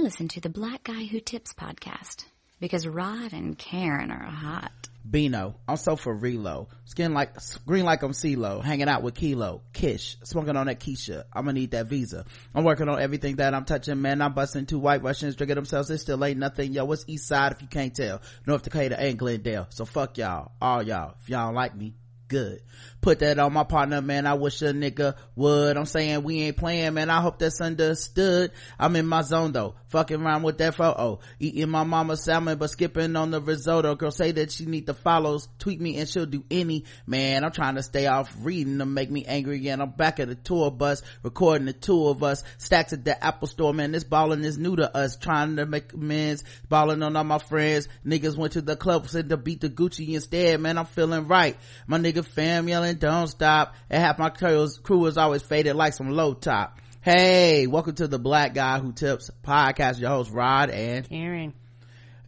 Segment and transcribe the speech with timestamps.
[0.00, 2.24] Listen to the Black Guy Who Tips podcast
[2.58, 4.88] because Rod and Karen are hot.
[5.08, 6.68] Bino, I'm so for Relo.
[6.86, 7.34] Skin like,
[7.66, 8.64] green like I'm CeeLo.
[8.64, 9.60] Hanging out with Kilo.
[9.74, 10.16] Kish.
[10.24, 11.24] Smoking on that Keisha.
[11.34, 12.24] I'm gonna need that visa.
[12.54, 14.22] I'm working on everything that I'm touching, man.
[14.22, 15.90] I'm busting two white Russians drinking themselves.
[15.90, 16.72] It still ain't nothing.
[16.72, 18.22] Yo, what's East Side if you can't tell?
[18.46, 19.66] North Dakota ain't Glendale.
[19.68, 20.52] So fuck y'all.
[20.62, 21.14] All y'all.
[21.20, 21.92] If y'all don't like me,
[22.30, 22.62] good.
[23.00, 24.26] Put that on my partner man.
[24.26, 25.76] I wish a nigga would.
[25.76, 27.10] I'm saying we ain't playing man.
[27.10, 28.52] I hope that's understood.
[28.78, 29.74] I'm in my zone though.
[29.88, 33.96] Fucking around with that photo oh, eating my mama's salmon but skipping on the risotto.
[33.96, 35.48] Girl say that she need the follows.
[35.58, 36.84] Tweet me and she'll do any.
[37.06, 40.28] Man i'm trying to stay off reading to make me angry again i'm back at
[40.28, 43.92] the tour bus recording the two of us stacks at the apple store man.
[43.92, 47.88] This balling is new to us trying to make amends balling on all my friends.
[48.06, 50.60] Niggas went to the club said to beat the gucci instead.
[50.60, 51.56] Man i'm feeling right.
[51.86, 53.74] My nigga fam yelling don't stop.
[53.88, 56.78] And half my crew was always faded like some low top.
[57.00, 60.00] Hey welcome to the black guy who tips podcast.
[60.00, 61.54] Your host rod and karen.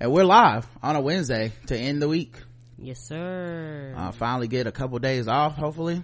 [0.00, 2.36] And we're live on a wednesday to end the week.
[2.78, 3.94] Yes sir.
[3.96, 6.02] Uh, finally get a couple days off hopefully.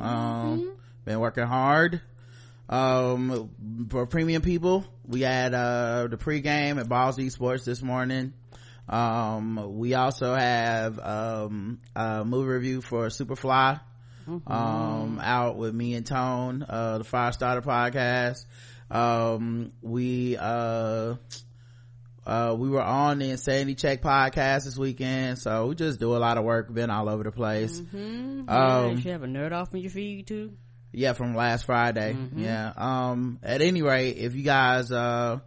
[0.00, 0.68] Um mm-hmm.
[1.04, 2.00] been working hard.
[2.68, 3.50] Um
[3.90, 8.32] for premium people we had uh the pregame at balls esports this morning
[8.90, 13.80] um we also have um a movie review for superfly
[14.28, 14.52] mm-hmm.
[14.52, 18.44] um out with me and tone uh the fire starter podcast
[18.90, 21.14] um we uh
[22.26, 26.18] uh we were on the insanity check podcast this weekend so we just do a
[26.18, 28.50] lot of work been all over the place mm-hmm.
[28.50, 30.52] um you have a nerd off in your feed too
[30.92, 32.40] yeah from last friday mm-hmm.
[32.40, 35.38] yeah um at any rate if you guys uh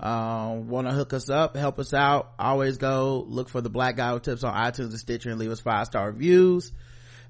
[0.00, 3.96] uh, want to hook us up help us out always go look for the black
[3.96, 6.72] guy who tips on itunes and stitcher and leave us five star reviews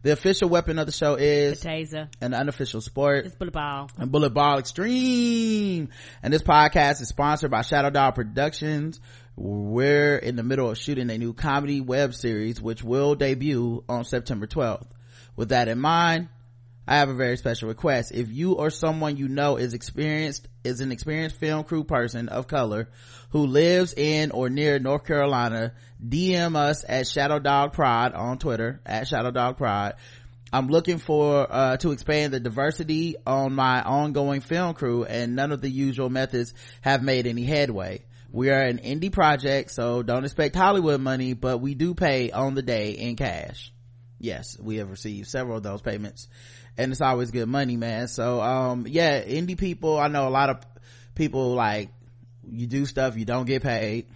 [0.03, 2.09] the official weapon of the show is the taser.
[2.21, 3.27] An unofficial sport.
[3.27, 3.91] It's bullet ball.
[3.99, 5.89] And bullet ball extreme.
[6.23, 9.01] And this podcast is sponsored by Shadow Dog Productions.
[9.35, 14.05] We're in the middle of shooting a new comedy web series, which will debut on
[14.05, 14.87] September 12th.
[15.35, 16.29] With that in mind,
[16.91, 18.13] I have a very special request.
[18.13, 22.49] If you or someone you know is experienced, is an experienced film crew person of
[22.49, 22.89] color
[23.29, 28.81] who lives in or near North Carolina, DM us at Shadow Dog Prod on Twitter,
[28.87, 29.97] at Shadow Dog Prod.
[30.51, 35.53] I'm looking for, uh, to expand the diversity on my ongoing film crew and none
[35.53, 38.07] of the usual methods have made any headway.
[38.33, 42.55] We are an indie project, so don't expect Hollywood money, but we do pay on
[42.55, 43.75] the day in cash.
[44.19, 46.29] Yes, we have received several of those payments
[46.79, 48.09] and it's always good money man.
[48.09, 50.61] So um yeah indie people i know a lot of
[51.15, 51.91] people like
[52.49, 54.07] you do stuff you don't get paid.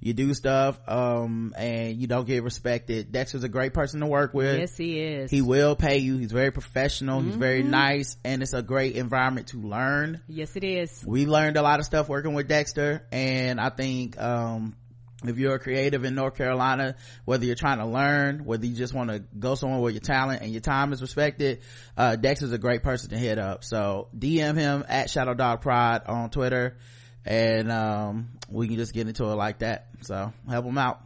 [0.00, 3.10] You do stuff um and you don't get respected.
[3.10, 4.58] Dexter's a great person to work with.
[4.58, 5.30] Yes he is.
[5.30, 6.16] He will pay you.
[6.16, 7.18] He's very professional.
[7.18, 7.28] Mm-hmm.
[7.28, 7.70] he's very mm-hmm.
[7.72, 10.20] nice and it's a great environment to learn.
[10.28, 11.04] Yes it is.
[11.04, 14.76] We learned a lot of stuff working with dexter and i think um
[15.24, 18.94] if you're a creative in North Carolina, whether you're trying to learn, whether you just
[18.94, 21.60] want to go somewhere where your talent and your time is respected,
[21.96, 23.64] uh, Dex is a great person to hit up.
[23.64, 26.76] So DM him at Shadow Dog Prod on Twitter
[27.24, 29.88] and, um, we can just get into it like that.
[30.02, 31.00] So help him out.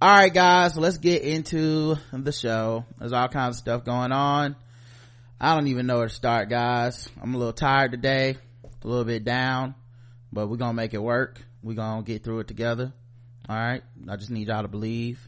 [0.00, 2.84] All right, guys, let's get into the show.
[2.98, 4.56] There's all kinds of stuff going on.
[5.40, 7.08] I don't even know where to start, guys.
[7.20, 9.74] I'm a little tired today, a little bit down,
[10.32, 11.40] but we're gonna make it work.
[11.62, 12.92] We're gonna get through it together
[13.48, 13.82] all right?
[14.08, 15.26] I just need y'all to believe.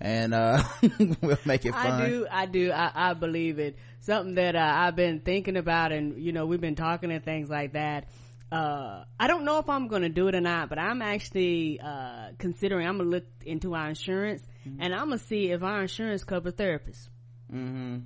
[0.00, 0.62] And uh
[1.20, 2.00] we'll make it fun.
[2.00, 3.76] i do i do i, I believe it.
[4.00, 7.50] Something that uh, i've been thinking about and you know we've been talking and things
[7.50, 8.08] like that.
[8.52, 12.28] Uh i don't know if i'm gonna do it or not but i'm actually uh
[12.38, 14.80] considering i'm gonna look into our insurance mm-hmm.
[14.80, 17.08] and i'm gonna see if our insurance covers therapists.
[17.52, 17.98] Mm-hmm.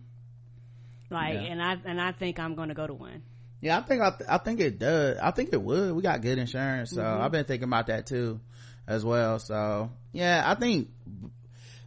[1.10, 1.40] Like yeah.
[1.40, 3.22] and i and i think i'm gonna go to one.
[3.60, 5.18] Yeah i think i, th- I think it does.
[5.22, 5.92] I think it would.
[5.92, 7.22] We got good insurance so mm-hmm.
[7.22, 8.40] i've been thinking about that too
[8.86, 9.38] as well.
[9.38, 10.88] So yeah i think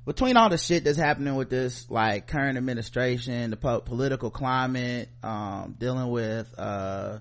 [0.06, 5.10] between all the shit that's happening with this like current administration the po- political climate
[5.24, 7.20] um, dealing with uh,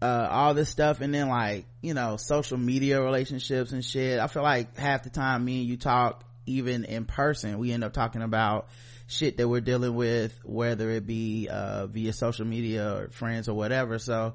[0.00, 4.26] uh, all this stuff and then like you know social media relationships and shit i
[4.26, 7.92] feel like half the time me and you talk even in person we end up
[7.92, 8.68] talking about
[9.08, 13.54] shit that we're dealing with whether it be uh, via social media or friends or
[13.54, 14.00] whatever.
[14.00, 14.34] So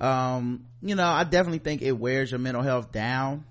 [0.00, 3.44] um, you know i definitely think it wears your mental health down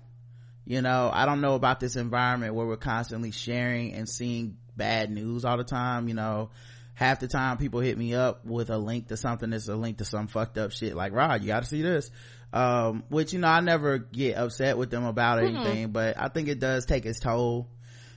[0.68, 5.10] you know i don't know about this environment where we're constantly sharing and seeing bad
[5.10, 6.50] news all the time you know.
[6.94, 9.98] Half the time people hit me up with a link to something that's a link
[9.98, 12.10] to some fucked up shit like rod you gotta see this.
[12.52, 15.56] Um, which you know i never get upset with them about mm-hmm.
[15.58, 17.68] anything but i think it does take its toll.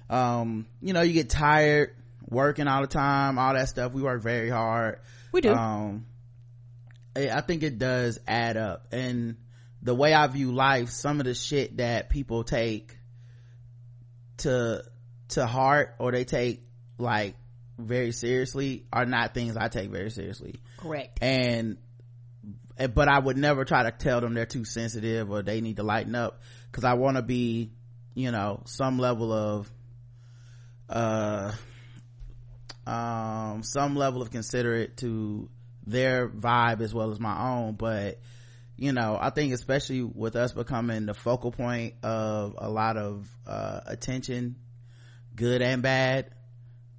[0.10, 1.96] Um, you know you get tired
[2.28, 3.92] working all the time all that stuff.
[3.92, 5.00] We work very hard.
[5.32, 5.54] We do.
[5.54, 6.08] Um,
[7.16, 8.88] i think it does add up.
[8.92, 9.38] And
[9.82, 12.98] the way I view life, some of the shit that people take
[14.38, 14.84] to,
[15.30, 16.64] to heart or they take
[16.98, 17.36] like
[17.78, 20.62] very seriously are not things I take very seriously.
[20.78, 21.18] Correct.
[21.22, 21.78] And,
[22.94, 25.84] but I would never try to tell them they're too sensitive or they need to
[25.84, 27.72] lighten up because I want to be,
[28.14, 29.72] you know, some level of,
[30.90, 31.52] uh,
[32.86, 35.50] um, some level of considerate to
[35.88, 37.74] their vibe as well as my own.
[37.74, 38.20] But,
[38.78, 43.30] you know, I think especially with us becoming the focal point of a lot of,
[43.46, 44.56] uh, attention,
[45.36, 46.32] good and bad,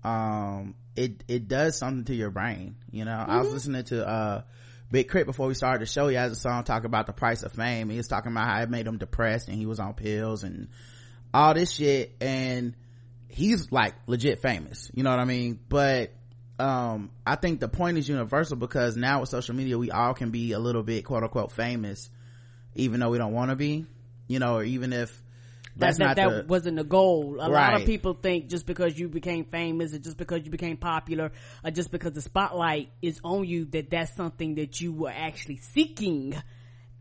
[0.04, 2.76] um, it, it does something to your brain.
[2.90, 3.30] You know, mm-hmm.
[3.30, 3.54] I was mm-hmm.
[3.54, 4.42] listening to, uh,
[4.92, 5.24] Big K.R.I.T.
[5.24, 7.88] before we started the show, he has a song talking about the price of fame.
[7.88, 10.69] He was talking about how it made him depressed and he was on pills and
[11.32, 12.14] all this shit.
[12.20, 12.76] And
[13.26, 14.90] he's like legit famous.
[14.92, 15.58] You know what I mean?
[15.66, 16.12] But,
[16.58, 20.31] um, I think the point is universal because now with social media, we all can
[20.31, 22.10] be a little bit quote unquote famous,
[22.75, 23.87] even though we don't want to be,
[24.28, 25.22] you know, or even if
[25.76, 27.40] that's that, that, that the, wasn't the goal.
[27.40, 27.72] A right.
[27.72, 31.32] lot of people think just because you became famous or just because you became popular
[31.64, 35.56] or just because the spotlight is on you that that's something that you were actually
[35.56, 36.34] seeking.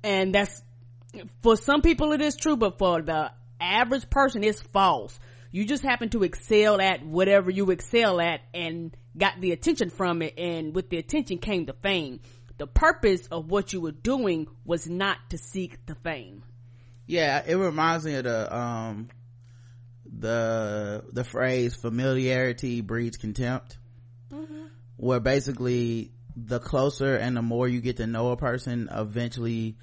[0.03, 0.61] And that's,
[1.43, 5.19] for some people it is true, but for the average person it's false.
[5.51, 10.21] You just happen to excel at whatever you excel at and got the attention from
[10.21, 12.21] it and with the attention came the fame.
[12.57, 16.43] The purpose of what you were doing was not to seek the fame
[17.11, 19.09] yeah it reminds me of the um
[20.05, 23.77] the the phrase familiarity breeds contempt
[24.31, 24.63] mm-hmm.
[24.95, 29.77] where basically the closer and the more you get to know a person eventually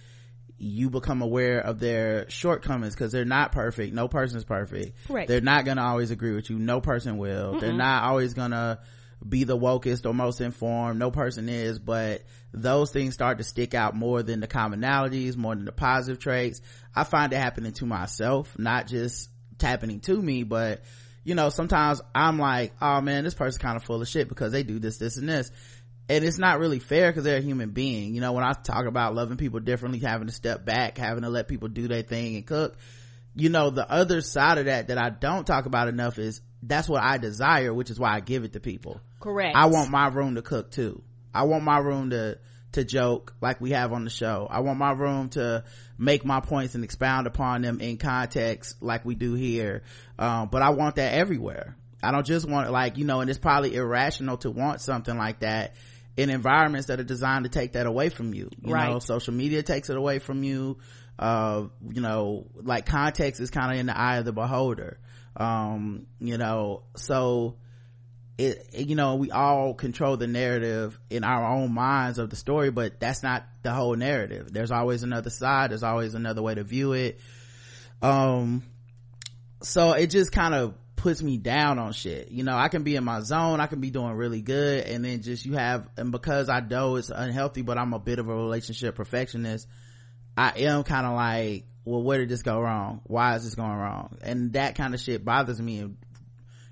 [0.59, 3.95] you become aware of their shortcomings because they're not perfect.
[3.95, 4.97] No person's perfect.
[5.09, 5.29] Right.
[5.29, 6.59] they're not gonna always agree with you.
[6.59, 7.55] No person will.
[7.55, 7.61] Mm-mm.
[7.61, 8.81] they're not always gonna
[9.27, 10.99] be the wokest or most informed.
[10.99, 12.23] No person is but
[12.53, 16.61] those things start to stick out more than the commonalities more than the positive traits.
[16.95, 20.83] I find it happening to myself not just happening to me but
[21.25, 24.53] you know sometimes i'm like oh man this person's kind of full of shit because
[24.53, 25.51] they do this this and this
[26.09, 28.87] and it's not really fair because they're a human being you know when i talk
[28.87, 32.37] about loving people differently having to step back having to let people do their thing
[32.37, 32.77] and cook
[33.35, 36.89] you know the other side of that that i don't talk about enough is that's
[36.89, 39.01] what I desire, which is why I give it to people.
[39.21, 39.57] Correct.
[39.57, 41.03] I want my room to cook too.
[41.35, 42.39] I want my room to,
[42.73, 44.47] to joke like we have on the show.
[44.51, 45.65] I want my room to
[45.97, 49.83] make my points and expound upon them in context like we do here.
[50.19, 51.77] Um, but I want that everywhere.
[52.03, 55.41] I don't just want like, you know, and it's probably irrational to want something like
[55.41, 55.75] that
[56.19, 58.51] in environments that are designed to take that away from you.
[58.63, 58.91] You right.
[58.91, 60.79] know, social media takes it away from you.
[61.19, 64.99] Uh, you know, like context is kind of in the eye of the beholder
[65.39, 67.57] um you know so
[68.37, 72.71] it, you know we all control the narrative in our own minds of the story
[72.71, 76.65] but that's not the whole narrative there's always another side there's always another way to
[76.65, 77.21] view it
[78.03, 78.63] um
[79.63, 82.31] so it just kind of puts me down on shit.
[82.31, 85.05] You know i can be in my zone i can be doing really good and
[85.05, 88.29] then just you have and because i know it's unhealthy but i'm a bit of
[88.29, 89.67] a relationship perfectionist
[90.37, 93.01] i am kind of like well where did this go wrong?
[93.05, 94.19] Why is this going wrong?
[94.23, 95.97] And that kind of shit bothers me and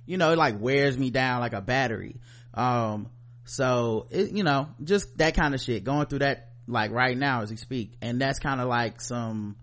[0.05, 2.17] you know it like wears me down like a battery.
[2.55, 3.08] Um
[3.44, 7.43] so it, you know just that kind of shit going through that like right now
[7.43, 7.94] as we speak.
[8.02, 9.56] And that's kind of like some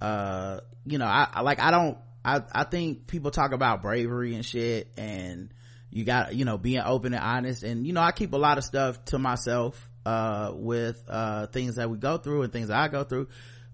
[0.00, 4.34] uh you know I, I like i don't i i think people talk about bravery
[4.34, 5.52] and shit and
[5.94, 7.62] you got you know being open and honest.
[7.62, 11.76] And you know i keep a lot of stuff to myself uh with uh things
[11.76, 13.28] that we go through and things i go through.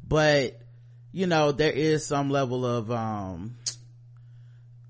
[0.07, 0.61] But
[1.13, 3.57] you know there is some level of um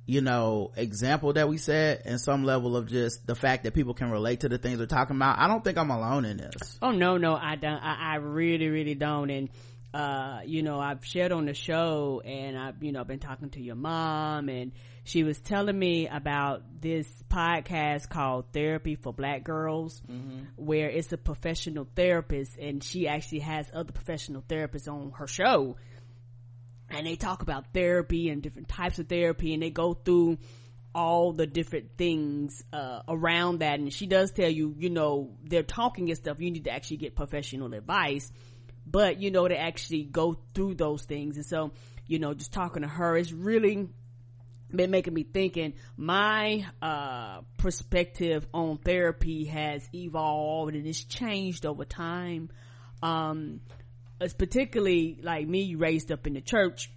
[0.06, 3.94] you know example that we set and some level of just the fact that people
[3.94, 5.38] can relate to the things we're talking about.
[5.38, 6.78] I don't think i'm alone in this.
[6.82, 7.78] Oh no no i don't.
[7.80, 9.30] I, I really really don't.
[9.30, 9.50] And
[9.92, 13.60] uh you know i've shared on the show and i've you know been talking to
[13.60, 14.72] your mom and
[15.04, 20.44] she was telling me about this podcast called therapy for black girls mm-hmm.
[20.56, 25.76] where it's a professional therapist and she actually has other professional therapists on her show.
[26.90, 30.38] And they talk about therapy and different types of therapy and they go through
[30.92, 33.78] all the different things uh, around that.
[33.78, 36.40] And she does tell you you know they're talking and stuff.
[36.40, 38.30] You need to actually get professional advice
[38.90, 41.70] but you know to actually go through those things and so
[42.06, 43.88] you know just talking to her is really
[44.74, 51.84] been making me thinking my uh, perspective on therapy has evolved and it's changed over
[51.84, 52.48] time
[53.02, 53.60] um,
[54.20, 56.90] it's particularly like me raised up in the church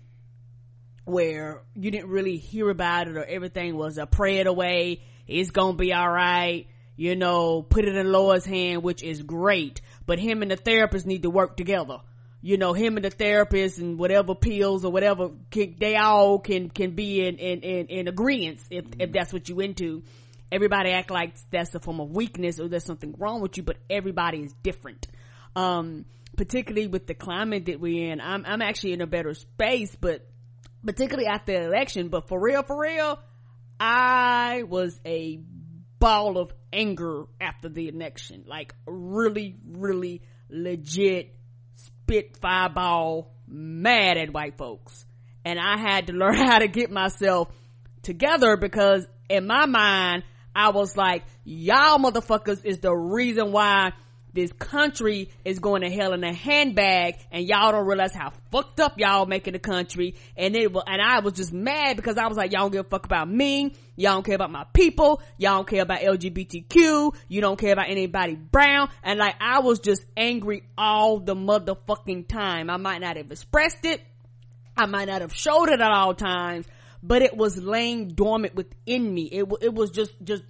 [1.06, 5.02] where you didn't really hear about it or everything was a pray it away.
[5.28, 6.68] It's gonna be alright.
[6.96, 9.82] You know, put it in Lord's hand, which is great.
[10.06, 12.00] But him and the therapist need to work together.
[12.44, 16.70] you know, him and the therapist and whatever pills or whatever, can, they all can,
[16.70, 20.04] can be in, in, in, in agreement if, if that's what you into.
[20.52, 23.78] Everybody act like that's a form of weakness or there's something wrong with you, but
[23.90, 25.08] everybody is different.
[25.56, 26.04] Um,
[26.36, 30.28] particularly with the climate that we're in, I'm, I'm actually in a better space, but
[30.86, 33.20] particularly after the election, but for real, for real,
[33.80, 35.40] I was a
[36.04, 38.44] ball of anger after the election.
[38.46, 41.34] Like really, really legit
[41.76, 45.06] spit fireball mad at white folks.
[45.46, 47.48] And I had to learn how to get myself
[48.02, 53.94] together because in my mind, I was like, y'all motherfuckers is the reason why
[54.34, 58.80] this country is going to hell in a handbag and y'all don't realize how fucked
[58.80, 60.16] up y'all making the country.
[60.36, 62.90] And it and I was just mad because I was like y'all don't give a
[62.90, 63.76] fuck about me.
[63.96, 65.22] Y'all don't care about my people.
[65.38, 68.90] Y'all don't care about LGBTQ you don't care about anybody brown.
[69.04, 72.70] And like I was just angry all the motherfucking time.
[72.70, 74.02] I might not have expressed it.
[74.76, 76.66] I might not have showed it at all times
[77.04, 79.24] but it was laying dormant within me.
[79.24, 80.44] It, it was just just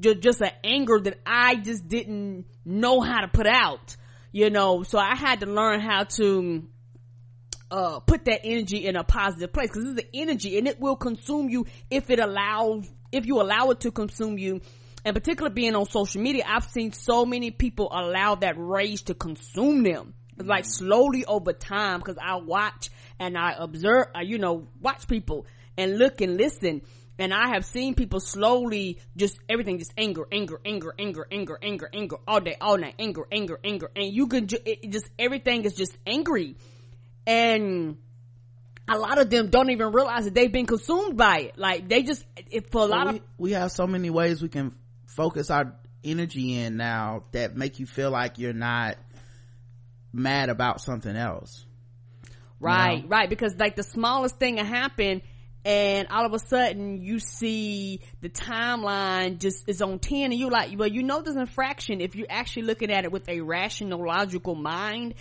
[0.00, 3.96] just, just an anger that I just didn't know how to put out,
[4.32, 6.66] you know, so I had to learn how to,
[7.70, 10.96] uh, put that energy in a positive place because it's the energy and it will
[10.96, 14.60] consume you if it allows, if you allow it to consume you.
[15.04, 19.14] And particularly being on social media, I've seen so many people allow that rage to
[19.14, 20.14] consume them.
[20.36, 25.46] Like slowly over time, because I watch and I observe, uh, you know, watch people
[25.76, 26.82] and look and listen
[27.20, 31.90] and I have seen people slowly just everything just anger, anger, anger, anger, anger, anger,
[31.92, 35.64] anger all day, all night, anger, anger, anger, and you can ju- it, just everything
[35.64, 36.56] is just angry,
[37.26, 37.98] and
[38.88, 41.58] a lot of them don't even realize that they've been consumed by it.
[41.58, 44.48] Like they just it, for a lot we, of we have so many ways we
[44.48, 44.74] can
[45.04, 48.96] focus our energy in now that make you feel like you're not
[50.10, 51.66] mad about something else.
[52.58, 53.08] Right, you know?
[53.08, 53.28] right.
[53.28, 55.20] Because like the smallest thing that happened
[55.64, 60.50] and all of a sudden you see the timeline just is on 10 and you're
[60.50, 63.40] like well you know there's an infraction if you're actually looking at it with a
[63.40, 65.14] rational logical mind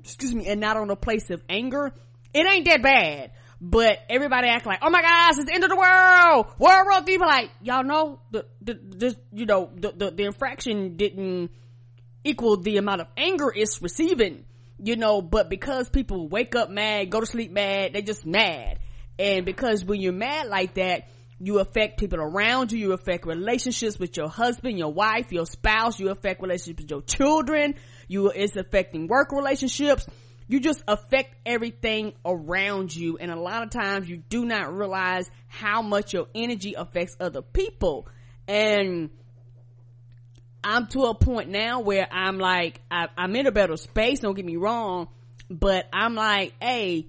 [0.00, 1.92] excuse me and not on a place of anger
[2.36, 3.30] it ain't that bad.
[3.58, 7.06] But everybody act like oh my gosh it's the end of the world world world
[7.06, 11.50] people like y'all know the, the you know the, the the infraction didn't
[12.22, 14.44] equal the amount of anger it's receiving
[14.78, 18.78] you know but because people wake up mad go to sleep mad they just mad
[19.18, 21.08] and because when you're mad like that,
[21.38, 26.00] you affect people around you, you affect relationships with your husband, your wife, your spouse,
[26.00, 27.74] you affect relationships with your children,
[28.08, 30.06] you, it's affecting work relationships.
[30.48, 33.18] You just affect everything around you.
[33.18, 37.42] And a lot of times you do not realize how much your energy affects other
[37.42, 38.06] people.
[38.46, 39.10] And
[40.62, 44.34] I'm to a point now where I'm like, I, I'm in a better space, don't
[44.34, 45.08] get me wrong,
[45.50, 47.08] but I'm like, hey,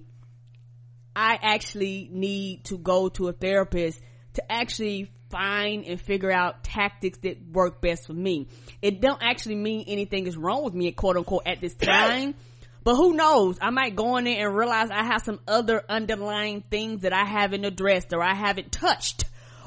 [1.20, 4.00] I actually need to go to a therapist
[4.34, 8.46] to actually find and figure out tactics that work best for me.
[8.82, 12.36] It don't actually mean anything is wrong with me, quote unquote, at this time.
[12.84, 13.58] But who knows?
[13.60, 17.24] I might go in there and realize I have some other underlying things that I
[17.24, 19.24] haven't addressed or I haven't touched.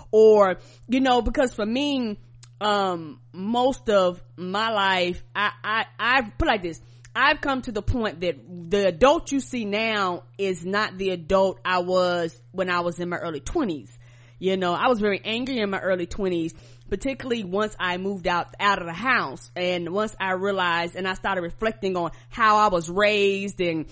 [0.10, 0.56] Or,
[0.88, 2.18] you know, because for me,
[2.62, 6.80] um, most of my life, I, I, I put like this.
[7.16, 8.38] I've come to the point that
[8.70, 13.10] the adult you see now is not the adult I was when I was in
[13.10, 13.98] my early twenties.
[14.40, 16.54] You know, I was very angry in my early twenties,
[16.90, 19.52] particularly once I moved out, out of the house.
[19.56, 23.86] And once I realized and I started reflecting on how I was raised and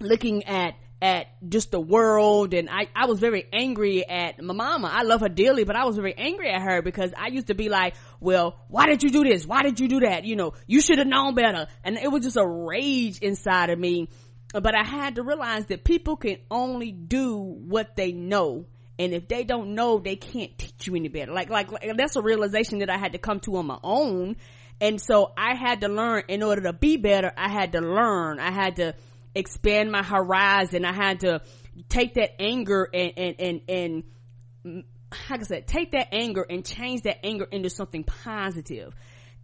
[0.00, 4.88] looking at at just the world and I, I was very angry at my mama.
[4.90, 7.54] I love her dearly, but I was very angry at her because I used to
[7.54, 9.44] be like, well, why did you do this?
[9.44, 10.24] Why did you do that?
[10.24, 11.66] You know, you should have known better.
[11.82, 14.10] And it was just a rage inside of me.
[14.52, 18.66] But I had to realize that people can only do what they know.
[18.96, 21.32] And if they don't know, they can't teach you any better.
[21.32, 24.36] Like, like, like that's a realization that I had to come to on my own.
[24.80, 28.38] And so I had to learn in order to be better, I had to learn.
[28.38, 28.94] I had to,
[29.34, 30.84] expand my horizon.
[30.84, 31.42] I had to
[31.88, 34.04] take that anger and, and, and, and,
[34.64, 38.94] mm, how can I said, take that anger and change that anger into something positive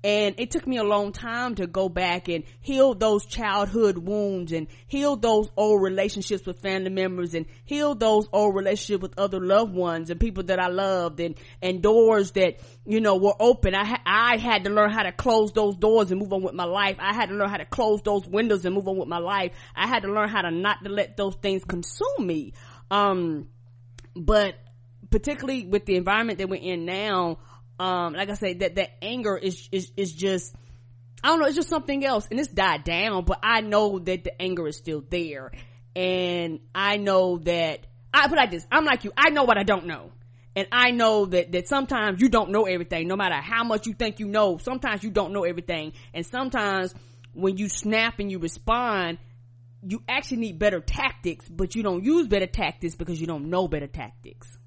[0.04, 4.52] and it took me a long time to go back and heal those childhood wounds
[4.52, 9.40] and heal those old relationships with family members and heal those old relationships with other
[9.40, 13.74] loved ones and people that I loved and, and doors that, you know, were open.
[13.74, 16.54] I, ha- I had to learn how to close those doors and move on with
[16.54, 16.96] my life.
[17.00, 19.50] I had to learn how to close those windows and move on with my life.
[19.74, 22.52] I had to learn how to not to let those things consume me.
[22.88, 23.48] Um,
[24.14, 24.54] but
[25.10, 27.38] particularly with the environment that we're in now,
[27.78, 30.54] um like i said that that anger is is is just
[31.22, 32.26] I don't know, it's just something else.
[32.30, 35.50] And it's died down, but I know that the anger is still there.
[35.96, 39.64] And I know that, I put like this, I'm like you, I know what I
[39.64, 40.12] don't know.
[40.54, 43.94] And I know that, that sometimes you don't know everything, no matter how much you
[43.94, 45.92] think you know, sometimes you don't know everything.
[46.14, 46.94] And sometimes
[47.32, 49.18] when you snap and you respond,
[49.86, 53.68] you actually need better tactics, but you don't use better tactics because you don't know
[53.68, 54.58] better tactics.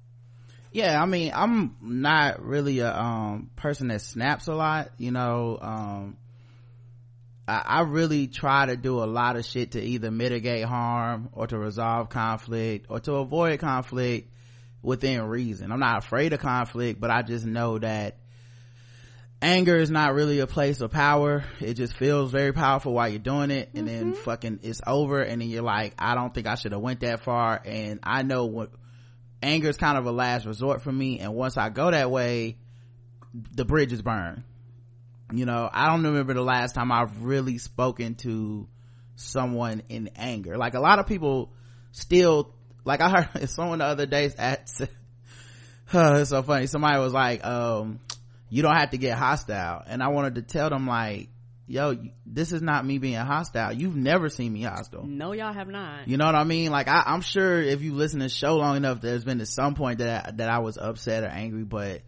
[0.72, 5.58] Yeah, I mean, I'm not really a um, person that snaps a lot, you know.
[5.60, 6.16] Um,
[7.46, 11.46] I, I really try to do a lot of shit to either mitigate harm or
[11.46, 14.30] to resolve conflict or to avoid conflict
[14.82, 15.70] within reason.
[15.70, 18.16] I'm not afraid of conflict, but I just know that
[19.42, 21.44] anger is not really a place of power.
[21.60, 24.10] It just feels very powerful while you're doing it and mm-hmm.
[24.10, 27.00] then fucking it's over and then you're like, I don't think I should have went
[27.00, 28.70] that far and I know what
[29.42, 32.56] anger is kind of a last resort for me and once I go that way,
[33.32, 34.44] the bridge is burned.
[35.32, 38.68] You know i don't remember the last time i've really spoken to
[39.16, 40.56] someone in anger.
[40.58, 41.52] Like a lot of people
[41.92, 44.70] still like i heard someone the other day at
[45.94, 46.66] uh, it's so funny.
[46.66, 48.00] Somebody was like um
[48.50, 49.82] you don't have to get hostile.
[49.86, 51.28] And i wanted to tell them like
[51.66, 53.72] yo this is not me being hostile.
[53.72, 55.04] You've never seen me hostile.
[55.06, 56.08] No y'all have not.
[56.08, 56.70] You know what i mean?
[56.70, 59.48] Like I, am sure if you listen to the show long enough there's been at
[59.48, 62.02] some point that I, that i was upset or angry but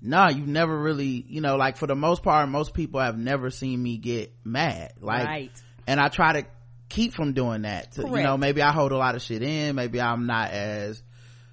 [0.00, 3.50] nah you've never really you know like for the most part most people have never
[3.50, 4.92] seen me get mad.
[5.00, 5.62] Like right.
[5.86, 6.46] and i try to
[6.88, 9.74] keep from doing that to, you know maybe i hold a lot of shit in
[9.74, 11.02] maybe i'm not as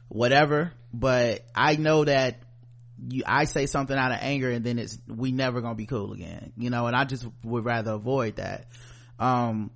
[0.08, 2.39] whatever but i know that
[3.10, 6.14] you i say something out of anger and then it's we never gonna be cool
[6.14, 8.68] again you know and i just would rather avoid that
[9.20, 9.72] um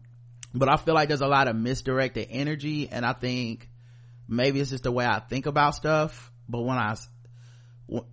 [0.54, 3.70] but i feel like there's a lot of misdirected energy and i think
[4.28, 6.96] maybe it's just the way i think about stuff but when i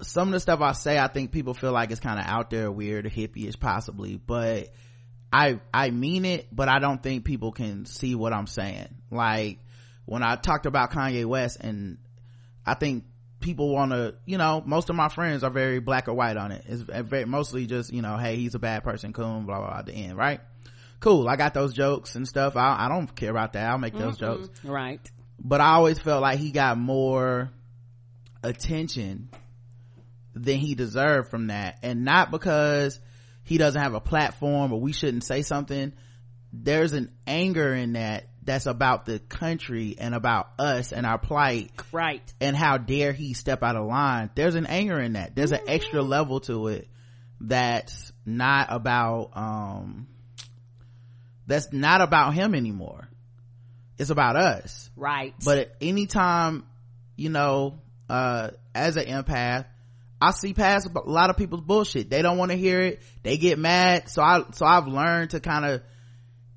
[0.02, 2.50] some of the stuff I say, I think people feel like it's kind of out
[2.50, 4.72] there, weird, hippie-ish possibly, but
[5.32, 8.88] I, I mean it, but I don't think people can see what I'm saying.
[9.10, 9.58] Like,
[10.06, 11.98] when I talked about Kanye West and
[12.64, 13.04] I think
[13.46, 16.50] people want to, you know, most of my friends are very black or white on
[16.50, 16.64] it.
[16.66, 19.78] It's very, mostly just, you know, hey, he's a bad person, cool, blah, blah, blah,
[19.78, 20.40] at the end, right?
[20.98, 21.28] Cool.
[21.28, 22.56] I got those jokes and stuff.
[22.56, 23.64] I, I don't care about that.
[23.64, 24.64] I'll make those mm jokes.
[24.64, 25.00] Right.
[25.38, 27.52] But I always felt like he got more
[28.42, 29.30] attention
[30.34, 33.00] than he deserved from that and not because
[33.44, 35.92] he doesn't have a platform or we shouldn't say something
[36.52, 41.70] there's an anger in that that's about the country and about us and our plight
[41.92, 42.22] right.
[42.40, 44.30] and how dare he step out of line.
[44.34, 45.34] There's an anger in that.
[45.34, 46.88] There's an extra level to it
[47.40, 50.06] that's not about um
[51.46, 53.08] that's not about him anymore.
[53.98, 54.90] It's about us.
[54.96, 55.34] Right.
[55.44, 56.64] But anytime
[57.16, 59.66] you know uh as an empath
[60.20, 62.08] I see past a lot of people's bullshit.
[62.08, 63.02] They don't want to hear it.
[63.22, 64.08] They get mad.
[64.08, 65.82] So I, so I've learned to kind of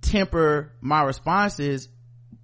[0.01, 1.89] temper my responses,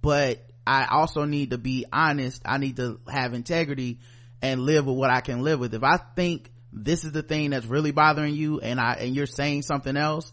[0.02, 2.42] but I also need to be honest.
[2.44, 4.00] I need to have integrity
[4.42, 5.74] and live with what I can live with.
[5.74, 9.26] If I think this is the thing that's really bothering you and I, and you're
[9.26, 10.32] saying something else,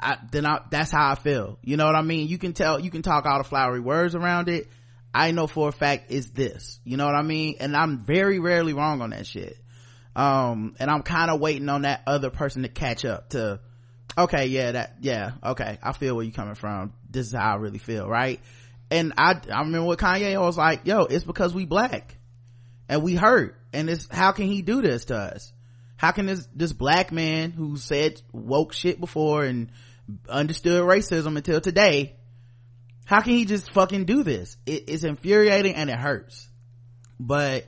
[0.00, 1.58] I, then I, that's how I feel.
[1.62, 2.28] You know what I mean?
[2.28, 4.68] You can tell, you can talk all the flowery words around it.
[5.12, 6.80] I know for a fact is this.
[6.84, 7.56] You know what I mean?
[7.60, 9.58] And I'm very rarely wrong on that shit
[10.16, 13.60] um and i'm kind of waiting on that other person to catch up to
[14.16, 15.78] okay yeah that yeah okay.
[15.82, 16.92] I feel where you're coming from.
[17.10, 18.40] This is how i really feel right?
[18.90, 22.16] And i i remember what kanye was like yo it's because we black
[22.88, 25.52] and we hurt and it's how can he do this to us?
[25.96, 29.70] How can this this black man who said woke shit before and
[30.28, 32.16] understood racism until today
[33.04, 34.56] how can he just fucking do this?
[34.66, 36.48] It, it's infuriating and it hurts.
[37.20, 37.66] But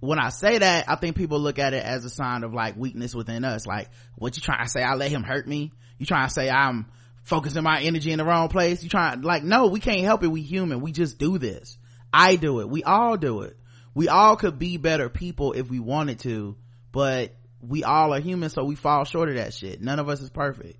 [0.00, 2.76] when I say that, I think people look at it as a sign of like
[2.76, 3.66] weakness within us.
[3.66, 4.82] Like, what you trying to say?
[4.82, 5.72] I let him hurt me?
[5.98, 6.86] You trying to say I'm
[7.22, 8.82] focusing my energy in the wrong place?
[8.82, 10.28] You trying like, no, we can't help it.
[10.28, 10.80] We human.
[10.80, 11.78] We just do this.
[12.12, 12.68] I do it.
[12.68, 13.56] We all do it.
[13.94, 16.56] We all could be better people if we wanted to,
[16.92, 19.80] but we all are human, so we fall short of that shit.
[19.80, 20.78] None of us is perfect.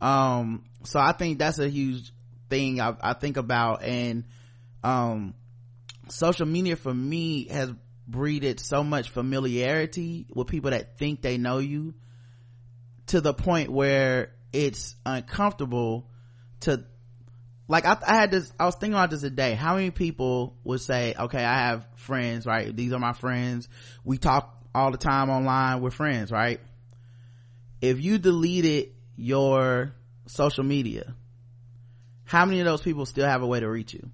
[0.00, 2.12] Um, so I think that's a huge
[2.48, 4.24] thing I, I think about and,
[4.82, 5.34] um,
[6.08, 7.72] social media for me has
[8.10, 11.94] breeded so much familiarity with people that think they know you
[13.06, 16.08] to the point where it's uncomfortable
[16.60, 16.84] to
[17.68, 20.80] like I, I, had this i was thinking about this today how many people would
[20.80, 22.74] say okay i have friends right?
[22.74, 23.68] These are my friends.
[24.04, 26.60] We talk all the time online we're friends right?
[27.80, 29.94] If you deleted your
[30.26, 31.14] social media
[32.24, 34.10] how many of those people still have a way to reach you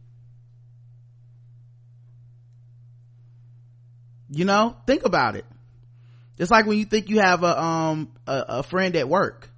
[4.30, 5.44] you know think about it.
[6.38, 9.50] It's like when you think you have a um a, a friend at work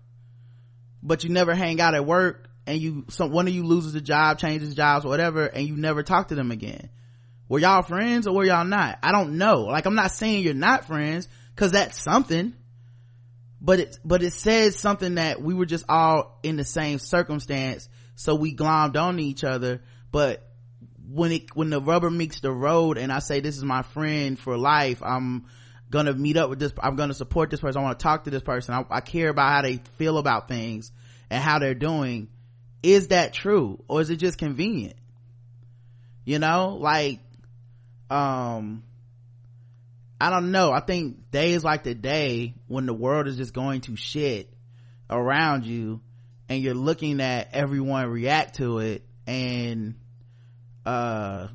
[1.02, 4.00] but you never hang out at work and you some one of you loses a
[4.00, 6.90] job changes jobs whatever and you never talk to them again.
[7.48, 8.98] Were y'all friends or were y'all not?
[9.02, 9.62] I don't know.
[9.62, 12.54] Like i'm not saying you're not friends because that's something
[13.60, 17.88] but it but it says something that we were just all in the same circumstance
[18.14, 19.80] so we glommed on each other
[20.12, 20.47] but
[21.10, 24.38] when it when the rubber meets the road and i say this is my friend
[24.38, 25.02] for life.
[25.02, 25.46] I'm
[25.90, 27.80] gonna meet up with this i'm gonna support this person.
[27.80, 28.74] I want to talk to this person.
[28.74, 30.92] I, I care about how they feel about things
[31.30, 32.28] and how they're doing.
[32.82, 34.96] Is that true or is it just convenient?
[36.24, 37.20] You know like
[38.10, 38.82] um
[40.20, 40.72] i don't know.
[40.72, 44.52] I think days like the day when the world is just going to shit
[45.08, 46.00] around you
[46.48, 49.94] and you're looking at everyone react to it and
[50.88, 51.48] uh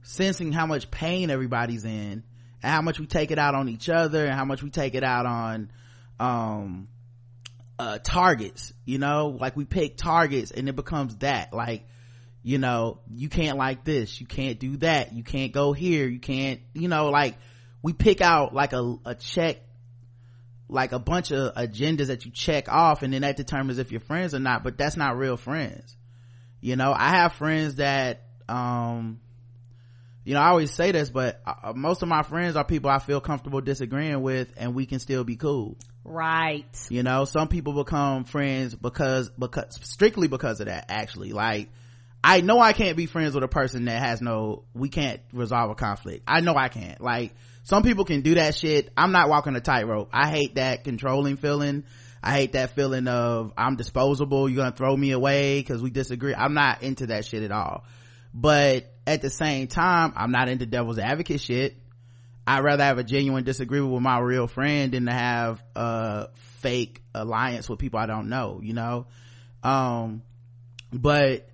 [0.00, 2.22] sensing how much pain everybody's in
[2.62, 4.94] and how much we take it out on each other and how much we take
[4.94, 5.70] it out on
[6.18, 6.88] um
[7.78, 9.36] uh targets you know?
[9.38, 11.52] Like we pick targets and it becomes that.
[11.52, 11.86] Like
[12.42, 16.20] you know you can't like this you can't do that you can't go here you
[16.20, 17.10] can't you know?
[17.10, 17.36] Like
[17.82, 19.58] we pick out like a, a check
[20.68, 24.00] like a bunch of agendas that you check off and then that determines if you're
[24.00, 25.96] friends or not but that's not real friends
[26.66, 29.20] you know i have friends that um
[30.24, 32.98] you know i always say this but uh, most of my friends are people i
[32.98, 35.76] feel comfortable disagreeing with and we can still be cool.
[36.04, 36.64] Right.
[36.88, 41.32] You know some people become friends because because strictly because of that actually.
[41.32, 41.70] Like
[42.24, 45.70] i know i can't be friends with a person that has no we can't resolve
[45.70, 46.24] a conflict.
[46.26, 47.00] I know i can't.
[47.00, 48.90] Like some people can do that shit.
[48.96, 50.10] I'm not walking a tightrope.
[50.12, 51.84] I hate that controlling feeling
[52.26, 56.34] i hate that feeling of i'm disposable you're gonna throw me away because we disagree.
[56.34, 57.84] I'm not into that shit at all.
[58.34, 61.76] But at the same time i'm not into devil's advocate shit.
[62.48, 66.28] I'd rather have a genuine disagreement with my real friend than to have a
[66.60, 69.06] fake alliance with people i don't know you know?
[69.62, 70.22] Um
[70.92, 71.48] but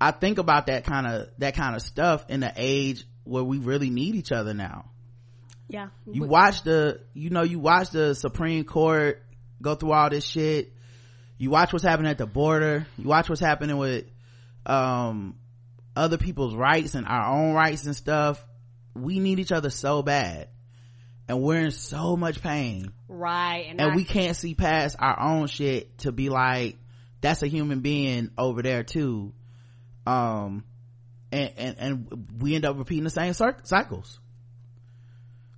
[0.00, 3.58] i think about that kind of that kind of stuff in the age where we
[3.58, 4.86] really need each other now.
[5.68, 9.23] Yeah you watch the you know you watch the supreme court
[9.64, 10.72] go through all this shit.
[11.38, 12.86] You watch what's happening at the border.
[12.96, 14.04] You watch what's happening with
[14.66, 15.36] um
[15.96, 18.44] other people's rights and our own rights and stuff.
[18.94, 20.48] We need each other so bad.
[21.26, 22.92] And we're in so much pain.
[23.08, 26.76] Right and, and I, we can't see past our own shit to be like
[27.20, 29.32] that's a human being over there too.
[30.06, 30.64] Um
[31.32, 34.20] and and, and we end up repeating the same cycles.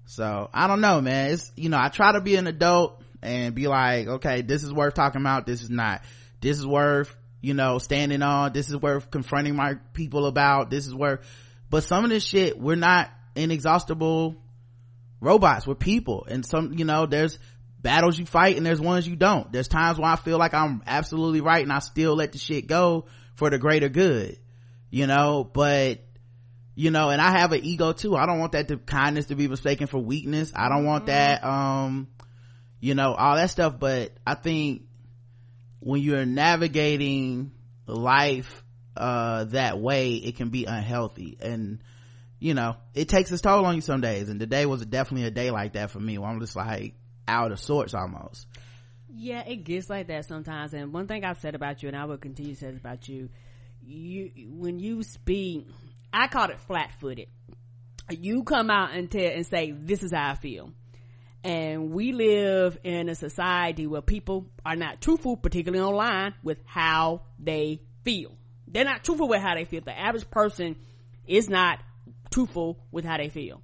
[0.07, 1.33] So i don't know man.
[1.33, 4.73] It's you know i try to be an adult and be like okay this is
[4.73, 6.03] worth talking about this is not.
[6.41, 10.87] This is worth you know standing on this is worth confronting my people about this
[10.87, 11.21] is worth
[11.71, 14.37] but some of this shit we're not inexhaustible
[15.21, 17.39] robots we're people and some you know there's
[17.79, 19.53] battles you fight and there's ones you don't.
[19.53, 22.67] There's times where i feel like i'm absolutely right and i still let the shit
[22.67, 24.39] go for the greater good
[24.91, 26.01] you know but
[26.75, 28.17] you know and i have an ego too.
[28.17, 30.53] I don't want that to kindness to be mistaken for weakness.
[30.55, 32.09] I don't want that um
[32.81, 34.83] you know all that stuff but i think
[35.81, 37.53] when you're navigating
[37.87, 38.65] life
[38.97, 41.37] uh that way it can be unhealthy.
[41.41, 41.81] And
[42.39, 45.31] you know it takes its toll on you some days and today was definitely a
[45.31, 46.95] day like that for me where i'm just like
[47.29, 48.47] out of sorts almost.
[49.09, 52.05] Yeah it gets like that sometimes and one thing i've said about you and i
[52.05, 53.29] will continue to say about you
[53.83, 55.67] you when you speak
[56.12, 57.29] i call it flat-footed.
[58.11, 60.73] You come out and tell and say this is how i feel
[61.47, 67.23] and we live in a society where people are not truthful particularly online with how
[67.39, 68.33] they feel.
[68.67, 69.81] They're not truthful with how they feel.
[69.81, 70.75] The average person
[71.25, 71.79] is not
[72.33, 73.63] truthful with how they feel.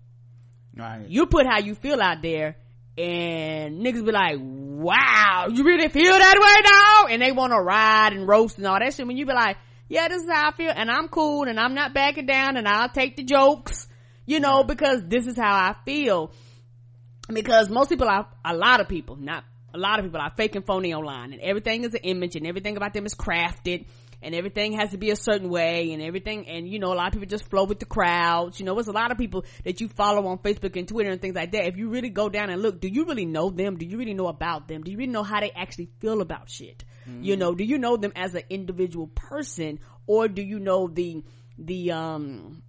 [0.76, 1.08] Right.
[1.08, 2.56] You put how you feel out there
[2.96, 7.58] and niggas be like wow you really feel that way now and they want to
[7.58, 9.06] ride and roast and all that shit.
[9.06, 9.56] When you be like
[9.88, 12.68] yeah this is how i feel and i'm cool and i'm not backing down and
[12.68, 13.88] i'll take the jokes
[14.26, 16.32] you know because this is how i feel
[17.34, 20.54] because most people are a lot of people not a lot of people are fake
[20.54, 21.32] and phony online.
[21.32, 23.86] And everything is an image and everything about them is crafted.
[24.24, 26.48] And everything has to be a certain way and everything.
[26.48, 28.60] And you know a lot of people just flow with the crowds.
[28.60, 31.20] You know there's a lot of people that you follow on facebook and twitter and
[31.20, 31.66] things like that.
[31.66, 33.78] If you really go down and look do you really know them?
[33.78, 34.84] Do you really know about them?
[34.84, 36.84] Do you really know how they actually feel about shit?
[37.08, 37.24] Mm-hmm.
[37.24, 39.80] you know do you know them as an individual person?
[40.06, 41.24] Or do you know the
[41.58, 42.62] the um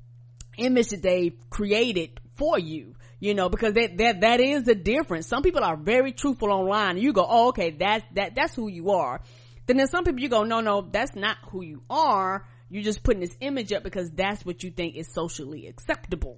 [0.58, 5.28] image that they've created for you you know because that that that is the difference
[5.28, 8.68] some people are very truthful online and you go oh okay that that that's who
[8.68, 9.22] you are
[9.66, 13.02] then there's some people you go no no that's not who you are you're just
[13.02, 16.38] putting this image up because that's what you think is socially acceptable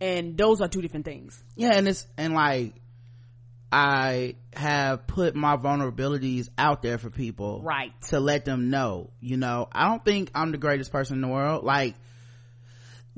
[0.00, 2.74] and those are two different things yeah and it's and like
[3.70, 7.60] I have put my vulnerabilities out there for people.
[7.62, 7.92] Right.
[8.08, 11.28] To let them know, you know, I don't think I'm the greatest person in the
[11.28, 11.64] world.
[11.64, 11.94] Like,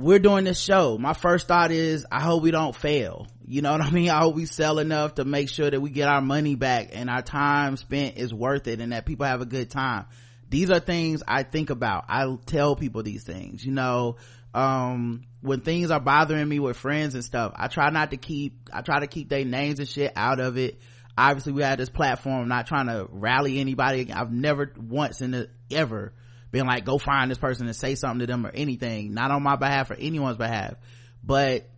[0.00, 0.98] we're doing this show.
[0.98, 3.26] My first thought is, I hope we don't fail.
[3.46, 4.10] You know what I mean?
[4.10, 7.10] I hope we sell enough to make sure that we get our money back and
[7.10, 10.06] our time spent is worth it and that people have a good time.
[10.48, 12.06] These are things I think about.
[12.08, 14.16] I tell people these things, you know,
[14.52, 18.68] um, when things are bothering me with friends and stuff, I try not to keep,
[18.72, 20.80] I try to keep their names and shit out of it.
[21.16, 24.12] Obviously we had this platform, not trying to rally anybody.
[24.12, 26.12] I've never once in the, ever
[26.50, 29.42] been like, go find this person and say something to them or anything, not on
[29.42, 30.74] my behalf or anyone's behalf.
[31.22, 31.68] But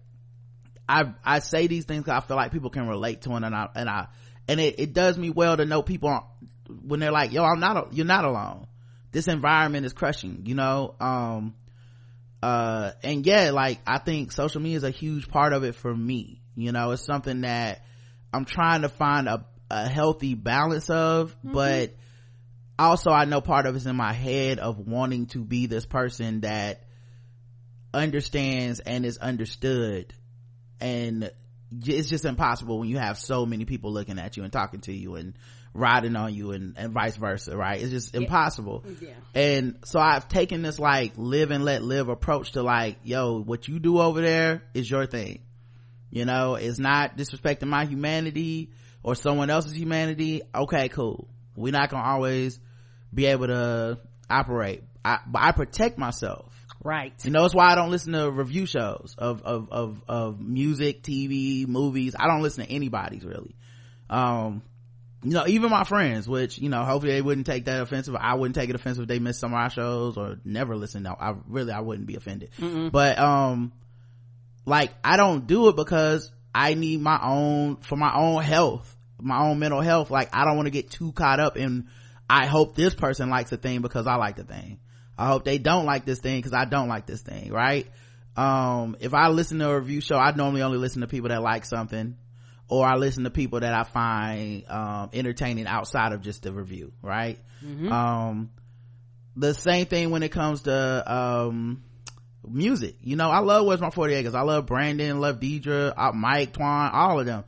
[0.88, 3.54] I, I say these things because I feel like people can relate to it and
[3.54, 4.08] I, and I,
[4.48, 6.26] and it, it does me well to know people
[6.84, 8.66] when they're like, yo, I'm not, you're not alone.
[9.10, 10.94] This environment is crushing, you know?
[11.00, 11.54] Um,
[12.42, 15.94] uh and yeah like i think social media is a huge part of it for
[15.94, 17.84] me you know it's something that
[18.34, 21.52] i'm trying to find a, a healthy balance of mm-hmm.
[21.52, 21.94] but
[22.78, 26.40] also i know part of it's in my head of wanting to be this person
[26.40, 26.82] that
[27.94, 30.12] understands and is understood
[30.80, 31.30] and
[31.80, 34.92] it's just impossible when you have so many people looking at you and talking to
[34.92, 35.34] you and
[35.74, 37.80] riding on you and, and vice versa, right?
[37.80, 38.84] It's just impossible.
[39.00, 39.10] Yeah.
[39.34, 43.68] And so I've taken this like live and let live approach to like, yo, what
[43.68, 45.40] you do over there is your thing.
[46.10, 48.70] You know, it's not disrespecting my humanity
[49.02, 50.42] or someone else's humanity.
[50.54, 51.28] Okay, cool.
[51.56, 52.58] We're not gonna always
[53.12, 53.98] be able to
[54.30, 54.82] operate.
[55.04, 56.52] I, but I protect myself.
[56.84, 57.12] Right.
[57.24, 61.02] You know, it's why I don't listen to review shows of, of, of, of music,
[61.02, 62.14] TV, movies.
[62.18, 63.54] I don't listen to anybody's really.
[64.10, 64.62] Um,
[65.22, 68.16] you know, even my friends, which, you know, hopefully they wouldn't take that offensive.
[68.18, 71.04] I wouldn't take it offensive if they missed some of our shows or never listen.
[71.04, 72.50] No, I really, I wouldn't be offended.
[72.58, 72.90] Mm-mm.
[72.90, 73.72] But, um,
[74.66, 79.42] like, I don't do it because I need my own, for my own health, my
[79.42, 80.10] own mental health.
[80.10, 81.88] Like, I don't want to get too caught up in,
[82.28, 84.78] I hope this person likes a thing because I like the thing.
[85.16, 87.86] I hope they don't like this thing because I don't like this thing, right?
[88.36, 91.42] Um, if I listen to a review show, I normally only listen to people that
[91.42, 92.16] like something
[92.68, 96.92] or I listen to people that I find um, entertaining outside of just the review,
[97.02, 97.38] right?
[97.62, 97.92] Mm-hmm.
[97.92, 98.50] Um,
[99.36, 101.84] the same thing when it comes to um,
[102.48, 102.96] music.
[103.02, 104.34] You know, I love Where's My 40 Acres.
[104.34, 107.44] I love Brandon, love Deidre, uh, Mike, Twan, all of them.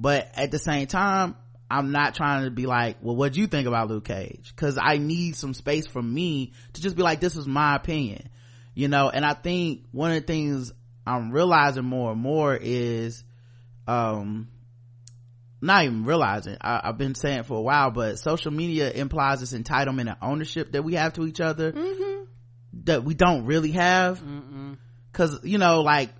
[0.00, 1.36] But at the same time,
[1.70, 4.54] I'm not trying to be like, well, what do you think about Luke Cage?
[4.56, 8.30] Cause I need some space for me to just be like, this is my opinion,
[8.74, 9.10] you know?
[9.10, 10.72] And I think one of the things
[11.06, 13.22] I'm realizing more and more is
[13.86, 14.48] um
[15.60, 19.52] not even realizing I, have been saying for a while but social media implies this
[19.52, 22.24] entitlement and ownership that we have to each other mm-hmm.
[22.84, 24.22] that we don't really have
[25.12, 26.10] because you know like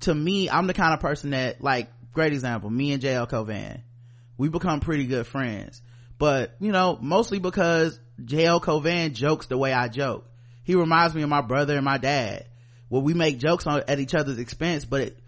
[0.00, 3.82] to me i'm the kind of person that like great example me and JL Cauvin
[4.36, 5.82] we become pretty good friends
[6.18, 10.28] but you know mostly because JL Cauvin jokes the way i joke
[10.64, 12.46] he reminds me of my brother and my dad
[12.88, 15.18] where we make jokes on, at each other's expense but it,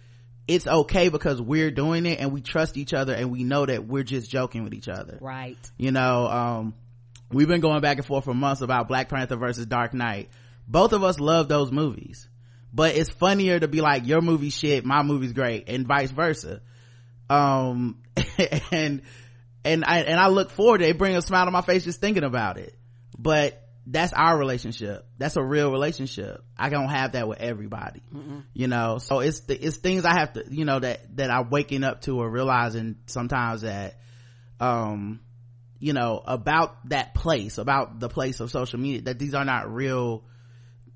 [0.47, 3.87] it's okay because we're doing it and we trust each other and we know that
[3.87, 5.19] we're just joking with each other.
[5.21, 5.59] Right.
[5.79, 6.75] You know, um,
[7.31, 10.29] we've been going back and forth for months about Black Panther versus Dark Knight.
[10.67, 12.29] Both of us love those movies,
[12.73, 16.61] but it's funnier to be like, your movie shit, my movie's great and vice versa.
[17.29, 18.03] Um,
[18.71, 19.03] and,
[19.65, 20.91] and I, and I look forward to it.
[20.91, 22.77] it bring a smile to my face just thinking about it.
[23.19, 28.43] But that's our relationship that's a real relationship i don't have that with everybody Mm-mm.
[28.55, 31.51] you know so it's the, it's things i have to you know that that i'm
[31.51, 33.99] waking up to or realizing sometimes that
[34.59, 35.21] um
[35.81, 39.73] you know about that place about the place of social media that these are not
[39.73, 40.25] real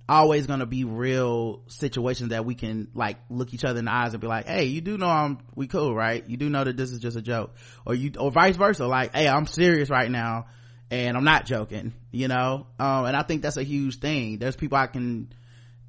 [0.08, 3.92] always going to be real situations that we can like look each other in the
[3.92, 6.26] eyes and be like hey you do know i'm we cool right?
[6.28, 7.54] You do know that this is just a joke.
[7.84, 10.46] Or you or vice versa like hey i'm serious right now
[10.90, 12.66] and i'm not joking you know?
[12.78, 14.38] Um, and i think that's a huge thing.
[14.38, 15.28] There's people i can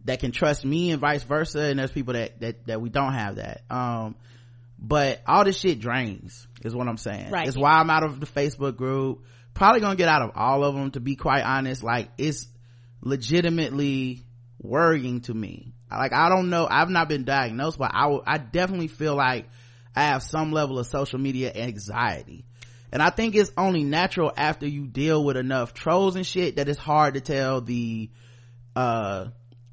[0.06, 3.14] that can trust me and vice versa and there's people that that, that we don't
[3.14, 3.62] have that.
[3.70, 4.16] Um,
[4.78, 7.32] but all this shit drains is what i'm saying.
[7.32, 7.48] Right.
[7.48, 9.24] It's why i'm out of the facebook group.
[9.54, 11.84] Probably gonna get out of all of them to be quite honest.
[11.84, 12.48] Like it's
[13.02, 14.24] legitimately
[14.62, 15.74] worrying to me.
[15.92, 16.68] Like i don't know.
[16.70, 19.48] I've not been diagnosed but i i definitely feel like
[19.96, 22.46] i have some level of social media anxiety.
[22.92, 26.70] And i think it's only natural after you deal with enough trolls and shit that
[26.70, 28.10] it's hard to tell the
[28.76, 29.28] uh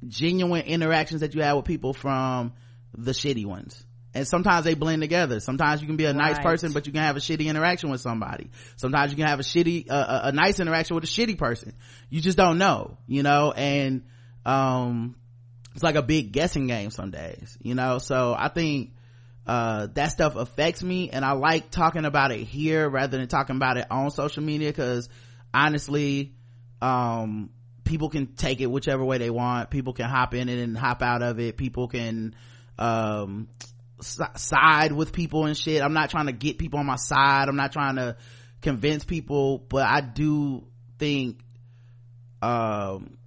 [0.07, 2.53] genuine interactions that you have with people from
[2.95, 3.86] the shitty ones
[4.17, 5.39] and sometimes they blend together.
[5.39, 6.33] Sometimes you can be a right.
[6.33, 8.49] nice person but you can have a shitty interaction with somebody.
[8.75, 11.73] Sometimes you can have a shitty uh, a, a nice interaction with a shitty person.
[12.09, 13.51] You just don't know you know?
[13.51, 14.05] And
[14.45, 15.15] um
[15.73, 17.99] it's like a big guessing game some days you know?
[17.99, 18.93] So i think
[19.45, 23.55] uh that stuff affects me and i like talking about it here rather than talking
[23.55, 25.07] about it on social media because
[25.53, 26.33] honestly
[26.81, 27.49] um
[27.87, 29.69] people can take it whichever way they want.
[29.69, 31.57] People can hop in it and hop out of it.
[31.57, 32.35] People can
[32.77, 33.47] um
[34.01, 35.81] side with people and shit.
[35.81, 37.49] I'm not trying to get people on my side.
[37.49, 38.17] I'm not trying to
[38.61, 40.63] convince people but i do
[40.97, 41.39] think
[42.41, 43.17] um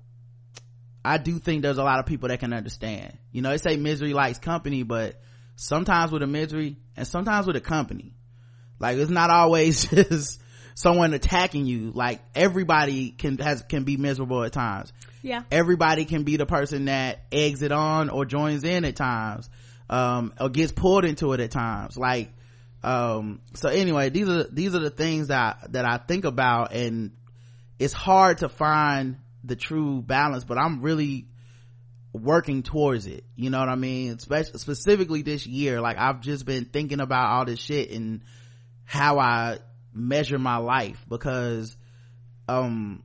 [1.05, 3.17] i do think there's a lot of people that can understand.
[3.33, 5.21] You know they say misery likes company but
[5.57, 8.15] sometimes with a misery and sometimes with a company
[8.79, 10.43] like it's not always just
[10.75, 11.93] someone attacking you.
[11.95, 14.93] Like everybody can has can be miserable at times.
[15.23, 15.43] Yeah.
[15.51, 19.49] Everybody can be the person that eggs it on or joins in at times
[19.91, 21.99] um or gets pulled into it at times.
[21.99, 22.33] Like
[22.83, 27.13] um so anyway these are these are the things that that i think about and
[27.79, 31.27] it's hard to find the true balance but i'm really
[32.13, 33.25] working towards it.
[33.37, 34.13] You know what i mean?
[34.13, 38.23] Especially, specifically this year like i've just been thinking about all this shit and
[38.85, 39.59] how i
[39.93, 41.77] measure my life because
[42.49, 43.03] um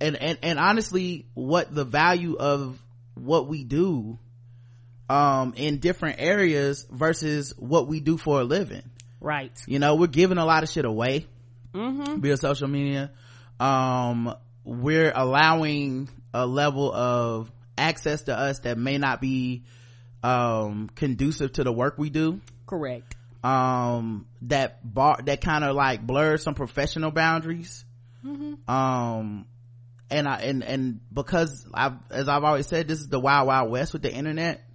[0.00, 2.78] and and and honestly what the value of
[3.14, 4.18] what we do
[5.08, 8.82] um in different areas versus what we do for a living.
[9.20, 9.52] Right.
[9.66, 11.26] You know we're giving a lot of shit away
[11.72, 12.20] mm-hmm.
[12.20, 13.10] via social media.
[13.60, 19.64] Um we're allowing a level of access to us that may not be
[20.22, 22.40] um conducive to the work we do.
[22.66, 23.14] Correct.
[23.44, 27.84] Um that bar that kind of like blurs some professional boundaries.
[28.24, 28.68] Mm-hmm.
[28.68, 29.46] um
[30.10, 33.70] and i and and because i've as i've always said this is the wild wild
[33.70, 34.65] west with the internet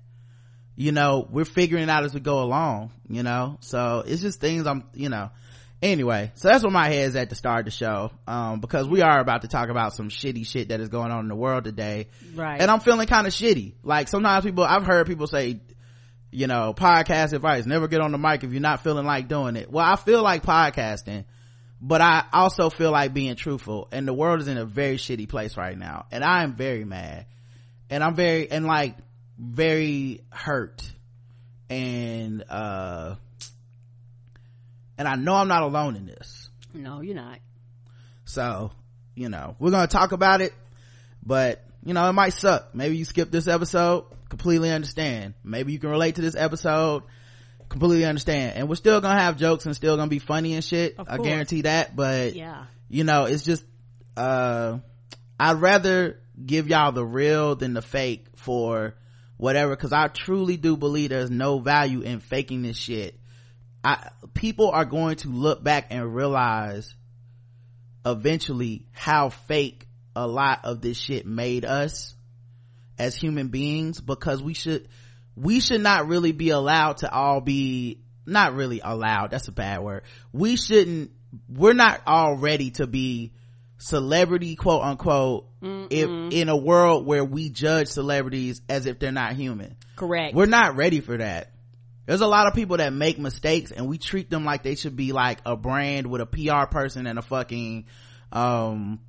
[0.81, 3.57] you know we're figuring it out as we go along you know?
[3.59, 5.29] So it's just things i'm you know.
[5.81, 9.19] Anyway so that's where my head's at to start the show um because we are
[9.19, 12.07] about to talk about some shitty shit that is going on in the world today.
[12.35, 12.59] Right.
[12.59, 13.73] And i'm feeling kind of shitty.
[13.83, 15.61] Like sometimes people i've heard people say
[16.31, 19.55] you know podcast advice never get on the mic if you're not feeling like doing
[19.55, 19.71] it.
[19.71, 21.25] Well i feel like podcasting
[21.79, 23.87] but i also feel like being truthful.
[23.91, 26.05] And the world is in a very shitty place right now.
[26.11, 27.27] And i am very mad.
[27.89, 28.95] And i'm very and like
[29.41, 30.89] very hurt.
[31.69, 33.15] And uh
[34.97, 36.49] and i know i'm not alone in this.
[36.73, 37.39] No you're not.
[38.25, 38.71] So
[39.15, 40.53] you know we're gonna talk about it
[41.25, 42.75] but you know it might suck.
[42.75, 44.05] Maybe you skip this episode.
[44.29, 45.33] Completely understand.
[45.43, 47.03] Maybe you can relate to this episode.
[47.67, 48.57] Completely understand.
[48.57, 50.95] And we're still gonna have jokes and still gonna be funny and shit.
[50.99, 52.65] I guarantee that but yeah.
[52.89, 53.63] you know it's just
[54.17, 54.77] uh
[55.39, 58.93] i'd rather give y'all the real than the fake for
[59.41, 63.19] whatever because i truly do believe there's no value in faking this shit.
[63.83, 66.93] I people are going to look back and realize
[68.05, 72.15] eventually how fake a lot of this shit made us
[72.99, 74.87] as human beings because we should
[75.35, 79.81] we should not really be allowed to all be not really allowed that's a bad
[79.81, 80.03] word.
[80.31, 81.13] We shouldn't
[81.49, 83.33] we're not all ready to be
[83.81, 89.33] celebrity quote unquote if in a world where we judge celebrities as if they're not
[89.33, 89.75] human.
[89.95, 90.35] Correct.
[90.35, 91.51] We're not ready for that.
[92.05, 94.95] There's a lot of people that make mistakes and we treat them like they should
[94.95, 97.85] be like a brand with a pr person and a fucking
[98.31, 98.99] um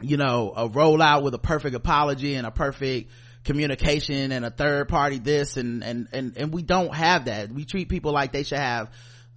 [0.00, 3.10] you know a rollout with a perfect apology and a perfect
[3.44, 7.50] communication and a third party this and and and, and we don't have that.
[7.50, 8.90] We treat people like they should have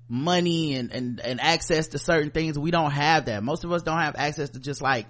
[0.09, 3.43] money and and and access to certain things we don't have that.
[3.43, 5.07] Most of us don't have access to just like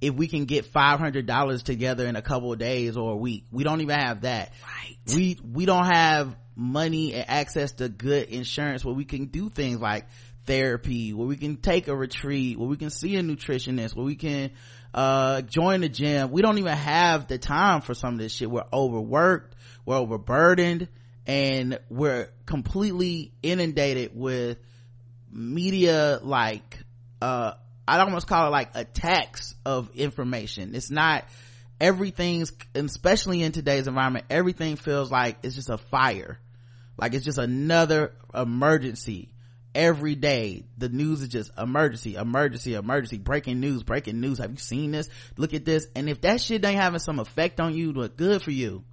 [0.00, 3.16] if we can get five hundred dollars together in a couple of days or a
[3.16, 3.46] week.
[3.50, 4.52] We don't even have that.
[4.62, 4.96] Right.
[5.14, 9.80] We we don't have money and access to good insurance where we can do things
[9.80, 10.06] like
[10.46, 14.14] therapy where we can take a retreat where we can see a nutritionist where we
[14.14, 14.50] can
[14.92, 16.30] uh join the gym.
[16.30, 18.50] We don't even have the time for some of this shit.
[18.50, 19.56] We're overworked.
[19.86, 20.88] We're overburdened
[21.26, 24.58] and we're completely inundated with
[25.30, 26.78] media like
[27.22, 27.52] uh
[27.88, 30.74] i'd almost call it like attacks of information.
[30.74, 31.24] It's not
[31.80, 36.38] everything's especially in today's environment everything feels like it's just a fire.
[36.96, 39.30] Like it's just another emergency
[39.74, 40.64] every day.
[40.78, 43.18] The news is just emergency emergency emergency.
[43.18, 44.38] Breaking news breaking news.
[44.38, 45.08] Have you seen this?
[45.36, 45.86] Look at this.
[45.96, 48.84] And if that shit ain't having some effect on you look good for you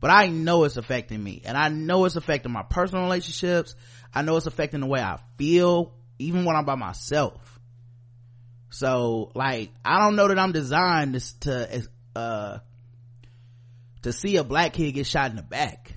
[0.00, 1.42] but i know it's affecting me.
[1.44, 3.74] And i know it's affecting my personal relationships.
[4.12, 7.58] I know it's affecting the way i feel even when i'm by myself.
[8.70, 12.58] So like i don't know that i'm designed to, to uh
[14.02, 15.94] to see a black kid get shot in the back.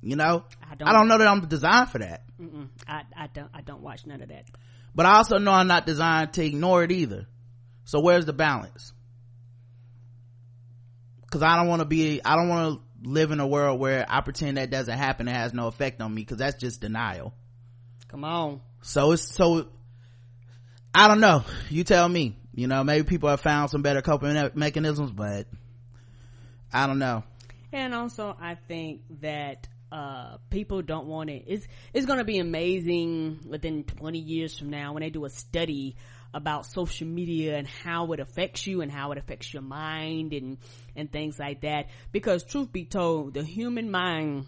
[0.00, 0.44] You know?
[0.62, 2.22] I don't- I don't know that i'm designed for that.
[2.88, 4.46] I, I don't I don't watch none of that.
[4.94, 7.26] but i also know i'm not designed to ignore it either.
[7.84, 8.93] So where's the balance
[11.34, 14.06] because i don't want to be i don't want to live in a world where
[14.08, 17.34] i pretend that doesn't happen and has no effect on me because that's just denial.
[18.06, 18.60] Come on.
[18.82, 19.66] So it's so
[20.94, 21.44] i don't know.
[21.70, 22.36] You tell me.
[22.54, 25.48] You know maybe people have found some better coping mechanisms but
[26.72, 27.24] i don't know.
[27.72, 31.44] And also i think that uh, people don't want it.
[31.46, 35.30] It's it's going to be amazing within 20 years from now when they do a
[35.30, 35.96] study
[36.34, 40.58] about social media and how it affects you and how it affects your mind and
[40.96, 41.86] and things like that.
[42.12, 44.46] Because truth be told, the human mind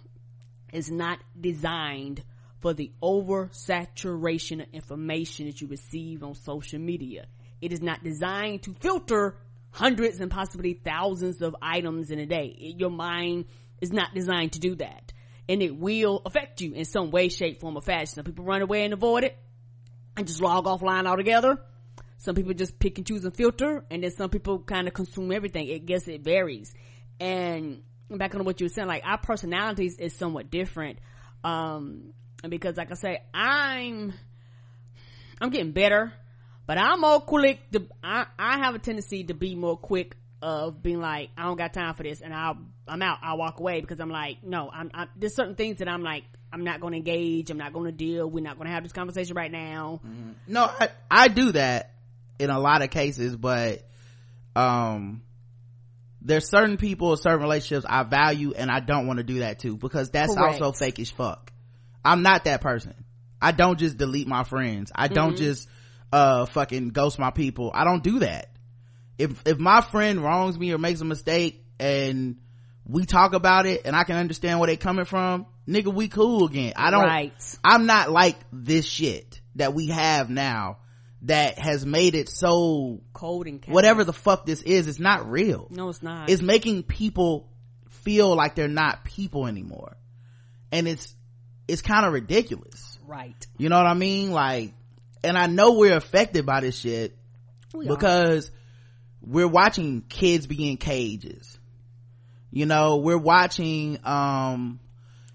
[0.72, 2.22] is not designed
[2.60, 7.26] for the oversaturation of information that you receive on social media.
[7.60, 9.38] It is not designed to filter
[9.70, 12.74] hundreds and possibly thousands of items in a day.
[12.76, 13.46] Your mind
[13.80, 15.12] is not designed to do that
[15.48, 18.06] and it will affect you in some way, shape, form, or fashion.
[18.06, 19.36] Some people run away and avoid it
[20.16, 21.58] and just log offline altogether.
[22.18, 25.32] Some people just pick and choose and filter, and then some people kind of consume
[25.32, 25.68] everything.
[25.68, 26.72] It guess it varies.
[27.20, 30.98] And back on what you were saying, like our personalities is somewhat different.
[31.44, 32.12] Um,
[32.48, 34.12] because like I say, I'm,
[35.40, 36.12] I'm getting better,
[36.66, 40.82] but I'm more quick to, I, I have a tendency to be more quick of
[40.82, 43.80] being like, I don't got time for this and I'll, I'm out, I'll walk away
[43.80, 46.92] because I'm like, no, I'm, I, there's certain things that I'm like, I'm not going
[46.92, 49.50] to engage, I'm not going to deal, we're not going to have this conversation right
[49.50, 50.00] now.
[50.06, 50.30] Mm-hmm.
[50.48, 51.95] No, I, I do that
[52.38, 53.82] in a lot of cases, but,
[54.54, 55.22] um,
[56.22, 59.76] there's certain people, certain relationships I value and I don't want to do that too
[59.76, 60.60] because that's Correct.
[60.60, 61.52] also fake as fuck.
[62.04, 62.94] I'm not that person.
[63.40, 64.90] I don't just delete my friends.
[64.94, 65.44] I don't mm-hmm.
[65.44, 65.68] just,
[66.12, 67.70] uh, fucking ghost my people.
[67.74, 68.50] I don't do that
[69.18, 72.36] if if my friend wrongs me or makes a mistake and
[72.84, 76.46] we talk about it and I can understand where they coming from, nigga, we cool
[76.46, 76.74] again.
[76.76, 77.58] I don't, right.
[77.64, 80.78] I'm not like this shit that we have now
[81.26, 85.68] that has made it so cold and whatever the fuck this is, it's not real.
[85.70, 86.30] No, it's not.
[86.30, 87.48] It's making people
[87.90, 89.96] feel like they're not people anymore.
[90.72, 91.14] And it's,
[91.68, 92.98] it's kind of ridiculous.
[93.06, 93.46] Right.
[93.58, 94.32] You know what I mean?
[94.32, 94.72] Like,
[95.22, 97.16] and I know we're affected by this shit
[97.76, 98.52] we because are
[99.22, 101.58] we're watching kids be in cages
[102.50, 104.80] you know we're watching um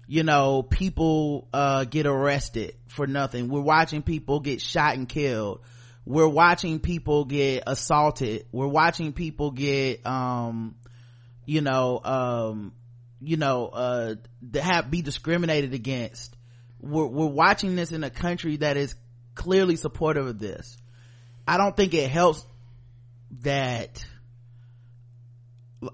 [0.06, 5.60] you know people uh get arrested for nothing we're watching people get shot and killed
[6.04, 10.74] we're watching people get assaulted we're watching people get um
[11.46, 12.72] you know um
[13.20, 14.14] you know uh
[14.60, 16.36] have be discriminated against
[16.80, 18.94] we're, we're watching this in a country that is
[19.34, 20.76] clearly supportive of this
[21.46, 22.44] i don't think it helps
[23.42, 24.04] that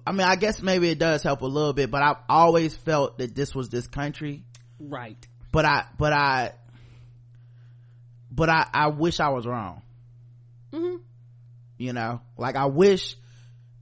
[0.06, 3.18] I mean, I guess maybe it does help a little bit, but I've always felt
[3.18, 4.44] that this was this country.
[4.78, 5.16] Right.
[5.50, 6.52] But I, but I,
[8.30, 9.82] but I, I wish I was wrong.
[10.72, 10.96] Mm-hmm.
[11.78, 13.16] You know, like I wish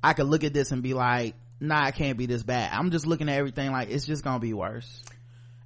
[0.03, 2.71] I could look at this and be like, nah, it can't be this bad.
[2.73, 5.03] I'm just looking at everything like it's just gonna be worse.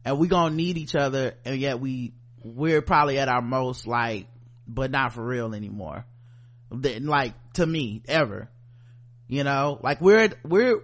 [0.05, 4.29] And we gonna need each other, and yet we, we're probably at our most like,
[4.67, 6.07] but not for real anymore
[6.71, 8.49] like to me ever
[9.29, 10.81] you know like we're we're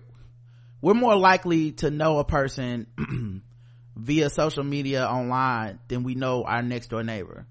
[0.80, 2.86] we're more likely to know a person
[3.96, 7.46] via social media online than we know our next door neighbor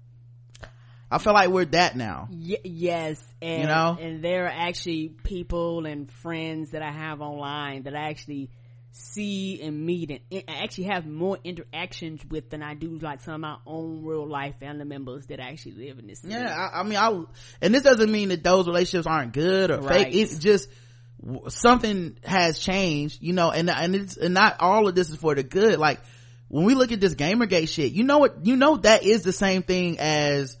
[1.10, 5.08] i feel like we're that now y- yes and you know and there are actually
[5.08, 8.50] people and friends that i have online that i actually
[8.96, 13.34] see and meet and I actually have more interactions with than I do like some
[13.34, 16.34] of my own real life family members that actually live in this city.
[16.34, 17.22] Yeah, I, I, mean, I,
[17.60, 20.06] and this doesn't mean that those relationships aren't good or right.
[20.06, 20.14] fake.
[20.14, 20.68] It's just
[21.48, 25.34] something has changed, you know, and, and it's, and not all of this is for
[25.34, 25.78] the good.
[25.78, 26.00] Like,
[26.48, 29.32] when we look at this Gamergate shit, you know what, you know that is the
[29.32, 30.56] same thing as,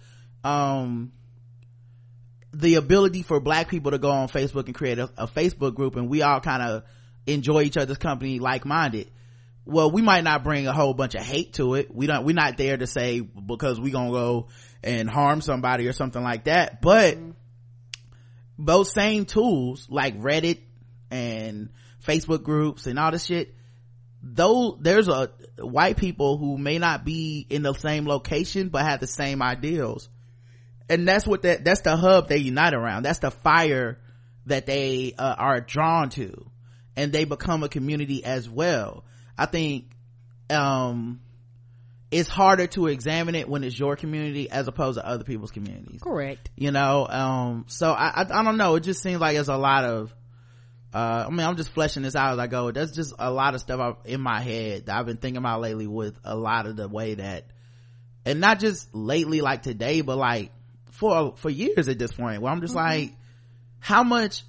[0.46, 1.12] um,
[2.52, 5.96] the ability for black people to go on Facebook and create a, a Facebook group
[5.96, 6.84] and we all kind of
[7.26, 9.10] enjoy each other's company like-minded.
[9.64, 11.92] Well we might not bring a whole bunch of hate to it.
[11.92, 14.48] We don't we're not there to say because we gonna go
[14.84, 17.30] and harm somebody or something like that but mm-hmm.
[18.58, 20.60] those same tools like reddit
[21.10, 21.70] and
[22.06, 23.54] facebook groups and all this shit
[24.22, 29.00] though there's a white people who may not be in the same location but have
[29.00, 30.08] the same ideals
[30.88, 33.02] and that's what that that's the hub they unite around.
[33.02, 33.98] That's the fire
[34.46, 36.46] that they uh, are drawn to.
[36.96, 39.04] And they become a community as well.
[39.36, 39.90] I think
[40.48, 41.20] um
[42.10, 46.00] it's harder to examine it when it's your community as opposed to other people's communities.
[46.02, 46.50] Correct.
[46.56, 48.76] You know um so i i, I don't know.
[48.76, 50.14] It just seems like there's a lot of
[50.94, 52.70] uh, I mean, I'm just fleshing this out as I go.
[52.70, 55.86] There's just a lot of stuff in my head that I've been thinking about lately
[55.86, 57.50] with a lot of the way that,
[58.24, 60.52] and not just lately, like today, but like
[60.96, 63.00] for, for years at this point where I'm just mm-hmm.
[63.00, 63.12] like,
[63.78, 64.42] how much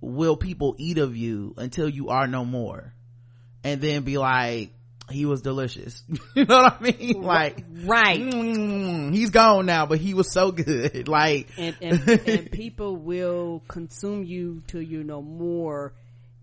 [0.00, 2.92] will people eat of you until you are no more?
[3.62, 4.72] And then be like
[5.10, 6.02] he was delicious.
[6.34, 7.22] You know what i mean?
[7.22, 8.20] Like right.
[8.20, 11.08] mm, he's gone now but he was so good.
[11.08, 15.92] Like and, and, and people will consume you till you know more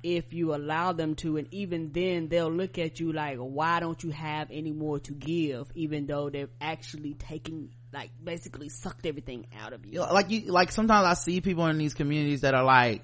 [0.03, 1.37] if you allow them to.
[1.37, 5.13] And even then they'll look at you like why don't you have any more to
[5.13, 9.99] give even though they've actually taken like basically sucked everything out of you.
[9.99, 13.03] Like you like sometimes i see people in these communities that are like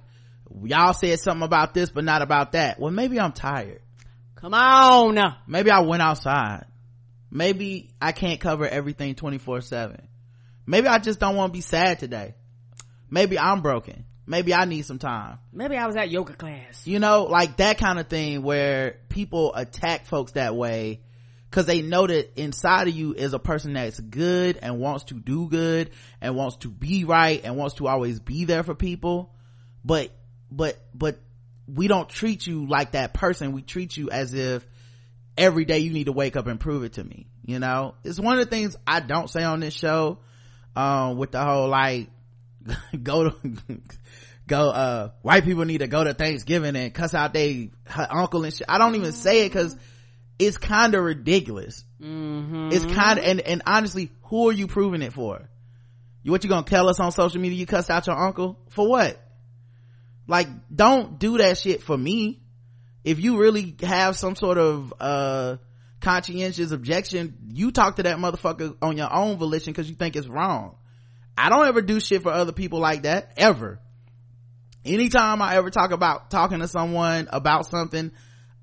[0.63, 2.79] y'all said something about this but not about that.
[2.79, 3.81] Well maybe i'm tired.
[4.35, 5.17] Come on!
[5.47, 6.65] Maybe i went outside.
[7.31, 10.07] Maybe i can't cover everything 24 7
[10.65, 12.35] maybe i just don't want to be sad today.
[13.09, 14.05] Maybe i'm broken.
[14.25, 15.39] Maybe i need some time.
[15.51, 16.85] Maybe i was at yoga class.
[16.85, 21.01] You know like that kind of thing where people attack folks that way
[21.53, 25.13] because they know that inside of you is a person that's good and wants to
[25.13, 29.33] do good and wants to be right and wants to always be there for people.
[29.85, 30.11] But
[30.49, 31.19] but but
[31.67, 33.51] we don't treat you like that person.
[33.51, 34.65] We treat you as if
[35.37, 37.95] every day you need to wake up and prove it to me you know?
[38.03, 40.19] It's one of the things i don't say on this show
[40.75, 42.09] um with the whole like
[43.03, 43.35] go to
[44.47, 47.71] go uh white people need to go to thanksgiving and cuss out they
[48.09, 48.65] uncle and shit.
[48.67, 49.77] I don't even say it because
[50.39, 51.83] it's kind of ridiculous.
[52.01, 52.69] Mm-hmm.
[52.73, 55.49] it's kind of and, and honestly who are you proving it for?
[56.21, 58.59] You what you gonna tell us on social media you cussed out your uncle?
[58.69, 59.19] For what?
[60.27, 62.41] Like don't do that shit for me.
[63.03, 65.57] If you really have some sort of uh
[66.01, 70.27] conscientious objection you talk to that motherfucker on your own volition because you think it's
[70.27, 70.75] wrong.
[71.37, 73.79] I don't ever do shit for other people like that ever.
[74.85, 78.11] Anytime i ever talk about talking to someone about something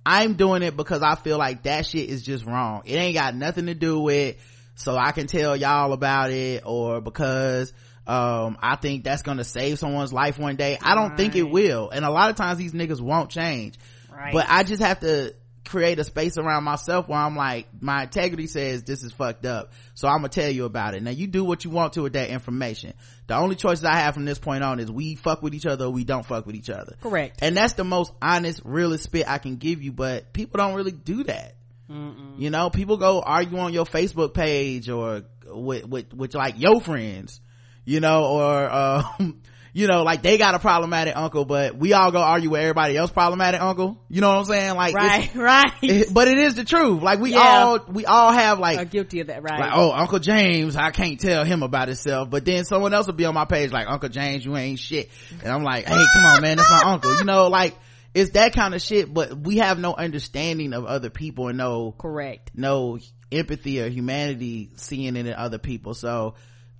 [0.05, 3.35] i'm doing it because i feel like that shit is just wrong it ain't got
[3.35, 4.37] nothing to do with
[4.75, 7.73] so i can tell y'all about it or because
[8.07, 11.17] um i think that's gonna save someone's life one day i don't right.
[11.19, 13.79] think it will and a lot of times these niggas won't change
[14.11, 14.33] right.
[14.33, 15.35] but i just have to
[15.65, 19.73] create a space around myself where i'm like my integrity says this is fucked up.
[19.95, 21.03] So i'm gonna tell you about it.
[21.03, 22.95] Now you do what you want to with that information.
[23.27, 25.87] The only choices i have from this point on is we fuck with each other
[25.87, 26.97] or we don't fuck with each other.
[27.01, 27.41] Correct.
[27.43, 30.93] And that's the most honest realest spit i can give you but people don't really
[30.93, 31.55] do that.
[31.91, 32.39] Mm-mm.
[32.39, 36.81] you know people go argue on your facebook page or with with, with like your
[36.81, 37.41] friends
[37.85, 39.43] you know or um
[39.73, 42.97] you know like they got a problematic uncle but we all go argue with everybody
[42.97, 44.01] else problematic uncle.
[44.09, 44.75] You know what i'm saying?
[44.75, 45.73] Like right right.
[45.83, 47.03] it, but it is the truth.
[47.03, 47.39] Like we Yeah.
[47.41, 49.61] all we all have like are guilty of that right.
[49.61, 52.31] like oh uncle james i can't tell him about himself.
[52.31, 55.11] But then someone else will be on my page like uncle james you ain't shit.
[55.43, 57.17] And i'm like hey come on man that's my uncle.
[57.17, 57.77] You know like
[58.13, 61.93] it's that kind of shit but we have no understanding of other people and no
[61.97, 62.51] correct.
[62.55, 62.99] no
[63.33, 65.95] empathy or humanity seeing it in other people.
[65.95, 66.35] So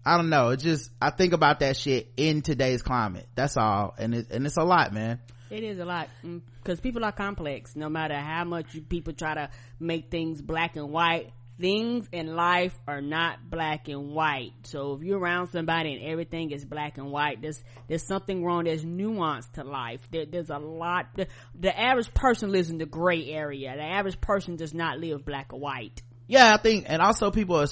[0.05, 3.95] i don't know it just i think about that shit in today's climate that's all
[3.99, 5.19] and it, and it's a lot man
[5.51, 7.75] It is a lot mm, because people are complex.
[7.75, 12.37] No matter how much you, people try to make things black and white, things in
[12.37, 14.53] life are not black and white.
[14.63, 18.63] So if you're around somebody and everything is black and white, there's there's something wrong.
[18.65, 20.01] There's nuance to life.
[20.13, 21.07] There, there's a lot.
[21.17, 21.27] The,
[21.59, 23.75] the average person lives in the gray area.
[23.77, 26.01] The average person does not live black or white.
[26.29, 27.67] yeah i think and also people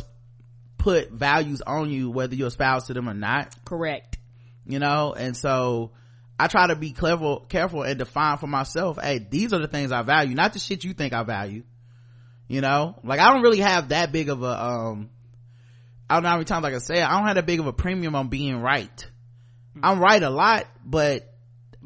[0.89, 3.55] put values on you whether you're spouse to them or not.
[3.65, 4.17] Correct.
[4.67, 5.91] you know and so
[6.39, 9.93] i try to be clever careful and define for myself hey these are the things
[9.93, 11.63] i value not the shit you think i value.
[12.49, 15.11] You know like i don't really have that big of a um
[16.09, 17.67] i don't know how many times i can say i don't have that big of
[17.67, 19.07] a premium on being right.
[19.83, 21.29] I'm right a lot but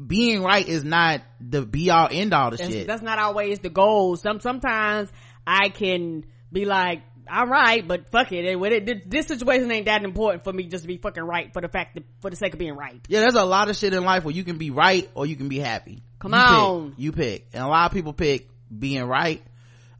[0.07, 2.87] being right is not the be all end all the That's, shit.
[2.87, 4.15] that's not always the goal.
[4.15, 5.11] Some sometimes
[5.45, 8.45] I can be like, I'm right, but fuck it.
[8.45, 11.61] it, it this situation ain't that important for me just to be fucking right for
[11.61, 12.99] the fact that for the sake of being right.
[13.07, 15.35] yeah there's a lot of shit in life where you can be right or you
[15.35, 16.47] can be happy Come You pick.
[16.49, 16.93] on.
[16.97, 19.41] you pick and a lot of people pick being right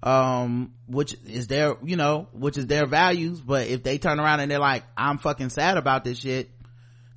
[0.02, 4.40] um which is their you know which is their values but if they turn around
[4.42, 6.50] and they're like i'm fucking sad about this shit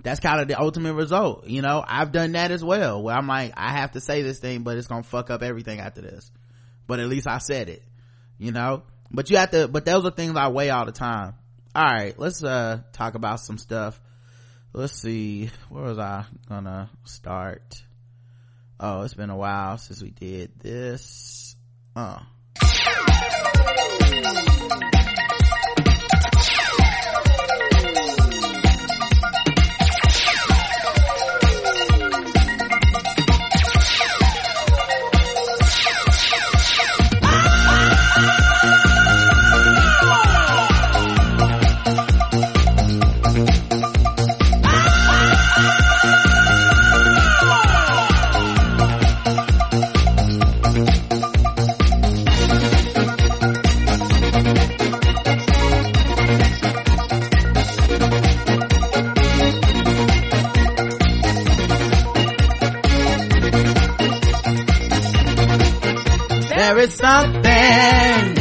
[0.04, 3.26] that's kind of the ultimate result you know i've done that as well where i'm
[3.26, 6.30] like i have to say this thing but it's gonna fuck up everything after this
[6.86, 7.82] but at least i said it
[8.38, 11.34] you know but you have to but those are things i weigh all the time.
[11.74, 14.00] All right let's uh talk about some stuff.
[14.72, 17.82] Let's see where was i gonna start?
[18.78, 21.56] Oh it's been a while since we did this.
[21.94, 22.20] Uh
[66.86, 68.38] is something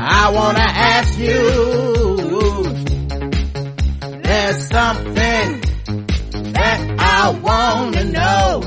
[0.00, 2.62] I wanna ask you.
[4.22, 5.60] There's something
[6.52, 8.62] that I wanna know.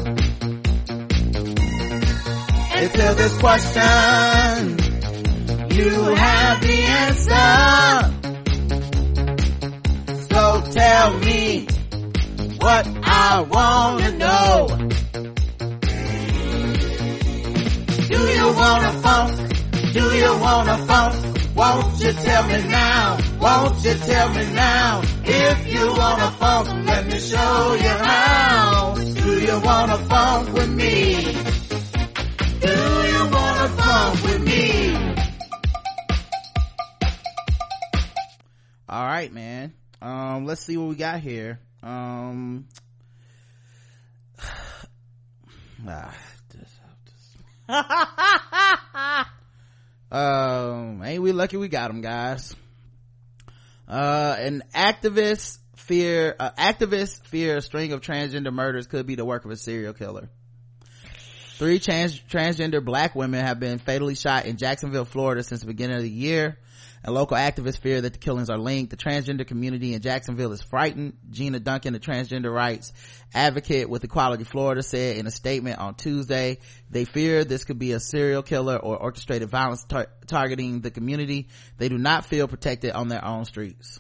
[2.80, 4.78] Until this question,
[5.78, 8.12] you have the answer.
[10.30, 11.68] So tell me
[12.60, 14.95] what I wanna know.
[18.56, 19.93] Wanna funk?
[19.93, 21.16] Do you wanna funk?
[21.56, 23.18] Won't you tell me now?
[23.39, 25.01] Won't you tell me now?
[25.24, 28.95] If you wanna funk, let me show you how.
[28.95, 31.16] Do you wanna funk with me?
[32.62, 32.76] Do
[33.14, 34.95] you wanna funk with me?
[38.89, 39.74] All right, man.
[40.01, 41.60] Um, let's see what we got here.
[41.84, 42.68] Um,
[45.88, 46.16] ah.
[50.11, 52.55] um, ain't we lucky we got them, guys?
[53.88, 59.26] Uh, an activist fear, uh, activists fear a string of transgender murders could be the
[59.26, 60.30] work of a serial killer.
[61.57, 65.97] Three trans- transgender black women have been fatally shot in Jacksonville, Florida since the beginning
[65.97, 66.57] of the year.
[67.06, 68.89] And local activists fear that the killings are linked.
[68.89, 71.14] The transgender community in Jacksonville is frightened.
[71.30, 72.93] Gina Duncan, the transgender rights
[73.32, 76.58] advocate with Equality Florida said in a statement on Tuesday,
[76.89, 81.49] they fear this could be a serial killer or orchestrated violence tar- targeting the community.
[81.78, 83.99] They do not feel protected on their own streets.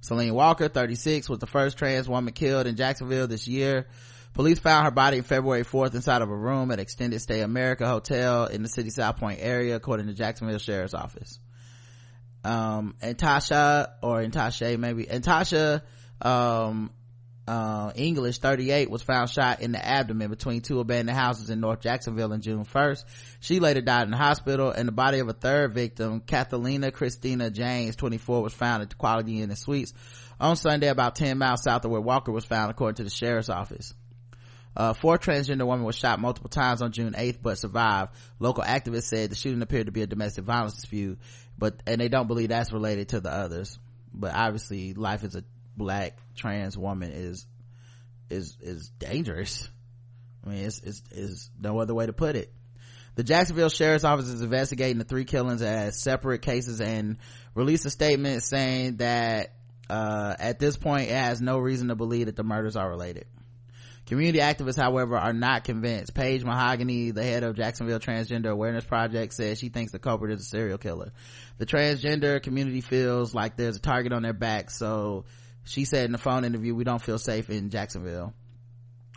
[0.00, 3.88] Celine Walker, 36, was the first trans woman killed in Jacksonville this year.
[4.34, 8.46] Police found her body February 4th inside of a room at Extended Stay America Hotel
[8.46, 11.40] in the city South Point area, according to Jacksonville Sheriff's Office.
[12.44, 15.80] Um, and Tasha, or Tasha maybe, and Tasha,
[16.20, 16.90] um,
[17.46, 21.80] uh, English, 38, was found shot in the abdomen between two abandoned houses in North
[21.80, 23.04] Jacksonville on June 1st.
[23.40, 27.50] She later died in the hospital, and the body of a third victim, Cathalina Christina
[27.50, 29.92] James, 24, was found at the Quality Inn and Suites
[30.40, 33.48] on Sunday about 10 miles south of where Walker was found, according to the sheriff's
[33.48, 33.94] office.
[34.76, 38.12] Uh, four transgender women was shot multiple times on June 8th, but survived.
[38.40, 41.18] Local activists said the shooting appeared to be a domestic violence dispute,
[41.58, 43.78] but, and they don't believe that's related to the others.
[44.12, 45.44] But obviously, life as a
[45.76, 47.46] black trans woman is,
[48.30, 49.68] is, is dangerous.
[50.44, 52.52] I mean, it's, it's, it's no other way to put it.
[53.16, 57.18] The Jacksonville Sheriff's Office is investigating the three killings as separate cases and
[57.54, 59.54] released a statement saying that,
[59.88, 63.26] uh, at this point, it has no reason to believe that the murders are related.
[64.06, 66.14] Community activists, however, are not convinced.
[66.14, 70.42] Paige Mahogany, the head of Jacksonville Transgender Awareness Project, says she thinks the culprit is
[70.42, 71.12] a serial killer.
[71.56, 75.24] The transgender community feels like there's a target on their back, so
[75.64, 78.34] she said in a phone interview, we don't feel safe in Jacksonville.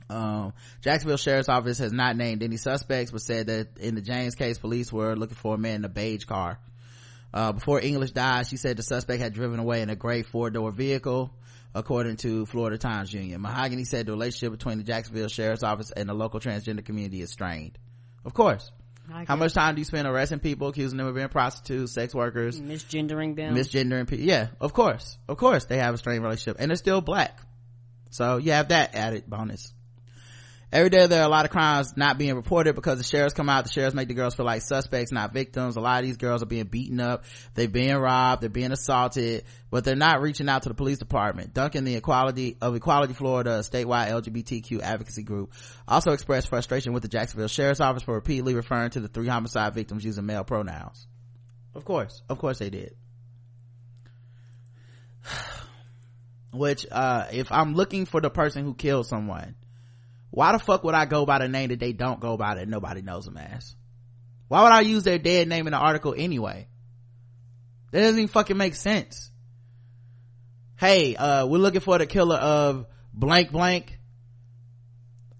[0.10, 4.36] Um, Jacksonville Sheriff's Office has not named any suspects, but said that in the James
[4.36, 6.60] case, police were looking for a man in a beige car.
[7.34, 10.72] Uh, before English died, she said the suspect had driven away in a gray four-door
[10.72, 11.34] vehicle
[11.78, 13.40] according to Florida Times Union.
[13.40, 17.30] Mahogany said the relationship between the Jacksonville Sheriff's Office and the local transgender community is
[17.30, 17.78] strained.
[18.26, 18.72] Of course.
[19.26, 22.60] How much time do you spend arresting people, accusing them of being prostitutes, sex workers,
[22.60, 24.26] misgendering them, misgendering people?
[24.26, 27.40] Yeah, of course, of course, they have a strained relationship, and they're still black.
[28.10, 29.72] So you have that added bonus
[30.72, 33.50] every day there are a lot of crimes not being reported because the sheriffs come
[33.50, 35.76] out the sheriffs make the girls feel like suspects not victims.
[35.76, 37.24] A lot of these girls are being beaten up.
[37.54, 38.42] They're being robbed.
[38.42, 41.54] They're being assaulted but they're not reaching out to the police department.
[41.54, 45.54] Duncan the equality of equality florida statewide lgbtq advocacy group
[45.88, 49.74] also expressed frustration with the jacksonville sheriff's office for repeatedly referring to the three homicide
[49.74, 51.08] victims using male pronouns.
[51.76, 52.22] Of course.
[52.28, 52.96] Of course they did.
[56.54, 59.56] Which uh if i'm looking for the person who killed someone
[60.30, 62.68] why the fuck would I go by the name that they don't go by that
[62.68, 63.76] nobody knows them as?
[64.48, 66.68] Why would I use their dead name in the article anyway?
[67.92, 69.32] That doesn't even fucking make sense.
[70.78, 74.00] Hey, uh, we're looking for the killer of blank blank.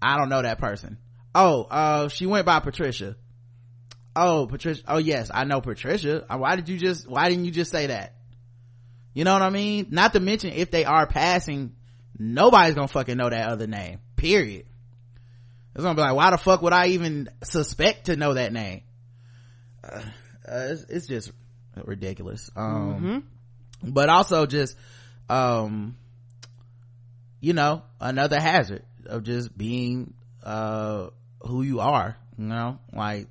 [0.00, 0.98] I don't know that person.
[1.34, 3.16] Oh, uh, she went by Patricia.
[4.16, 4.82] Oh, Patricia.
[4.88, 6.24] Oh, yes, I know Patricia.
[6.28, 8.16] Uh, why did you just, why didn't you just say that?
[9.14, 9.88] You know what I mean?
[9.90, 11.74] Not to mention if they are passing,
[12.18, 14.00] nobody's gonna fucking know that other name.
[14.16, 14.66] Period.
[15.74, 18.82] It's gonna be like, why the fuck would I even suspect to know that name?
[19.84, 20.02] Uh,
[20.48, 21.30] uh, it's, it's, just
[21.84, 22.50] ridiculous.
[22.56, 23.24] Um,
[23.82, 23.90] mm-hmm.
[23.90, 24.76] but also just,
[25.28, 25.96] um,
[27.40, 31.10] you know, another hazard of just being, uh,
[31.42, 33.28] who you are, you know, like,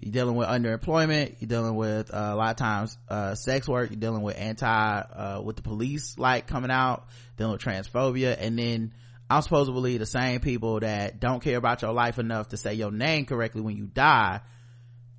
[0.00, 3.90] you're dealing with underemployment you're dealing with uh, a lot of times uh, sex work
[3.90, 7.06] you're dealing with anti uh, with the police like coming out
[7.36, 8.92] dealing with transphobia and then
[9.28, 12.56] I'm supposed to believe the same people that don't care about your life enough to
[12.56, 14.40] say your name correctly when you die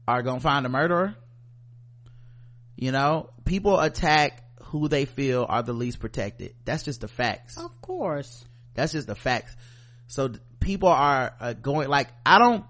[0.07, 1.15] are gonna find a murderer?
[2.75, 6.53] You know, people attack who they feel are the least protected.
[6.63, 7.57] That's just the facts.
[7.57, 8.45] Of course.
[8.75, 9.55] That's just the facts.
[10.07, 12.65] So people are uh, going like I don't.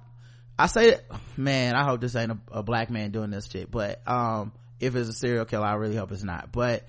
[0.60, 0.98] I say,
[1.36, 3.70] man, I hope this ain't a, a black man doing this shit.
[3.70, 6.52] But um, if it's a serial killer, I really hope it's not.
[6.52, 6.88] But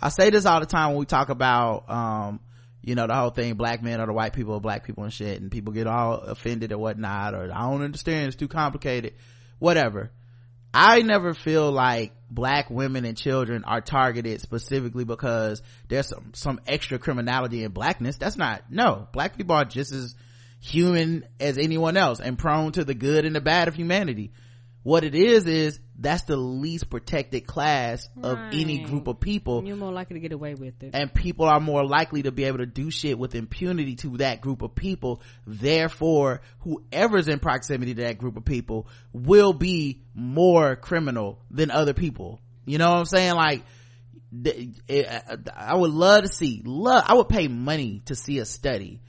[0.00, 2.40] I say this all the time when we talk about um,
[2.88, 5.12] you know, the whole thing, black men are the white people, or black people and
[5.12, 9.12] shit, and people get all offended or whatnot, or I don't understand, it's too complicated,
[9.58, 10.10] whatever.
[10.72, 16.60] I never feel like black women and children are targeted specifically because there's some, some
[16.66, 18.16] extra criminality in blackness.
[18.16, 20.14] That's not, no, black people are just as
[20.60, 24.32] human as anyone else and prone to the good and the bad of humanity
[24.82, 28.54] what it is is that's the least protected class of right.
[28.54, 29.64] any group of people.
[29.64, 30.90] You're more likely to get away with it.
[30.94, 34.40] And people are more likely to be able to do shit with impunity to that
[34.40, 35.20] group of people.
[35.44, 41.94] Therefore whoever's in proximity to that group of people will be more criminal than other
[41.94, 42.40] people.
[42.64, 43.34] You know what i'm saying?
[43.34, 43.62] Like
[45.56, 49.00] i would love to see love i would pay money to see a study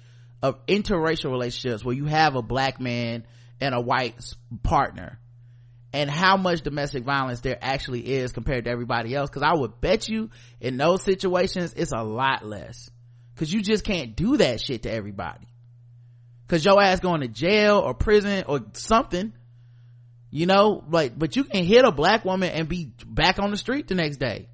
[0.42, 3.26] of interracial relationships where you have a black man
[3.60, 4.16] and a white
[4.64, 5.20] partner
[5.94, 9.30] and how much domestic violence there actually is compared to everybody else.
[9.30, 10.30] Because i would bet you
[10.60, 12.90] in those situations it's a lot less.
[13.34, 15.48] Because you just can't do that shit to everybody.
[16.46, 19.34] Because your ass going to jail or prison or something
[20.32, 23.58] you know like but you can hit a black woman and be back on the
[23.58, 24.48] street the next day.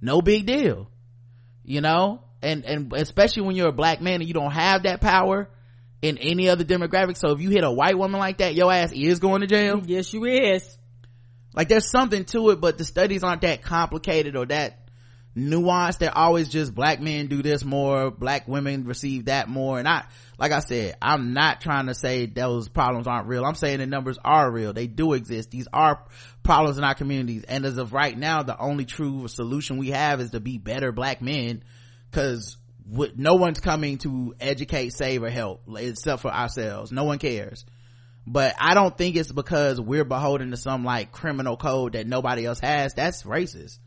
[0.00, 0.90] No big deal
[1.70, 2.20] you know?
[2.42, 5.48] And and especially when you're a black man and you don't have that power
[6.02, 7.16] in any other demographic.
[7.16, 9.82] So if you hit a white woman like that, your ass is going to jail.
[9.84, 10.78] Yes, you is.
[11.54, 14.88] Like there's something to it, but the studies aren't that complicated or that
[15.36, 15.98] nuanced.
[15.98, 19.78] They're always just black men do this more, black women receive that more.
[19.78, 20.04] And I,
[20.38, 23.44] like I said, I'm not trying to say those problems aren't real.
[23.44, 24.72] I'm saying the numbers are real.
[24.72, 25.50] They do exist.
[25.50, 26.04] These are
[26.42, 27.44] problems in our communities.
[27.44, 30.92] And as of right now, the only true solution we have is to be better
[30.92, 31.64] black men
[32.10, 32.56] because
[32.90, 36.90] no one's coming to educate save or help except for ourselves.
[36.90, 37.64] No one cares.
[38.26, 42.44] But i don't think it's because we're beholden to some like criminal code that nobody
[42.44, 42.94] else has.
[42.94, 43.78] That's racist.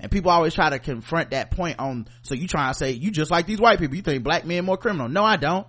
[0.00, 3.10] And people always try to confront that point on so you trying to say you
[3.10, 3.96] just like these white people.
[3.96, 5.08] You think black men more criminal.
[5.08, 5.66] No i don't.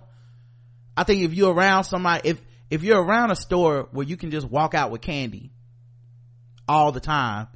[0.96, 2.40] I think if you're around somebody if
[2.70, 5.50] if you're around a store where you can just walk out with candy
[6.68, 7.48] all the time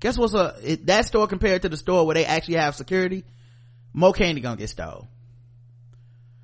[0.00, 3.24] guess what's a it, that store compared to the store where they actually have security
[3.94, 5.08] more candy gonna get stole.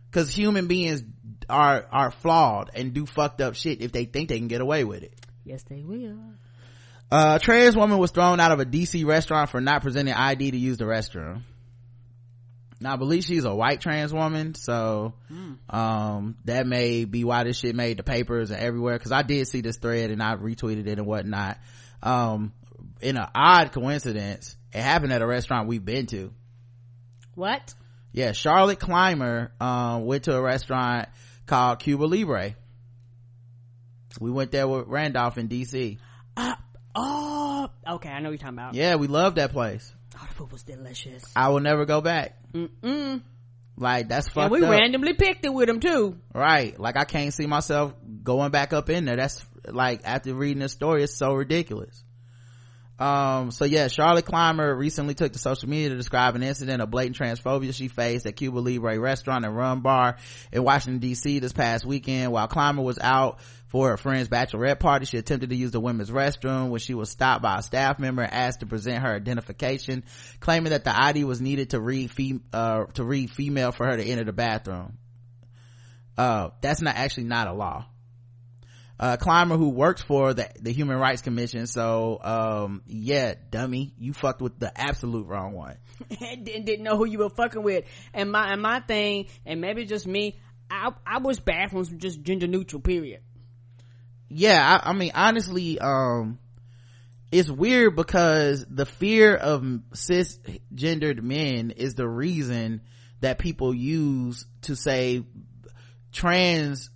[0.09, 1.03] Because human beings
[1.51, 4.84] are are flawed and do fucked up shit if they think they can get away
[4.84, 5.14] with it.
[5.44, 6.16] Yes they will.
[7.11, 10.57] A trans woman was thrown out of a dc restaurant for not presenting id to
[10.57, 11.42] use the restroom.
[12.80, 15.57] Now i believe she's a white trans woman so mm.
[15.68, 19.46] um that may be why this shit made the papers and everywhere because i did
[19.48, 21.59] see this thread and i retweeted it and whatnot.
[22.03, 22.53] Um
[23.03, 26.32] in an odd coincidence it happened at a restaurant we've been to
[27.35, 27.74] what?
[28.12, 31.09] Yeah, Charlotte Clymer um, went to a restaurant
[31.47, 32.57] called Cuba Libre.
[34.20, 35.99] We went there with Randolph in DC.
[36.37, 36.55] Uh,
[36.95, 38.74] oh, okay, I know what you're talking about.
[38.74, 39.93] Yeah, we love that place.
[40.16, 41.24] Oh, the food was delicious.
[41.37, 42.37] I will never go back.
[42.53, 43.22] Mm-mm.
[43.76, 44.70] Like that's fucked and we up.
[44.70, 46.18] randomly picked it with him too.
[46.35, 46.78] Right.
[46.78, 49.16] Like I can't see myself going back up in there.
[49.16, 52.05] That's like after reading this story, it's so ridiculous
[53.01, 56.90] um so yeah charlotte clymer recently took to social media to describe an incident of
[56.90, 60.18] blatant transphobia she faced at cuba libre restaurant and rum bar
[60.53, 62.30] in washington dc this past weekend.
[62.30, 66.11] While clymer was out for her friend's bachelorette party she attempted to use the women's
[66.11, 70.05] restroom when she was stopped by a staff member and asked to present her identification
[70.38, 73.96] claiming that the id was needed to read fem- uh, to read female for her
[73.96, 74.98] to enter the bathroom.
[76.18, 77.86] Uh that's not actually not a law
[79.01, 81.66] uh, Clymer who works for the, the Human Rights Commission.
[81.66, 85.78] So, um, yeah, dummy, you fucked with the absolute wrong one.
[86.20, 87.86] and didn't know who you were fucking with.
[88.12, 90.38] And my, and my thing, and maybe just me,
[90.70, 93.22] I, I wish bathrooms were just gender neutral, period.
[94.28, 96.38] Yeah, I, I mean, honestly, um,
[97.32, 99.62] it's weird because the fear of
[99.94, 102.82] cisgendered men is the reason
[103.20, 105.24] that people use to say
[106.12, 106.90] trans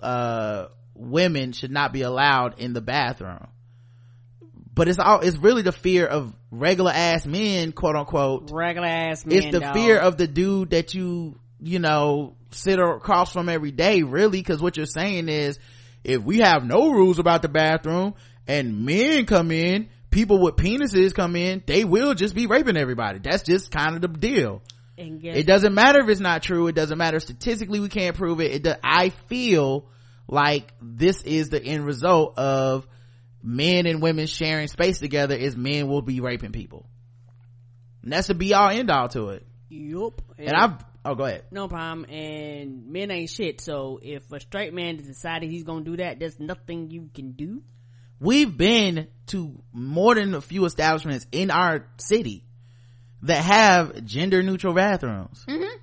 [0.00, 0.66] uh
[0.98, 3.46] women should not be allowed in the bathroom
[4.74, 9.24] but it's all it's really the fear of regular ass men quote unquote regular ass
[9.26, 9.74] men it's the dog.
[9.74, 14.62] fear of the dude that you you know sit across from every day really because
[14.62, 15.58] what you're saying is
[16.04, 18.14] if we have no rules about the bathroom
[18.46, 23.18] and men come in people with penises come in they will just be raping everybody
[23.18, 24.62] that's just kind of the deal
[24.98, 26.68] it doesn't matter if it's not true.
[26.68, 27.80] It doesn't matter statistically.
[27.80, 28.52] We can't prove it.
[28.52, 29.88] it do, I feel
[30.28, 32.86] like this is the end result of
[33.42, 36.88] men and women sharing space together is men will be raping people.
[38.02, 39.46] And that's the be all end all to it.
[39.68, 40.22] Yup.
[40.38, 41.44] And I've, oh, go ahead.
[41.50, 42.04] no problem.
[42.10, 43.60] And men ain't shit.
[43.60, 47.62] So if a straight man decided he's gonna do that, there's nothing you can do.
[48.18, 52.44] We've been to more than a few establishments in our city
[53.22, 55.44] that have gender neutral bathrooms.
[55.48, 55.76] Mm-hmm.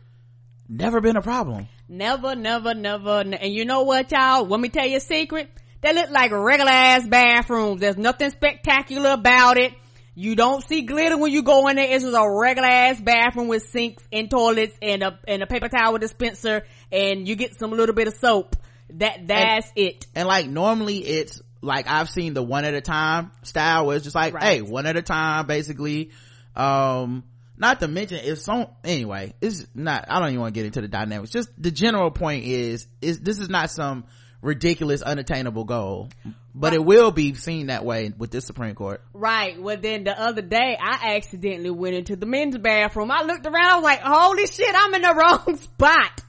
[0.69, 1.67] Never been a problem.
[1.93, 3.19] Never, never, never.
[3.19, 4.47] And you know what, y'all?
[4.47, 5.47] Let me tell you a secret.
[5.81, 7.81] They look like regular ass bathrooms.
[7.81, 9.73] There's nothing spectacular about it.
[10.15, 11.85] You don't see glitter when you go in there.
[11.87, 15.69] It's just a regular ass bathroom with sinks and toilets and a and a paper
[15.69, 18.55] towel dispenser, and you get some little bit of soap.
[18.95, 20.07] That that's it.
[20.15, 24.03] And like normally it's like I've seen the one at a time style where it's
[24.03, 24.43] just like, Right.
[24.43, 26.09] hey, one at a time basically.
[26.55, 27.23] Um,
[27.63, 30.81] not to mention if some, anyway, it's not, I don't even want to get into
[30.81, 31.31] the dynamics.
[31.31, 34.03] Just the general point is, is this is not some
[34.41, 36.09] ridiculous unattainable goal,
[36.53, 39.01] but it will be seen that way with this Supreme Court.
[39.13, 39.59] Right.
[39.61, 43.09] Well, then the other day I accidentally went into the men's bathroom.
[43.09, 43.71] I looked around.
[43.71, 44.75] I was like, "Holy shit!
[44.77, 45.13] I'm in the
[45.47, 46.21] wrong spot."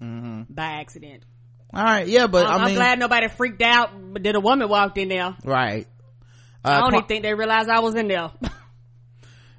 [0.00, 1.22] By accident.
[1.72, 2.06] All right.
[2.08, 2.26] Yeah.
[2.26, 3.90] But I'm, I I'm glad nobody freaked out.
[4.12, 5.36] But then a woman walked in there.
[5.44, 5.86] right.
[6.64, 8.30] I Uh, don't Cl- even think they realized I was in there.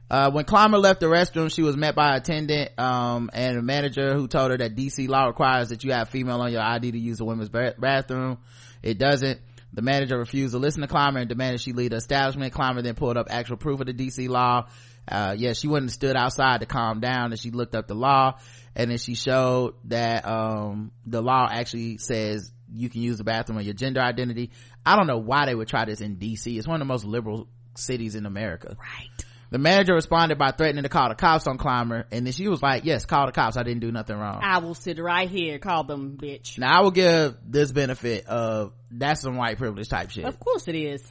[0.10, 3.62] Uh, when Clymer left the restroom, she was met by an attendant, um, and a
[3.62, 6.92] manager who told her that DC law requires that you have female on your ID
[6.92, 8.38] to use the women's bathroom.
[8.84, 9.40] It doesn't.
[9.74, 12.54] The manager refused to listen to Clymer and demanded she leave the establishment.
[12.54, 14.68] Clymer then pulled up actual proof of the DC law.
[15.08, 17.94] Uh, yeah, she wouldn't have stood outside to calm down and she looked up the
[17.94, 18.40] law
[18.76, 23.58] and then she showed that, um, the law actually says you can use the bathroom
[23.58, 24.52] on your gender identity.
[24.86, 26.58] I don't know why they would try this in DC.
[26.58, 28.78] It's one of the most liberal cities in America.
[28.80, 29.25] right.
[29.52, 32.62] The manager responded by threatening to call the cops on Clymer, and then she was
[32.62, 33.58] like, yes, call the cops.
[33.58, 34.42] I didn't do nothing wrong.
[34.44, 35.60] I will sit right here.
[35.60, 36.58] Call them bitch.
[36.58, 40.26] Now I will give this benefit of that's some white privilege type shit.
[40.26, 41.04] Of course it is.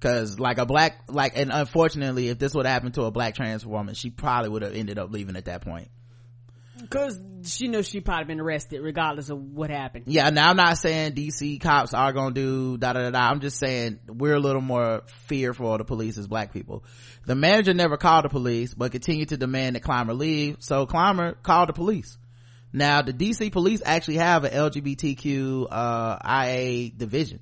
[0.00, 3.64] Cause like a black, like, and unfortunately, if this would happen to a black trans
[3.64, 5.88] woman, she probably would have ended up leaving at that point.
[6.90, 10.04] Cause she knows she probably been arrested regardless of what happened.
[10.08, 13.30] Yeah, now I'm not saying DC cops are gonna do da da da da.
[13.30, 16.84] I'm just saying we're a little more fearful of the police as black people.
[17.24, 21.32] The manager never called the police, but continued to demand that Clymer leave, so Clymer
[21.42, 22.18] called the police.
[22.72, 27.40] Now, the DC police actually have an LGBTQ, uh, IA division.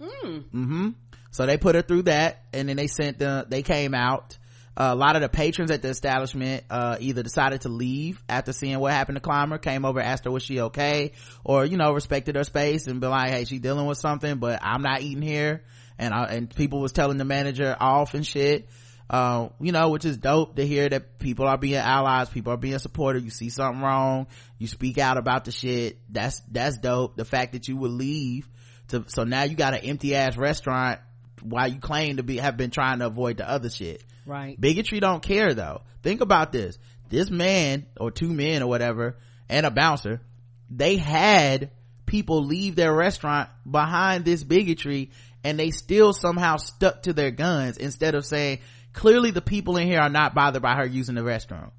[0.00, 0.88] hmm
[1.30, 4.36] So they put her through that, and then they sent them, they came out.
[4.78, 8.78] A lot of the patrons at the establishment, uh, either decided to leave after seeing
[8.78, 11.12] what happened to Clymer, came over, asked her was she okay,
[11.44, 14.58] or, you know, respected her space and be like, hey, she dealing with something, but
[14.62, 15.64] I'm not eating here.
[15.98, 18.68] And I, and people was telling the manager off and shit.
[19.08, 22.58] Uh, you know, which is dope to hear that people are being allies, people are
[22.58, 23.24] being supportive.
[23.24, 24.26] You see something wrong,
[24.58, 25.98] you speak out about the shit.
[26.10, 27.16] That's, that's dope.
[27.16, 28.48] The fact that you would leave
[28.88, 31.00] to, so now you got an empty ass restaurant
[31.40, 34.02] while you claim to be, have been trying to avoid the other shit.
[34.26, 34.60] Right.
[34.60, 35.82] Bigotry don't care though.
[36.02, 36.78] Think about this.
[37.08, 39.16] This man or two men or whatever
[39.48, 40.20] and a bouncer,
[40.68, 41.70] they had
[42.04, 45.10] people leave their restaurant behind this bigotry
[45.44, 48.58] and they still somehow stuck to their guns instead of saying,
[48.92, 51.70] clearly the people in here are not bothered by her using the restroom.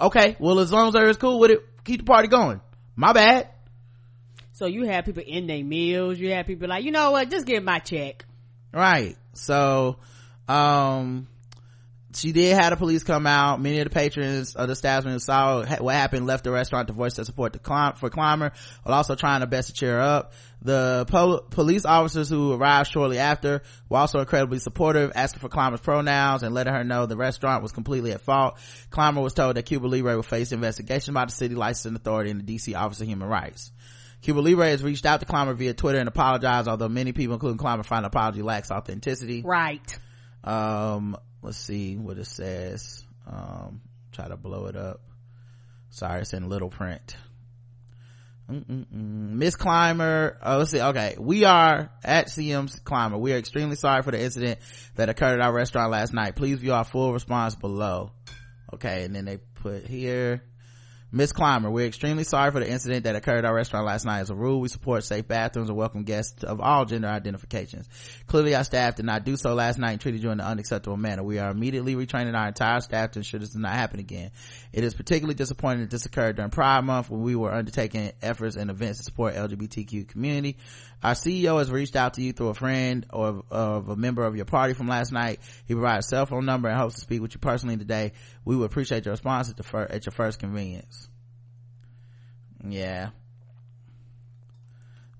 [0.00, 2.60] Okay, well as long as they're cool with it, keep the party going.
[2.94, 3.48] My bad.
[4.52, 6.18] So you have people in their meals.
[6.18, 7.28] You have people like, you know what?
[7.28, 8.24] Just give my check.
[8.72, 9.96] right so
[10.48, 11.26] um
[12.16, 15.64] she did have the police come out many of the patrons of the establishment saw
[15.80, 19.14] what happened left the restaurant to voice their support to climb for clymer while also
[19.14, 20.32] trying their best to cheer her up
[20.62, 25.80] the pol- police officers who arrived shortly after were also incredibly supportive asking for clymer's
[25.80, 28.58] pronouns and letting her know the restaurant was completely at fault
[28.90, 32.46] clymer was told that cuba libre would face investigation by the city licensing authority and
[32.46, 33.72] the dc office of human rights
[34.22, 37.58] Cuba Libre has reached out to Clymer via Twitter and apologized, although many people, including
[37.58, 39.42] Clymer, find the apology lacks authenticity.
[39.42, 39.98] Right.
[40.44, 43.02] Um, let's see what it says.
[43.26, 43.80] Um,
[44.12, 45.00] try to blow it up.
[45.90, 47.16] Sorry, it's in little print.
[48.46, 50.80] Miss Clymer, oh, let's see.
[50.80, 51.16] Okay.
[51.18, 53.16] We are at CM's Clymer.
[53.16, 54.60] We are extremely sorry for the incident
[54.96, 56.36] that occurred at our restaurant last night.
[56.36, 58.10] Please view our full response below.
[58.74, 59.04] Okay.
[59.04, 60.42] And then they put here,
[61.14, 64.18] Miss Clymer, we're extremely sorry for the incident that occurred at our restaurant last night.
[64.18, 67.88] As a rule, we support safe bathrooms and welcome guests of all gender identifications.
[68.26, 70.96] Clearly, our staff did not do so last night and treated you in an unacceptable
[70.96, 71.22] manner.
[71.22, 74.32] We are immediately retraining our entire staff to ensure this does not happen again.
[74.72, 78.56] It is particularly disappointing that this occurred during Pride Month when we were undertaking efforts
[78.56, 80.56] and events to support LGBTQ community.
[81.04, 84.36] Our CEO has reached out to you through a friend or of a member of
[84.36, 85.38] your party from last night.
[85.66, 88.12] He provided a cell phone number and hopes to speak with you personally today.
[88.46, 91.06] We would appreciate your response at, fir- at your first convenience.
[92.66, 93.10] Yeah.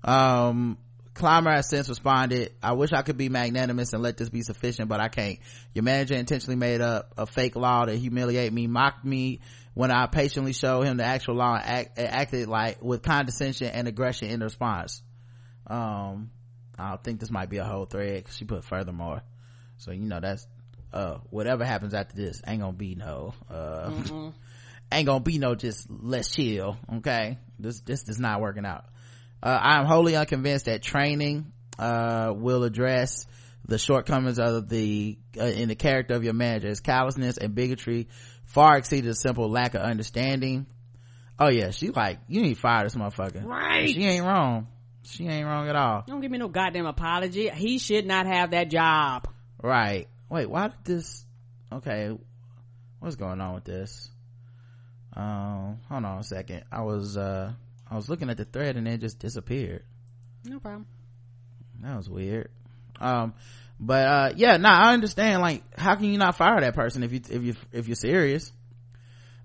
[0.03, 0.79] Um,
[1.13, 4.89] Clymer has since responded, I wish I could be magnanimous and let this be sufficient,
[4.89, 5.37] but I can't.
[5.75, 9.39] Your manager intentionally made up a fake law to humiliate me, mocked me
[9.75, 13.87] when I patiently showed him the actual law and act, acted like with condescension and
[13.87, 15.03] aggression in response.
[15.67, 16.31] Um,
[16.77, 19.21] I think this might be a whole thread she put furthermore.
[19.77, 20.47] So, you know, that's,
[20.93, 24.29] uh, whatever happens after this ain't gonna be no, uh, mm-hmm.
[24.91, 27.37] ain't gonna be no just let's chill, okay?
[27.59, 28.85] This, this is not working out.
[29.41, 33.25] Uh, I am wholly unconvinced that training, uh, will address
[33.67, 36.69] the shortcomings of the, uh, in the character of your manager.
[36.69, 38.07] His callousness and bigotry
[38.45, 40.67] far exceeded a simple lack of understanding.
[41.37, 43.43] Oh yeah, she like, you need to fire this motherfucker.
[43.43, 43.89] Right.
[43.89, 44.67] She ain't wrong.
[45.05, 46.03] She ain't wrong at all.
[46.07, 47.49] Don't give me no goddamn apology.
[47.49, 49.27] He should not have that job.
[49.61, 50.07] Right.
[50.29, 51.25] Wait, why did this,
[51.71, 52.11] okay,
[52.99, 54.09] what's going on with this?
[55.15, 56.63] Um, hold on a second.
[56.71, 57.53] I was, uh,
[57.89, 59.83] I was looking at the thread and it just disappeared.
[60.43, 60.87] No problem.
[61.81, 62.49] That was weird.
[62.99, 63.33] Um,
[63.79, 67.13] but, uh, yeah, nah, I understand, like, how can you not fire that person if
[67.13, 68.51] you, if you, if you're serious?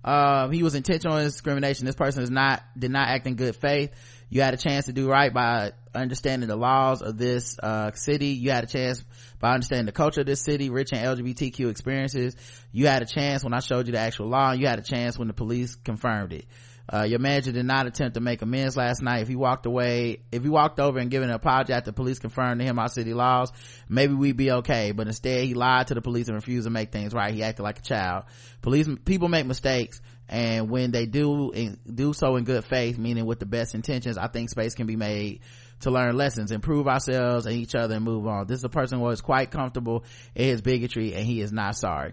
[0.03, 1.85] Uh, he was intentional discrimination.
[1.85, 3.93] This person is not, did not act in good faith.
[4.31, 8.29] You had a chance to do right by understanding the laws of this, uh, city.
[8.29, 9.05] You had a chance
[9.41, 12.37] by understanding the culture of this city, rich in LGBTQ experiences.
[12.71, 14.53] You had a chance when I showed you the actual law.
[14.53, 16.47] You had a chance when the police confirmed it.
[16.93, 19.23] Uh, your manager did not attempt to make amends last night.
[19.23, 22.61] If he walked away, if he walked over and given an apology after police confirmed
[22.61, 23.53] to him our city laws,
[23.89, 24.91] maybe we'd be okay.
[24.91, 27.33] But instead, he lied to the police and refused to make things right.
[27.33, 28.25] He acted like a child.
[28.61, 30.01] Police, people make mistakes.
[30.29, 31.53] And when they do,
[31.93, 34.95] do so in good faith, meaning with the best intentions, I think space can be
[34.97, 35.41] made
[35.81, 38.47] to learn lessons, improve ourselves and each other and move on.
[38.47, 41.77] This is a person who is quite comfortable in his bigotry and he is not
[41.77, 42.13] sorry.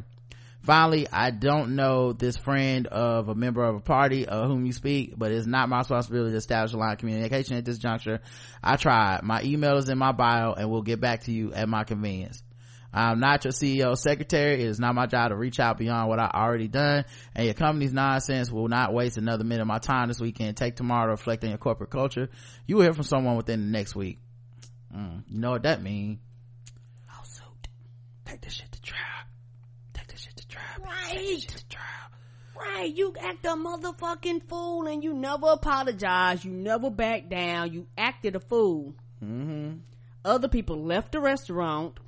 [0.68, 4.74] Finally, I don't know this friend of a member of a party of whom you
[4.74, 8.20] speak, but it's not my responsibility to establish a line of communication at this juncture.
[8.62, 9.24] I tried.
[9.24, 12.44] My email is in my bio and we'll get back to you at my convenience.
[12.94, 14.56] I'm not your CEO secretary.
[14.56, 17.06] It is not my job to reach out beyond what I already done.
[17.34, 20.58] And your company's nonsense will not waste another minute of my time this weekend.
[20.58, 22.28] Take tomorrow to reflect on your corporate culture.
[22.66, 24.20] You will hear from someone within the next week.
[24.94, 26.20] Mm, you know what that means?
[27.08, 27.70] Lawsuit.
[28.26, 29.02] Take this shit to trial.
[29.94, 30.67] Take this shit to trial.
[30.84, 31.12] Right.
[31.12, 31.80] Take this shit.
[32.60, 32.94] Right.
[32.94, 36.44] You act a motherfucking fool and you never apologize.
[36.44, 37.74] You never back down.
[37.74, 38.96] You acted a fool.
[39.24, 39.78] Mm-hmm.
[40.26, 42.00] Other people left the restaurant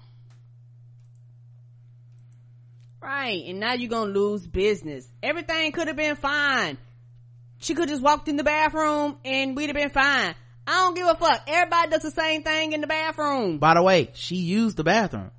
[3.01, 3.45] Right.
[3.47, 5.09] And now you're gonna lose business.
[5.24, 6.78] Everything could have been fine.
[7.59, 10.36] She could just walked in the bathroom and we'd have been fine.
[10.67, 11.41] I don't give a fuck.
[11.47, 13.57] Everybody does the same thing in the bathroom.
[13.57, 15.32] By the way, she used the bathroom.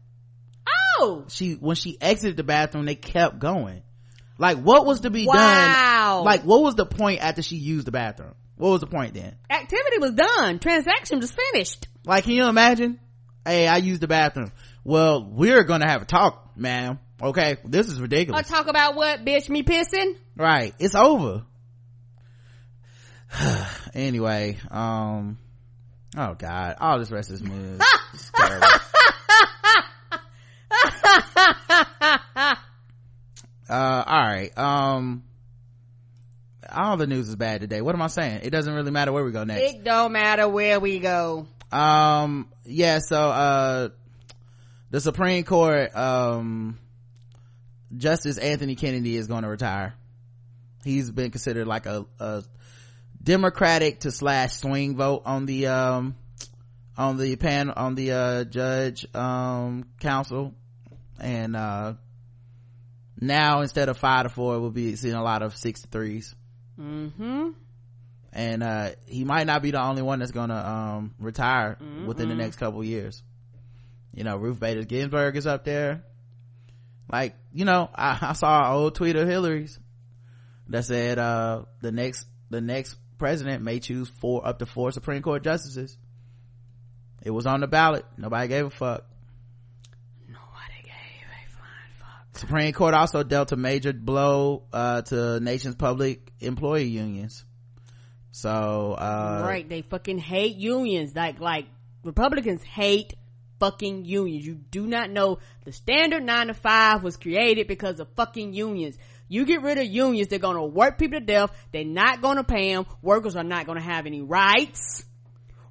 [1.02, 1.24] Oh!
[1.28, 3.82] She, when she exited the bathroom, they kept going.
[4.38, 5.34] Like, what was to be wow.
[5.34, 6.24] done?
[6.24, 8.34] Like, what was the point after she used the bathroom?
[8.56, 9.36] What was the point then?
[9.48, 10.58] Activity was done.
[10.58, 11.88] Transaction was finished.
[12.04, 13.00] Like, can you imagine?
[13.44, 14.52] Hey, I used the bathroom.
[14.84, 19.24] Well, we're gonna have a talk, ma'am okay this is ridiculous I'll talk about what
[19.24, 21.44] bitch me pissing right it's over
[23.94, 25.38] anyway um
[26.16, 27.80] oh god all this rest is mood
[33.68, 35.22] uh all right um
[36.72, 39.24] all the news is bad today what am i saying it doesn't really matter where
[39.24, 43.88] we go next it don't matter where we go um yeah so uh
[44.90, 46.78] the supreme court um
[47.96, 49.94] Justice Anthony Kennedy is going to retire.
[50.84, 52.44] He's been considered like a, a
[53.22, 56.14] Democratic to slash swing vote on the, um,
[56.96, 60.54] on the panel, on the, uh, judge, um, council.
[61.20, 61.94] And, uh,
[63.20, 66.34] now instead of five to four, we'll be seeing a lot of six to 3s
[66.80, 67.50] Mm-hmm.
[68.32, 72.28] And, uh, he might not be the only one that's gonna, um, retire mm within
[72.28, 73.22] the next couple years.
[74.14, 76.04] You know, Ruth Bader Ginsburg is up there.
[77.10, 79.78] Like you know I, I saw an old tweet of hillary's
[80.68, 85.22] that said uh the next the next president may choose four up to four supreme
[85.22, 85.96] court justices.
[87.22, 88.06] It was on the ballot.
[88.16, 89.04] Nobody gave a fuck
[90.28, 95.74] nobody gave a flying fuck Supreme Court also dealt a major blow uh, to nation's
[95.74, 97.44] public employee unions.
[98.32, 101.14] So uh, right, they fucking hate unions.
[101.14, 101.66] Like like
[102.04, 103.14] Republicans hate
[103.58, 104.46] fucking unions.
[104.46, 108.96] You do not know the standard nine to five was created because of fucking unions.
[109.28, 111.52] You get rid of unions, they're gonna work people to death.
[111.72, 112.86] They're not gonna pay them.
[113.02, 115.04] Workers are not gonna have any rights.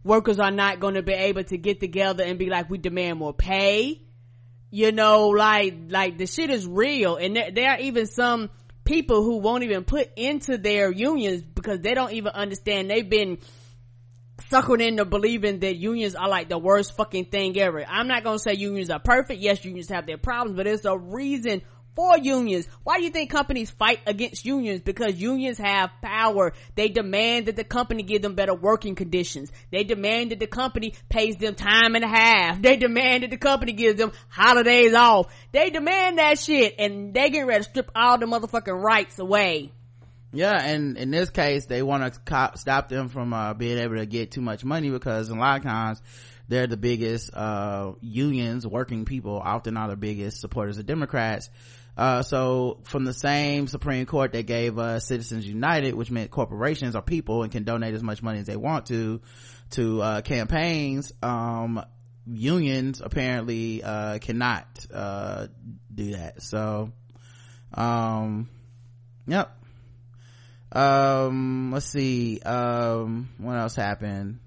[0.04, 3.34] Workers are not gonna be able to get together and be like, we demand more
[3.34, 4.02] pay.
[4.72, 7.16] You know, like, like the shit is real.
[7.16, 8.50] And there, there are even some
[8.84, 13.40] people who won't even put into their unions because they don't even understand they've been
[14.52, 17.86] suckered into believing that unions are like the worst fucking thing ever.
[17.86, 19.42] I'm not gonna say unions are perfect.
[19.42, 21.62] Yes, unions have their problems, but there's a reason
[22.00, 22.66] for unions.
[22.84, 24.80] Why do you think companies fight against unions?
[24.80, 26.54] Because unions have power.
[26.76, 29.52] They demand that the company give them better working conditions.
[29.70, 32.62] They demand that the company pays them time and a half.
[32.62, 35.28] They demand that the company gives them holidays off.
[35.52, 39.74] They demand that shit and they get ready to strip all the motherfucking rights away.
[40.32, 44.06] Yeah, and in this case, they want to stop them from uh, being able to
[44.06, 46.02] get too much money because a lot of times,
[46.48, 51.50] they're the biggest uh, unions, working people often are the biggest supporters of Democrats
[52.00, 56.96] uh, so from the same Supreme Court that gave us Citizens United, which meant corporations
[56.96, 59.20] are people and can donate as much money as they want to,
[59.72, 61.84] to, uh, campaigns, um,
[62.26, 65.48] unions apparently, uh, cannot, uh,
[65.94, 66.42] do that.
[66.42, 66.94] So,
[67.74, 68.50] um,
[69.28, 69.58] yep.
[70.72, 74.40] Um, let's see, um, what else happened?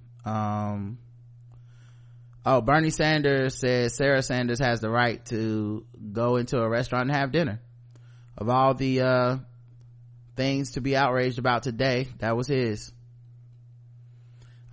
[2.44, 7.16] Oh bernie sanders says sarah sanders has the right to go into a restaurant and
[7.16, 7.60] have dinner.
[8.36, 9.36] Of all the uh
[10.34, 12.92] things to be outraged about today that was his.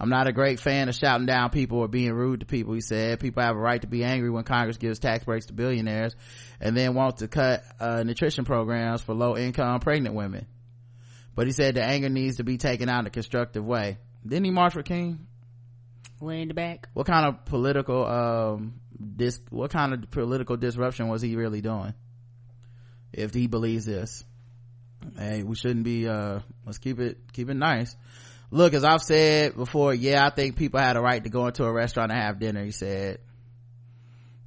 [0.02, 2.82] I'm not a great fan of shouting down people or being rude to people he
[2.82, 3.20] said.
[3.20, 6.16] People have a right to be angry when congress gives tax breaks to billionaires
[6.60, 10.48] and then want to cut uh, nutrition programs for low income pregnant women.
[11.36, 14.00] But he said the anger needs to be taken out in a constructive way.
[14.26, 15.28] Didn't he march for king
[16.20, 16.90] way in the back.
[16.94, 18.80] What kind of political um
[19.16, 21.94] dis what kind of political disruption was he really doing?
[23.12, 24.24] If he believes this.
[25.18, 27.96] Hey, we shouldn't be uh let's keep it keep it nice.
[28.52, 31.66] Look, as I've said before, yeah, I think people had a right to go into
[31.66, 33.20] a restaurant and have dinner, he said.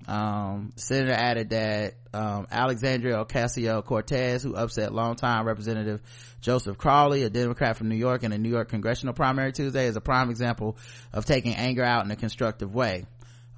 [0.07, 6.03] Um, senator added that, um, Alexandria Ocasio-Cortez, who upset longtime representative
[6.41, 9.97] Joseph Crowley, a Democrat from New York in a New York congressional primary Tuesday, is
[9.97, 10.77] a prime example
[11.13, 13.07] of taking anger out in a constructive way.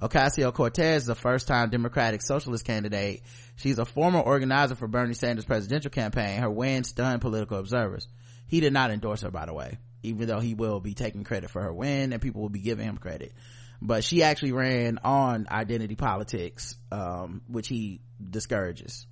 [0.01, 3.23] Ocasio-Cortez is a first-time Democratic socialist candidate.
[3.55, 6.41] She's a former organizer for Bernie Sanders' presidential campaign.
[6.41, 8.07] Her win stunned political observers.
[8.47, 11.49] He did not endorse her, by the way, even though he will be taking credit
[11.49, 13.33] for her win and people will be giving him credit
[13.81, 19.05] but she actually ran on identity politics um, which he discourages.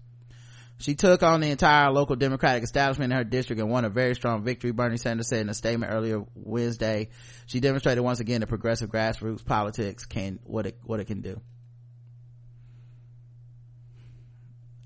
[0.80, 4.16] She took on the entire local democratic establishment in her district and won a very
[4.16, 4.72] strong victory.
[4.72, 7.10] Bernie sanders said in a statement earlier wednesday
[7.46, 11.40] she demonstrated once again that progressive grassroots politics can what it what it can do.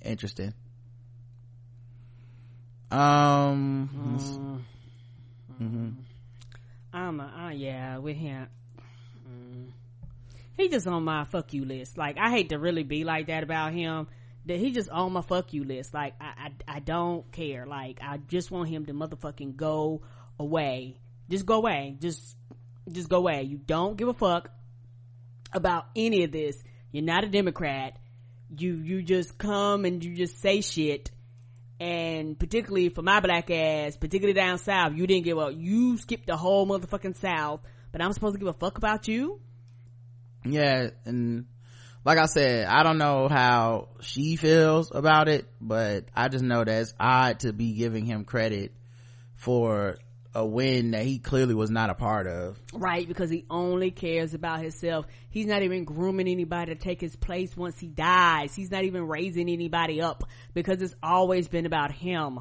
[0.04, 0.54] Interesting.
[2.92, 4.64] Um
[5.60, 5.64] mm.
[5.64, 5.90] mm-hmm.
[6.94, 8.48] i'm uh, yeah with him
[10.58, 11.98] he just on my fuck you list.
[11.98, 14.08] Like I hate to really be like that about him.
[14.48, 15.94] That he just on my fuck you list.
[15.94, 17.66] Like I, I, I don't care.
[17.66, 20.02] Like I just want him to motherfucking go
[20.40, 20.98] away.
[21.30, 21.98] Just go away.
[22.00, 22.36] Just,
[22.92, 23.44] just go away.
[23.44, 24.50] You don't give a fuck
[25.54, 26.62] about any of this.
[26.92, 27.98] You're not a Democrat.
[28.58, 31.12] You, you just come and you just say shit.
[31.80, 36.26] And particularly for my black ass, particularly down south, you didn't give a, you skipped
[36.26, 37.60] the whole motherfucking south,
[37.92, 39.42] but I'm supposed to give a fuck about you?
[40.52, 41.46] Yeah and
[42.06, 46.64] like i said i don't know how she feels about it but i just know
[46.64, 48.72] that it's odd to be giving him credit
[49.36, 49.98] for
[50.38, 52.60] a win that he clearly was not a part of.
[52.72, 55.08] Right because he only cares about himself.
[55.32, 58.54] He's not even grooming anybody to take his place once he dies.
[58.54, 62.40] He's not even raising anybody up because it's always been about him.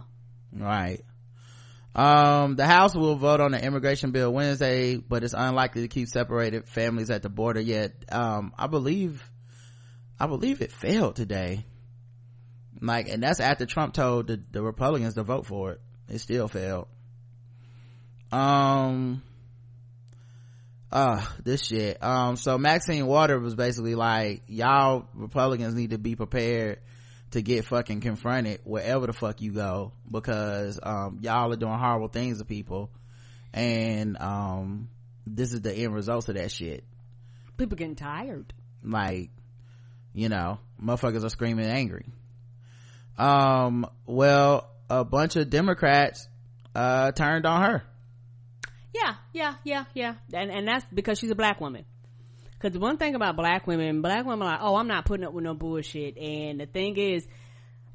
[0.52, 1.02] Right
[1.97, 6.09] um, the House will vote on the immigration bill Wednesday, but it's unlikely to keep
[6.09, 7.93] separated families at the border yet.
[8.12, 9.27] Um, I believe,
[10.20, 11.64] I believe it failed today.
[12.82, 15.81] Like, and that's after Trump told the, the Republicans to vote for it.
[16.10, 16.86] It still failed.
[18.31, 19.23] Um,
[20.93, 22.02] uh, this shit.
[22.05, 26.81] Um, so Maxine Water was basically like, y'all Republicans need to be prepared
[27.36, 32.08] to get fucking confronted wherever the fuck you go because um, y'all are doing horrible
[32.08, 32.90] things to people.
[33.52, 34.88] And um,
[35.26, 36.84] this is the end results of that shit.
[37.58, 38.54] People getting tired.
[38.82, 39.30] Like
[40.14, 42.06] you know motherfuckers are screaming angry.
[43.18, 46.28] Um well a bunch of democrats
[46.74, 47.84] uh turned on her.
[48.94, 50.14] Yeah yeah yeah yeah.
[50.32, 51.84] And and that's because she's a black woman
[52.58, 55.32] because one thing about black women black women are like oh i'm not putting up
[55.32, 56.16] with no bullshit.
[56.16, 57.26] And the thing is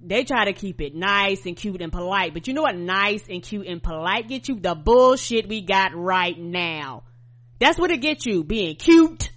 [0.03, 2.33] they try to keep it nice and cute and polite.
[2.33, 4.59] But you know what nice and cute and polite get you?
[4.59, 7.03] The bullshit we got right now.
[7.59, 9.29] That's what it gets you being cute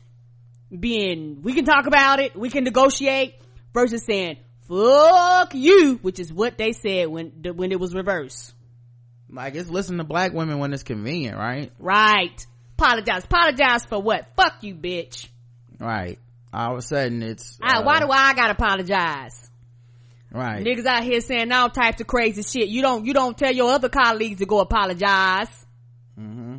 [0.78, 3.36] being we can talk about it we can negotiate
[3.72, 8.54] versus saying fuck you which is what they said when when it was reversed.
[9.30, 11.70] Like it's listen to black women when it's convenient right?
[11.78, 12.46] Right
[12.78, 14.28] apologize apologize for what?
[14.36, 15.28] Fuck you bitch.
[15.78, 16.18] Right.
[16.52, 19.40] All of a sudden it's uh, why do i gotta apologize?
[20.30, 20.64] Right.
[20.64, 22.68] Niggas out here saying all types of crazy shit.
[22.68, 25.48] You don't you don't tell your other colleagues to go apologize.
[26.18, 26.56] Mm-hmm.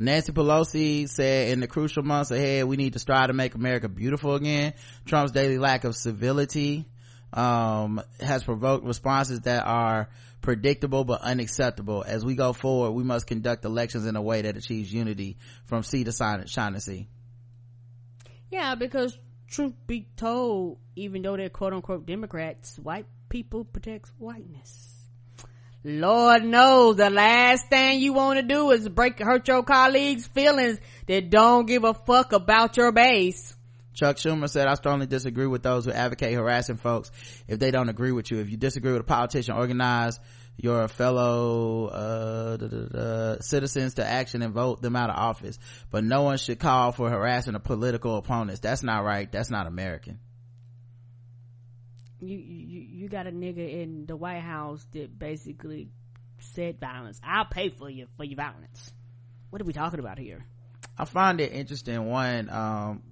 [0.00, 3.88] Nancy Pelosi said in the crucial months ahead, we need to strive to make America
[3.88, 4.74] beautiful again.
[5.04, 6.86] Trump's daily lack of civility,
[7.32, 10.08] um, has provoked responses that are
[10.42, 12.04] predictable but unacceptable.
[12.06, 15.82] As we go forward, we must conduct elections in a way that achieves unity from
[15.82, 16.12] sea to
[16.46, 17.08] shining sea.
[18.50, 19.16] Yeah, because
[19.48, 24.88] truth be told, even though they're quote unquote Democrats, white people protects whiteness.
[25.84, 30.78] Lord knows the last thing you want to do is break, hurt your colleagues' feelings
[31.06, 33.56] that don't give a fuck about your base.
[33.94, 37.10] Chuck Schumer said, I strongly disagree with those who advocate harassing folks
[37.46, 38.38] if they don't agree with you.
[38.38, 40.18] If you disagree with a politician, organize
[40.56, 45.58] your fellow uh, da, da, da, citizens to action and vote them out of office.
[45.90, 48.60] But no one should call for harassing a political opponents.
[48.60, 49.30] That's not right.
[49.30, 50.18] That's not American
[52.22, 55.88] you you you got a nigga in the White House that basically
[56.38, 57.20] said violence.
[57.24, 58.92] I'll pay for you for your violence.
[59.50, 60.44] What are we talking about here?
[60.96, 62.04] I find it interesting.
[62.06, 63.02] One, um,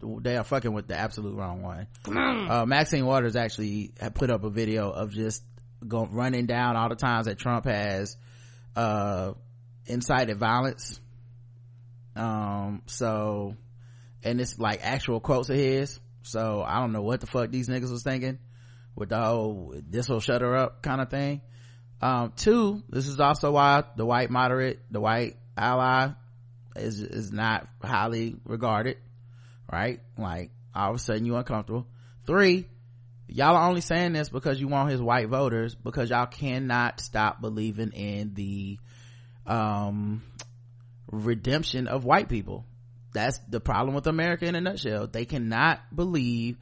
[0.00, 1.86] they are fucking with the absolute wrong one.
[2.06, 5.42] Uh, Maxine Waters actually had put up a video of just
[5.86, 8.16] going running down all the times that Trump has
[8.76, 9.32] uh,
[9.86, 11.00] incited violence.
[12.16, 13.54] Um, so,
[14.22, 17.68] and it's like actual quotes of his so i don't know what the fuck these
[17.68, 18.38] niggas was thinking
[18.94, 21.40] with the whole this will shut her up kind of thing
[22.02, 26.10] um two this is also why the white moderate the white ally
[26.76, 28.96] is is not highly regarded
[29.70, 30.00] right?
[30.16, 31.86] Like all of a sudden you uncomfortable.
[32.26, 32.66] Three
[33.28, 37.40] y'all are only saying this because you want his white voters because y'all cannot stop
[37.40, 38.78] believing in the
[39.46, 40.22] um
[41.10, 42.64] redemption of white people.
[43.12, 45.06] That's the problem with america in a nutshell.
[45.06, 46.58] They cannot believe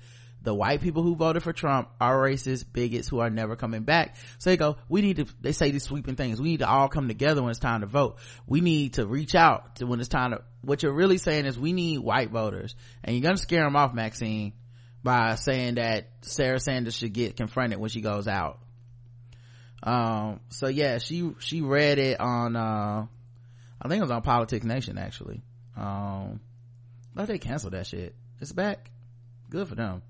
[0.46, 4.14] the white people who voted for trump are racist bigots who are never coming back.
[4.38, 6.40] So they go we need to they say these sweeping things.
[6.40, 8.18] We need to all come together when it's time to vote.
[8.46, 11.58] We need to reach out to when it's time to what you're really saying is
[11.58, 12.76] we need white voters.
[13.02, 14.52] And you're gonna scare them off maxine
[15.02, 18.60] by saying that sarah sanders should get confronted when she goes out.
[19.82, 23.06] Um so yeah she she read it on uh
[23.82, 25.42] i think it was on politics nation actually.
[25.76, 26.38] Um
[27.16, 28.14] but they canceled that shit.
[28.40, 28.92] It's back.
[29.50, 30.02] Good for them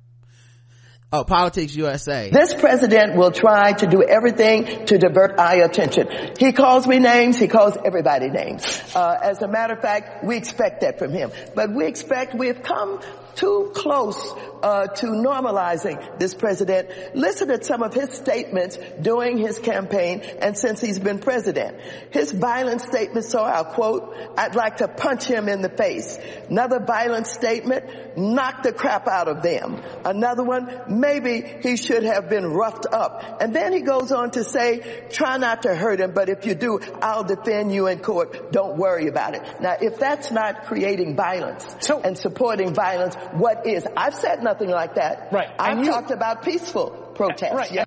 [1.16, 2.28] Oh, Politics USA.
[2.28, 6.08] This president will try to do everything to divert our attention.
[6.38, 7.38] He calls me names.
[7.38, 8.82] He calls everybody names.
[8.94, 11.30] Uh, as a matter of fact, we expect that from him.
[11.54, 13.00] But we expect we've come
[13.36, 14.32] too close
[14.62, 16.90] uh, to normalizing this president.
[17.14, 21.78] Listen to some of his statements during his campaign and since he's been president.
[22.10, 26.18] His violent statement, so I'll quote, I'd like to punch him in the face.
[26.48, 29.82] Another violent statement, knock the crap out of them.
[30.04, 33.40] Another one, maybe he should have been roughed up.
[33.40, 36.54] And then he goes on to say, try not to hurt him, but if you
[36.54, 38.52] do, I'll defend you in court.
[38.52, 39.42] Don't worry about it.
[39.60, 43.86] Now, if that's not creating violence so, and supporting violence, what is?
[43.96, 45.28] I've said nothing like that.
[45.32, 45.48] Right.
[45.58, 47.54] I've talked about peaceful protests.
[47.54, 47.72] Right.
[47.72, 47.84] Yeah.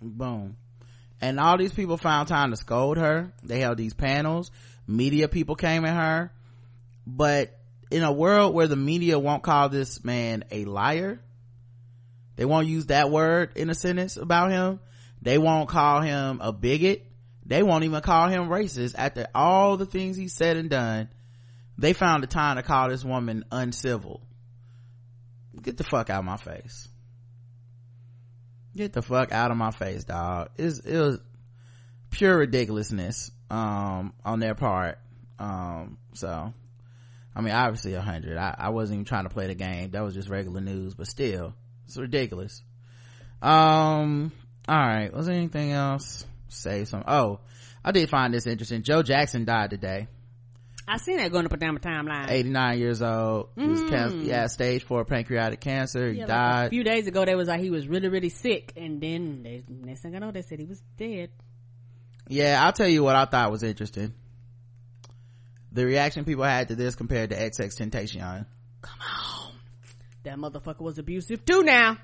[0.00, 0.56] Boom.
[1.20, 3.32] And all these people found time to scold her.
[3.42, 4.50] They held these panels.
[4.86, 6.32] Media people came at her.
[7.06, 7.58] But
[7.90, 11.20] in a world where the media won't call this man a liar,
[12.36, 14.80] they won't use that word in a sentence about him.
[15.22, 17.06] They won't call him a bigot.
[17.46, 21.08] They won't even call him racist after all the things he said and done.
[21.76, 24.20] They found the time to call this woman uncivil.
[25.60, 26.88] Get the fuck out of my face.
[28.76, 30.50] Get the fuck out of my face, dog.
[30.56, 31.20] It's, it was
[32.10, 34.98] pure ridiculousness, um, on their part.
[35.38, 36.52] Um, so,
[37.34, 38.36] I mean, obviously a hundred.
[38.36, 39.90] I, I wasn't even trying to play the game.
[39.90, 41.54] That was just regular news, but still,
[41.86, 42.62] it's ridiculous.
[43.42, 44.32] Um,
[44.68, 45.12] all right.
[45.12, 46.24] Was there anything else?
[46.48, 47.04] Say some.
[47.06, 47.40] Oh,
[47.84, 48.82] I did find this interesting.
[48.82, 50.08] Joe Jackson died today.
[50.86, 52.30] I seen that going up and down my timeline.
[52.30, 53.48] 89 years old.
[53.56, 54.26] He was cancer, Mm.
[54.26, 56.10] yeah, stage four pancreatic cancer.
[56.10, 56.66] He Yeah, like died.
[56.66, 59.64] a few days ago, they was like he was really, really sick, and then they,
[59.68, 61.30] next thing I know, they said he was dead.
[62.28, 64.12] yeah, I'll tell you what I thought was interesting.
[65.72, 68.46] The reaction people had to this compared to XXXTentacion.
[68.82, 69.52] Come on.
[70.22, 71.62] That motherfucker was abusive too.
[71.62, 71.98] Now,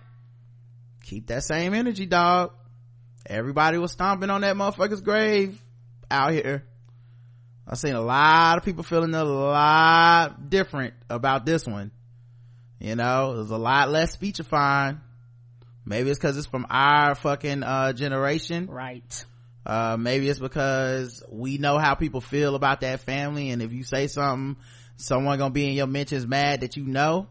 [1.04, 2.52] Keep that same energy, dog.
[3.26, 5.60] Everybody was stomping on that motherfucker's grave
[6.10, 6.64] out here.
[7.70, 11.92] I've seen a lot of people feeling a lot different about this one.
[12.80, 15.00] You know, there's a lot less speechifying.
[15.86, 18.66] Maybe it's cause it's from our fucking, uh, generation.
[18.66, 19.24] right?
[19.64, 23.50] Uh, maybe it's because we know how people feel about that family.
[23.50, 24.60] And if you say something,
[24.96, 27.28] someone gonna be in your mentions mad that you know.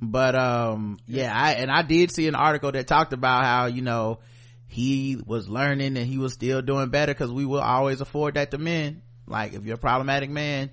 [0.00, 3.82] But, um, yeah, I, and I did see an article that talked about how, you
[3.82, 4.20] know,
[4.68, 8.52] he was learning and he was still doing better because we will always afford that
[8.52, 9.02] to men.
[9.30, 10.70] Like, if you're a problematic man,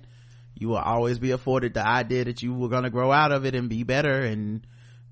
[0.54, 3.46] you will always be afforded the idea that you were going to grow out of
[3.46, 4.66] it and be better and,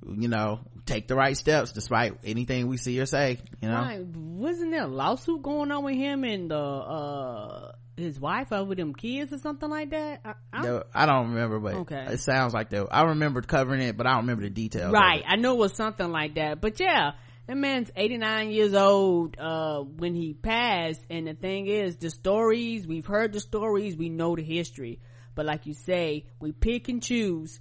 [0.07, 3.75] you know, take the right steps despite anything we see or say, you know?
[3.77, 4.05] Right.
[4.05, 8.93] Wasn't there a lawsuit going on with him and the uh his wife over them
[8.95, 10.21] kids or something like that?
[10.25, 12.07] I, I, I don't remember, but Okay.
[12.11, 12.89] it sounds like that.
[12.91, 14.93] I remember covering it, but I don't remember the details.
[14.93, 15.23] right.
[15.27, 16.61] I know it was something like that.
[16.61, 17.13] But yeah,
[17.47, 22.87] that man's 89 years old uh when he passed and the thing is the stories,
[22.87, 25.01] we've heard the stories, we know the history.
[25.35, 27.61] But like you say, we pick and choose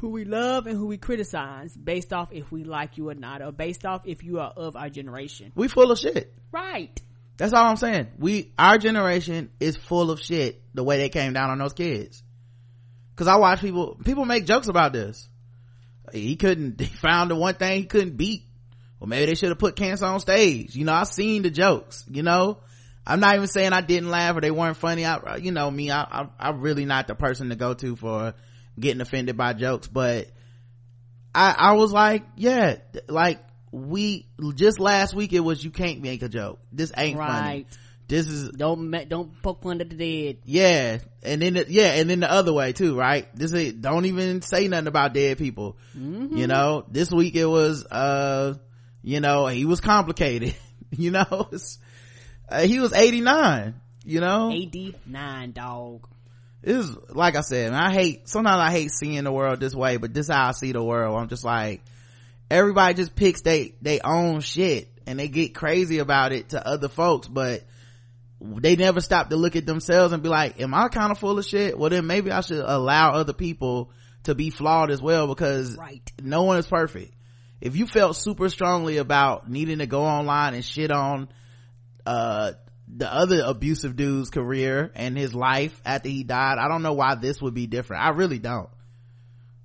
[0.00, 3.42] who we love and who we criticize based off if we like you or not
[3.42, 5.52] or based off if you are of our generation.
[5.54, 6.32] We full of shit.
[6.52, 7.00] Right.
[7.36, 8.08] That's all I'm saying.
[8.18, 12.22] We, our generation is full of shit the way they came down on those kids.
[13.16, 15.28] Cause I watch people, people make jokes about this.
[16.12, 18.44] He couldn't, he found the one thing he couldn't beat.
[19.00, 20.74] Well, maybe they should have put cancer on stage.
[20.74, 22.58] You know, I've seen the jokes, you know?
[23.06, 25.04] I'm not even saying I didn't laugh or they weren't funny.
[25.06, 28.34] I, you know, me, I, I, I'm really not the person to go to for
[28.78, 30.28] getting offended by jokes, but
[31.34, 32.76] I, I was like, yeah,
[33.08, 33.40] like
[33.72, 36.58] we, just last week it was, you can't make a joke.
[36.70, 37.32] This ain't funny.
[37.32, 37.66] Right.
[38.08, 40.38] This is, Don't don't poke fun at the dead.
[40.44, 40.98] yeah.
[41.22, 43.26] And then, the, yeah, and then the other way too, right?
[43.34, 45.76] This is, don't even say nothing about dead people.
[45.94, 48.54] You know, this week it was, uh,
[49.02, 50.54] you know, he was complicated.
[50.90, 51.48] you know,
[52.48, 54.50] uh, he was 89, you know?
[54.52, 56.08] 89 dog.
[56.62, 59.74] it is like I said, man, I hate sometimes I hate seeing the world this
[59.74, 61.18] way, but this is how I see the world.
[61.18, 61.82] I'm just like
[62.50, 66.88] everybody just picks they they own shit and they get crazy about it to other
[66.88, 67.64] folks, but
[68.40, 71.38] they never stop to look at themselves and be like, Am I kind of full
[71.38, 71.78] of shit?
[71.78, 73.90] Well then maybe I should allow other people
[74.24, 76.02] to be flawed as well because Right.
[76.22, 77.14] no one is perfect.
[77.60, 81.28] If you felt super strongly about needing to go online and shit on
[82.06, 82.52] uh
[82.90, 87.14] the other abusive dude's career and his life after he died i don't know why
[87.16, 88.02] this would be different.
[88.02, 88.70] I really don't.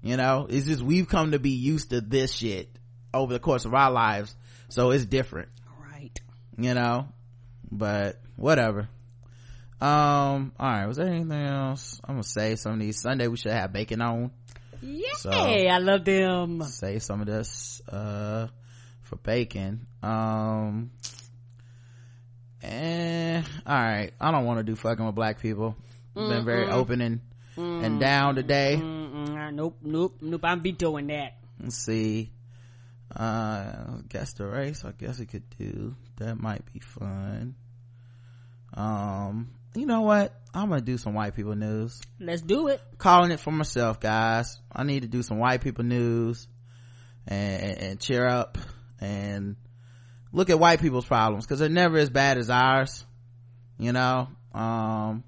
[0.02, 2.70] You know it's just we've come to be used to this shit
[3.14, 4.36] over the course of our lives
[4.70, 5.50] so it's different.
[5.80, 6.20] Right.
[6.58, 7.08] you know
[7.72, 8.90] but whatever.
[9.80, 12.02] Um all right was there anything else?
[12.04, 14.32] I'm gonna say some of these sunday we should have bacon on
[14.86, 16.62] Yeah, So- I love them.
[16.64, 18.48] say some of this uh
[19.02, 19.88] for bacon.
[20.02, 20.92] Um
[22.62, 25.76] eh, all right i don't want to do fucking with black people.
[26.16, 27.22] Been very open and
[27.58, 28.78] and down today.
[28.80, 30.42] Mm-mm, nope, nope, nope.
[30.44, 31.38] I'm vetoing that.
[31.62, 32.32] let's see.
[33.16, 34.84] Uh guess the race.
[34.86, 35.96] I guess we could do.
[36.18, 37.56] That might be fun.
[38.76, 42.82] Um you know what i'm gonna do some white people news Let's do it.
[42.98, 46.48] calling it for myself guys i need to do some white people news
[47.28, 48.58] and, and, and cheer up
[49.02, 49.56] and
[50.32, 53.06] look at white people's problems because they're never as bad as ours
[53.80, 55.24] you know um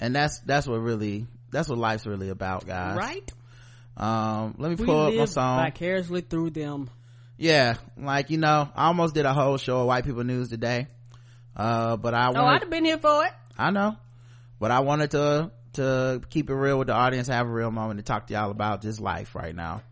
[0.00, 3.30] and that's that's what really that's what life's really about guys Right?
[3.96, 6.90] um let me We pull up my song vicariously through them.
[7.38, 10.86] yeah like you know i almost did a whole show of white people news today
[11.56, 13.32] uh but i Oh, wanted I'd have been here for it.
[13.58, 13.96] I know,
[14.58, 17.98] but I wanted to to keep it real with the audience, have a real moment
[17.98, 19.82] to talk to y'all about just life right now.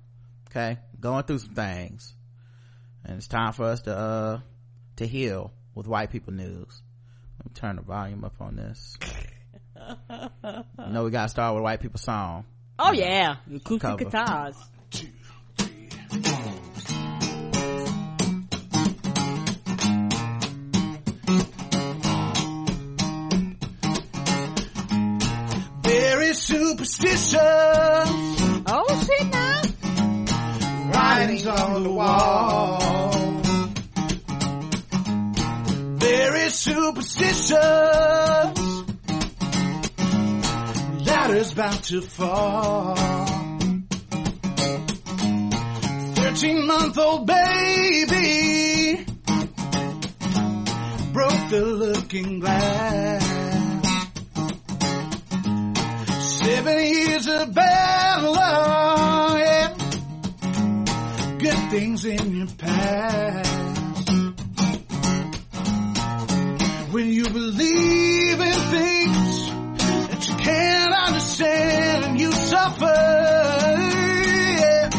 [0.50, 2.14] Okay, going through some things,
[3.04, 4.40] and it's time for us to uh
[4.96, 6.82] to heal with white people news.
[7.38, 8.96] Let me turn the volume up on this.
[10.10, 12.44] you know we gotta start with white people song.
[12.78, 14.54] Oh yeah, acoustic Cover.
[26.84, 27.40] Superstitious
[28.66, 29.62] Oh shit now.
[30.92, 32.78] writings on the wall.
[35.96, 37.56] Very superstitious
[41.06, 42.96] ladder's about to fall.
[46.14, 49.06] Thirteen month old baby
[51.14, 53.23] broke the looking glass.
[56.44, 59.74] Seven years of battle, yeah.
[61.38, 64.10] Good things in your past.
[66.92, 69.48] When you believe in things
[70.10, 72.84] that you can't understand and you suffer,
[74.60, 74.90] yeah.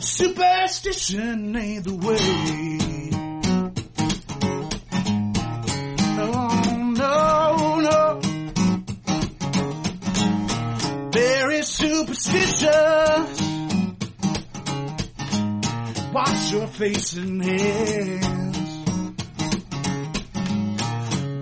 [0.00, 2.89] Superstition ain't the way.
[12.20, 13.40] Superstitious.
[16.12, 18.68] Wash your face and hands.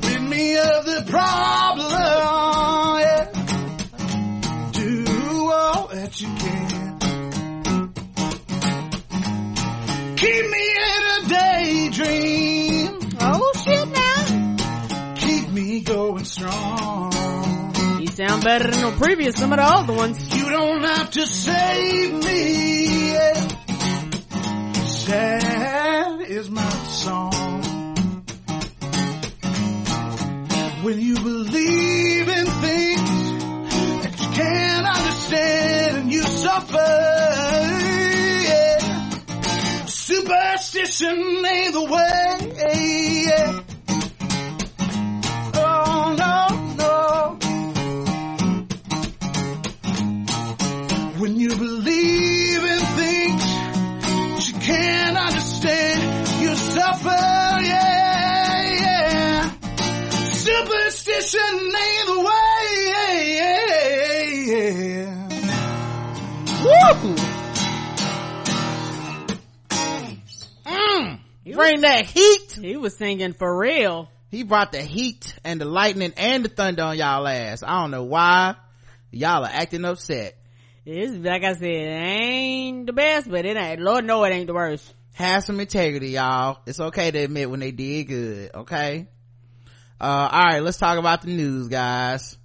[0.05, 1.91] Rid me of the problem.
[3.01, 3.25] Yeah.
[4.73, 6.99] Do all that you can.
[10.17, 12.99] Keep me in a daydream.
[13.21, 15.15] Oh shit now.
[15.17, 17.13] Keep me going strong.
[18.01, 20.38] You sound better than the previous some of the other ones.
[20.49, 23.12] You don't have to save me.
[23.12, 23.49] Yeah.
[24.87, 27.61] Sad is my song.
[30.85, 33.33] When you believe in things
[34.05, 36.95] that you can't understand and you suffer.
[38.49, 39.85] Yeah.
[39.85, 42.55] Superstition ain't the way.
[43.27, 43.68] Yeah.
[61.31, 62.89] The way.
[66.65, 67.17] Woo!
[70.65, 71.21] Mm.
[71.55, 72.53] Bring that heat.
[72.53, 74.09] He was singing for real.
[74.31, 77.63] He brought the heat and the lightning and the thunder on y'all ass.
[77.63, 78.55] I don't know why.
[79.11, 80.37] Y'all are acting upset.
[80.87, 83.81] It's like I said, it ain't the best, but it ain't.
[83.81, 84.95] Lord know it ain't the worst.
[85.13, 86.61] Have some integrity, y'all.
[86.65, 89.09] It's okay to admit when they did good, okay?
[90.01, 92.37] Uh, alright, let's talk about the news, guys.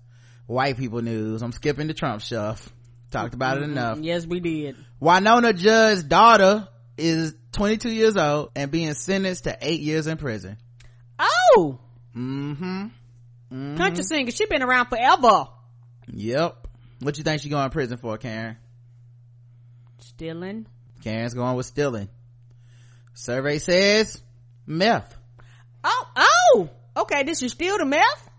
[0.47, 1.41] White people news.
[1.41, 2.67] I'm skipping the Trump stuff.
[3.11, 3.99] Talked about it enough.
[3.99, 4.75] Yes, we did.
[5.01, 6.67] Wynonna Judd's daughter
[6.97, 10.57] is 22 years old and being sentenced to eight years in prison.
[11.19, 11.79] Oh,
[12.15, 13.77] Mm-hmm.
[13.77, 14.31] country singer.
[14.31, 15.47] She been around forever.
[16.07, 16.67] Yep.
[16.99, 18.57] What you think she going to prison for, Karen?
[19.99, 20.67] Stealing.
[21.03, 22.09] Karen's going with stealing.
[23.13, 24.21] Survey says
[24.65, 25.15] meth.
[26.95, 27.01] Oh, oh.
[27.03, 28.29] Okay, this is still the meth.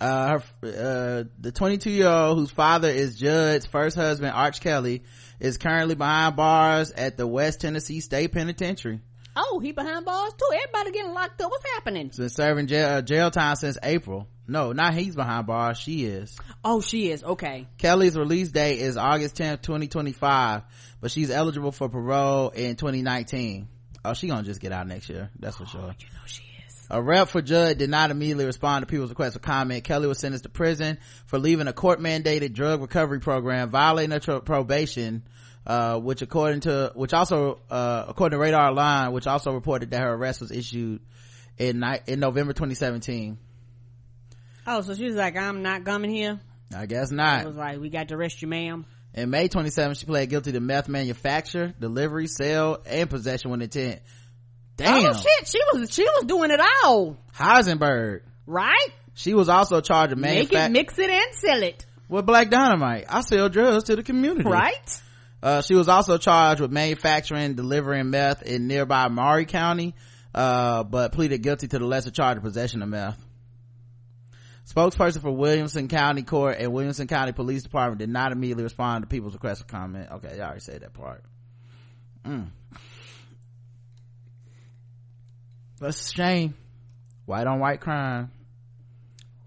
[0.00, 5.02] Uh, her, uh, the 22 year old whose father is Judd's first husband, Arch Kelly,
[5.40, 9.00] is currently behind bars at the West Tennessee State Penitentiary.
[9.34, 10.48] Oh, he behind bars too.
[10.52, 11.50] Everybody getting locked up.
[11.50, 12.10] What's happening?
[12.10, 14.28] She's been serving jail, uh, jail time since April.
[14.46, 15.78] No, not he's behind bars.
[15.78, 16.36] She is.
[16.64, 17.22] Oh, she is.
[17.22, 17.68] Okay.
[17.76, 20.62] Kelly's release date is August 10th, 2025,
[21.00, 23.68] but she's eligible for parole in 2019.
[24.04, 25.30] Oh, she gonna just get out next year.
[25.38, 25.80] That's for sure.
[25.80, 26.47] You know she.
[26.90, 29.84] A rep for Judd did not immediately respond to people's request for comment.
[29.84, 34.20] Kelly was sentenced to prison for leaving a court mandated drug recovery program, violating her
[34.20, 35.22] tro- probation,
[35.66, 40.00] uh, which according to, which also, uh, according to Radar Online, which also reported that
[40.00, 41.00] her arrest was issued
[41.58, 43.36] in, ni- in November 2017.
[44.66, 46.40] Oh, so she was like, I'm not coming here.
[46.74, 47.44] I guess not.
[47.46, 48.86] was like, we got to arrest you, ma'am.
[49.14, 54.00] In May 27, she pled guilty to meth manufacture, delivery, sale, and possession with intent.
[54.78, 55.06] Damn.
[55.06, 58.22] Oh shit, she was she was doing it all, Heisenberg.
[58.46, 58.88] right?
[59.14, 63.06] She was also charged with Make it, mix it, and sell it, with black dynamite.
[63.08, 64.48] I sell drugs to the community.
[64.48, 65.02] right?
[65.42, 69.94] Uh, she was also charged with manufacturing, delivering meth in nearby Maury County,
[70.34, 73.18] uh, but pleaded guilty to the lesser charge of possession of meth.
[74.72, 79.08] Spokesperson for Williamson County Court and Williamson County Police Department did not immediately respond to
[79.08, 80.08] people's request for comment.
[80.12, 81.24] Okay, I already said that part.
[82.24, 82.48] Mm.
[85.80, 86.54] That's a shame.
[87.26, 88.30] White on white crime.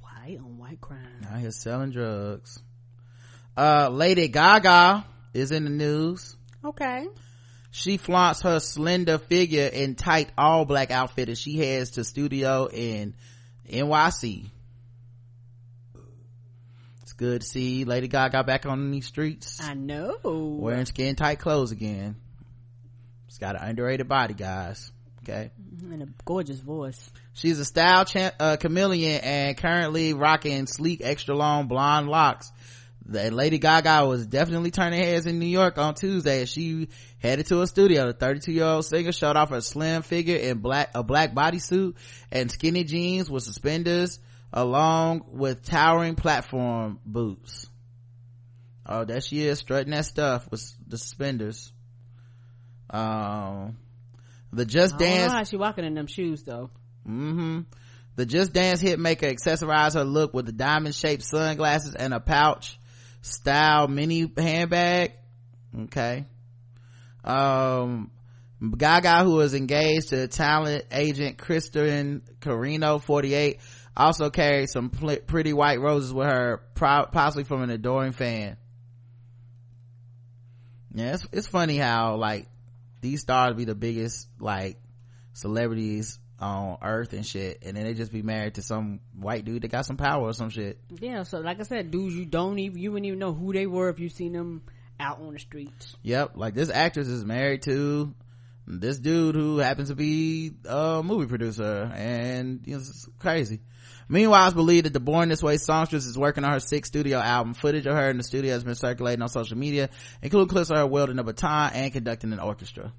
[0.02, 1.26] White on white crime.
[1.32, 2.60] Out here selling drugs.
[3.58, 6.36] Uh, Lady Gaga is in the news.
[6.64, 7.08] Okay.
[7.72, 12.68] She flaunts her slender figure in tight all black outfit as she heads to studio
[12.72, 13.14] in
[13.70, 14.50] NYC.
[17.02, 20.18] It's good to see Lady Gaga back on these streets I know.
[20.24, 22.16] wearing skin tight clothes again.
[23.28, 24.92] She's got an underrated body, guys.
[25.24, 25.52] Okay.
[25.84, 27.12] And a gorgeous voice.
[27.34, 32.52] She's a style cha- uh, chameleon and currently rocking sleek, extra long blonde locks.
[33.06, 36.88] The Lady Gaga was definitely turning heads in New York on Tuesday as she
[37.20, 38.08] headed to a studio.
[38.08, 41.96] The 32 year old singer showed off her slim figure in black, a black bodysuit
[42.32, 44.20] and skinny jeans with suspenders
[44.54, 47.68] along with towering platform boots.
[48.86, 51.72] Oh, there she is strutting that stuff with the suspenders.
[52.90, 53.78] Um,
[54.54, 56.70] the Just I don't know Dance how she walking in them shoes though.
[57.08, 57.62] Mm-hmm.
[58.16, 62.78] The Just Dance hitmaker accessorized her look with the diamond shaped sunglasses and a pouch
[63.22, 65.14] style mini handbag.
[65.84, 66.26] Okay.
[67.24, 68.12] Um,
[68.78, 73.60] Gaga, who is engaged to talent agent Christian Carino, 48,
[73.96, 78.58] also carried some pl- pretty white roses with her, pro- possibly from an adoring fan.
[80.94, 82.48] Yeah, it's, it's funny how, like,
[83.02, 84.78] these stars be the biggest, like,
[85.34, 89.62] celebrities on earth and shit and then they just be married to some white dude
[89.62, 92.58] that got some power or some shit Yeah, so like I said, dudes you don't
[92.58, 94.64] even you wouldn't even know who they were if you seen them
[95.00, 95.96] out on the streets.
[96.02, 98.14] yep like this actress is married to
[98.66, 103.60] this dude who happens to be a movie producer and you know, it's crazy
[104.12, 107.18] meanwhile it's believed that the born this way songstress is working on her sixth studio
[107.18, 107.54] album.
[107.54, 109.90] Footage of her in the studio has been circulating on social media
[110.22, 112.94] including clips of her wielding a baton and conducting an orchestra.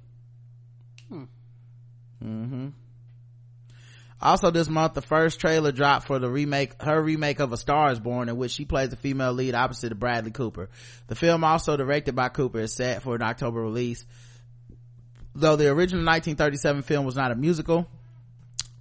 [1.09, 1.23] Hmm.
[2.23, 2.67] mm-hmm.
[4.21, 7.91] Also this month the first trailer dropped for the remake her remake of a star
[7.91, 10.69] is born in which she plays the female lead opposite of bradley cooper.
[11.07, 14.05] The film also directed by cooper is set for an october release.
[15.35, 17.87] Though the original 1937 film was not a musical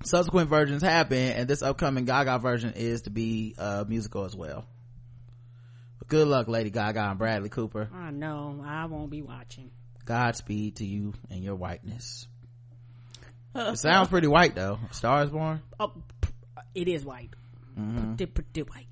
[0.05, 4.35] subsequent versions have been and this upcoming gaga version is to be a musical as
[4.37, 4.65] well
[5.99, 9.71] but good luck lady gaga and bradley cooper I know, I won't be watching.
[10.05, 12.27] godspeed to you and your whiteness
[13.55, 15.93] it sounds pretty white though A star is born Oh,
[16.75, 17.31] it is white.
[17.79, 18.15] Mm-hmm.
[18.15, 18.87] Pretty, pretty white.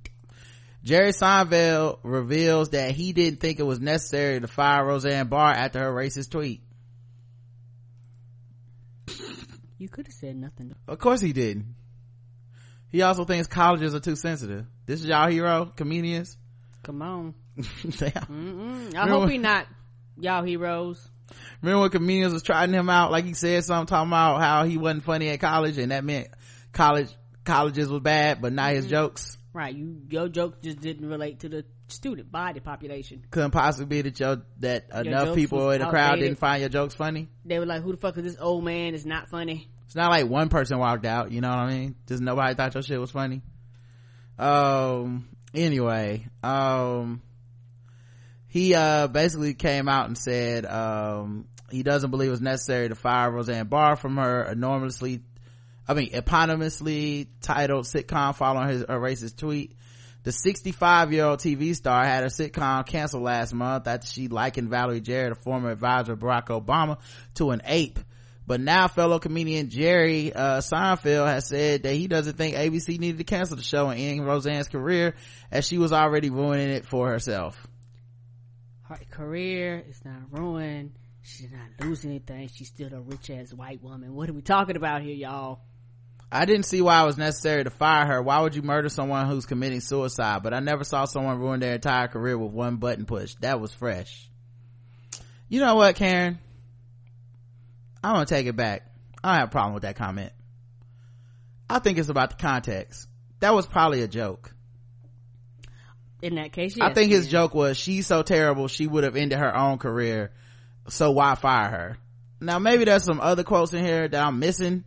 [0.82, 5.78] Jerry Seinfeld reveals that he didn't think it was necessary to fire Roseanne Barr after
[5.78, 6.62] her racist tweet.
[9.80, 10.74] You could have said nothing.
[10.86, 11.74] Of course he didn't.
[12.90, 14.66] He also thinks colleges are too sensitive.
[14.84, 16.36] This is y'all hero, comedians.
[16.82, 17.34] Come on.
[17.56, 18.12] Damn.
[18.12, 18.94] Mm-mm.
[18.94, 19.66] I hope he not
[20.18, 21.08] y'all heroes.
[21.62, 24.76] Remember when comedians was trying him out, like he said something talking about how he
[24.76, 26.28] wasn't funny at college and that meant
[26.72, 27.08] college,
[27.44, 29.38] colleges was bad, but not his jokes.
[29.52, 33.24] Right, you your joke just didn't relate to the student body population.
[33.30, 36.94] Couldn't possibly be that your, that enough people in the crowd didn't find your jokes
[36.94, 37.28] funny.
[37.44, 38.94] They were like, "Who the fuck is this old man?
[38.94, 41.96] It's not funny." It's not like one person walked out, you know what I mean?
[42.06, 43.42] Just nobody thought your shit was funny.
[44.38, 47.22] Um, anyway, um,
[48.46, 53.32] he, uh, basically came out and said, um, he doesn't believe it's necessary to fire
[53.32, 55.22] Roseanne Barr from her enormously,
[55.90, 59.74] I mean, eponymously titled sitcom following his, racist tweet.
[60.22, 64.68] The 65 year old TV star had her sitcom canceled last month after she likened
[64.70, 66.98] Valerie Jarrett, a former advisor of Barack Obama,
[67.34, 67.98] to an ape.
[68.46, 73.18] But now fellow comedian Jerry uh, Seinfeld has said that he doesn't think ABC needed
[73.18, 75.16] to cancel the show and end Roseanne's career
[75.50, 77.66] as she was already ruining it for herself.
[78.82, 80.92] Her career is not ruined.
[81.22, 82.48] She's not losing anything.
[82.54, 84.14] She's still a rich ass white woman.
[84.14, 85.62] What are we talking about here, y'all?
[86.32, 88.22] I didn't see why it was necessary to fire her.
[88.22, 90.42] Why would you murder someone who's committing suicide?
[90.42, 93.34] But I never saw someone ruin their entire career with one button push.
[93.40, 94.28] That was fresh.
[95.48, 96.38] You know what, Karen?
[98.02, 98.86] I'm gonna take it back.
[99.22, 100.32] I don't have a problem with that comment.
[101.68, 103.08] I think it's about the context.
[103.40, 104.54] That was probably a joke.
[106.22, 107.32] In that case, I think his yeah.
[107.32, 110.32] joke was she's so terrible she would have ended her own career.
[110.88, 111.98] So why fire her?
[112.40, 114.84] Now maybe there's some other quotes in here that I'm missing,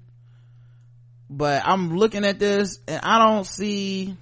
[1.38, 4.16] but I'm looking at this and I don't see.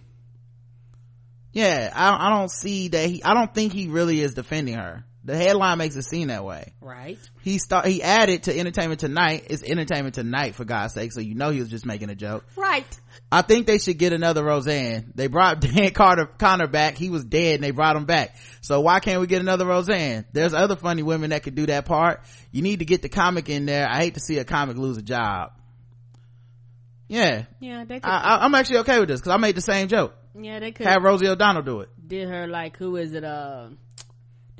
[1.54, 3.24] Yeah, I, I don't see that he.
[3.24, 5.04] I don't think he really is defending her.
[5.24, 6.74] The headline makes it seem that way.
[6.82, 7.20] right.
[7.44, 7.86] He start.
[7.86, 9.48] He added to Entertainment Tonight.
[9.52, 11.12] It's Entertainment Tonight for God's sake.
[11.14, 12.44] So you know he was just making a joke.
[12.56, 12.88] Right.
[13.32, 15.12] I think they should get another Roseanne.
[15.14, 16.98] They brought Dan Carter Conner back.
[16.98, 18.36] He was dead and they brought him back.
[18.62, 20.26] So why can't we get another Roseanne?
[20.34, 22.22] There's other funny women that could do that part.
[22.52, 23.88] You need to get the comic in there.
[23.88, 25.52] I hate to see a comic lose a job.
[27.12, 27.44] Yeah.
[27.60, 28.10] Yeah, they could.
[28.10, 30.16] I, I, I'm actually okay with this because I made the same joke.
[30.34, 31.90] yeah, they could Have Rosie O'Donnell do it.
[32.08, 33.24] did her like who is it?
[33.26, 33.68] Uh,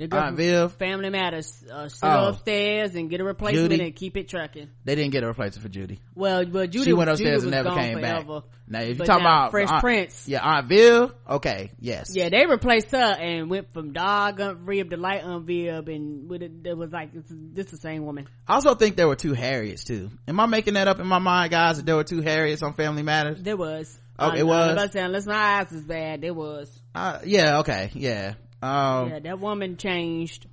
[0.02, 0.72] The girl Aunt Viv.
[0.74, 1.64] Family Matters.
[1.72, 2.28] Uh, sit Oh.
[2.30, 3.84] upstairs and get a replacement Judy?
[3.84, 4.68] and keep it trucking.
[4.84, 6.00] They didn't get a replacement for Judy.
[6.14, 8.40] Well, but Judy, she went Judy upstairs was and never came forever.
[8.40, 8.50] back.
[8.68, 10.26] Now, if you talking about Fresh Aunt- Prince.
[10.28, 11.12] yeah, Aunt Viv.
[11.28, 12.10] Okay, yes.
[12.14, 16.42] Yeah, they replaced her and went from dog Viv to light Aunt Viv, and with
[16.42, 18.26] it, it was like this, this the same woman.
[18.48, 20.10] I also think there were two Harriets too.
[20.26, 21.76] Am I making that up in my mind, guys?
[21.76, 23.40] That there were two Harriets on Family Matters?
[23.42, 23.98] There was.
[24.18, 24.72] Oh, I- it I was?
[24.72, 26.70] about to say, unless my eyes is bad, there was.
[26.94, 27.58] Uh, yeah.
[27.60, 27.90] Okay.
[27.94, 28.34] Yeah.
[28.62, 30.46] Um, yeah, that woman changed.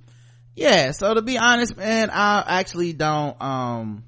[0.56, 4.02] yeah so to be honest man i actually don't um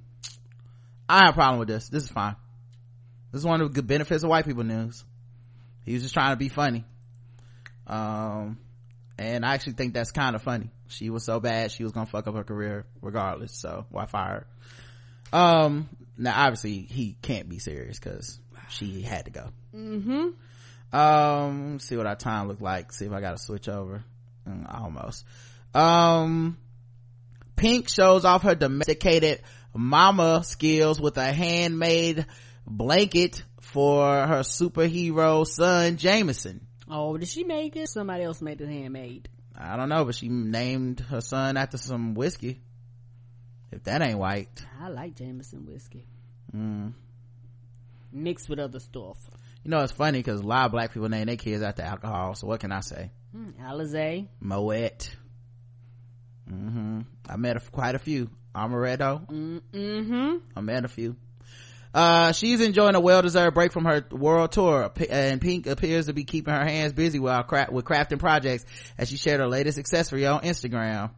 [1.08, 1.88] i have a problem with this.
[1.88, 2.36] This is fine.
[3.30, 5.04] This is one of the good benefits of white people news.
[5.84, 6.84] He was just trying to be funny.
[7.86, 8.58] Um
[9.18, 10.70] and i actually think that's kind of funny.
[10.88, 14.46] She was so bad she was gonna fuck up her career regardless so why fire
[15.32, 15.38] her?
[15.38, 15.88] Um
[16.18, 19.48] now obviously he can't be serious because she had to go.
[19.74, 20.28] Mm-hmm.
[20.92, 24.04] Um see what our time look like see if i gotta switch over
[24.46, 25.24] Mm, almost
[25.72, 26.58] um
[27.54, 29.40] pink shows off her domesticated
[29.72, 32.26] mama skills with a handmade
[32.66, 37.88] blanket for her superhero son jameson Oh, did she make it?
[37.88, 39.28] Somebody else made it handmade.
[39.56, 42.60] i don't know but she named her son after some whiskey
[43.70, 46.04] if that ain't white I like Jameson whiskey
[46.54, 46.92] mm.
[48.10, 49.18] mixed with other stuff.
[49.64, 52.34] You know it's funny because a lot of black people name their kids after alcohol
[52.34, 54.26] so what can i say Mm, Alizé.
[54.42, 55.16] moet
[56.48, 59.26] hmm i met a, quite a few amaretto
[59.72, 60.36] Mm-hmm.
[60.56, 61.16] I met a few.
[61.94, 66.24] Uh, she's enjoying a well-deserved break from her world tour, and Pink appears to be
[66.24, 68.64] keeping her hands busy while cra- with crafting projects
[68.96, 71.10] as she shared her latest accessory on Instagram.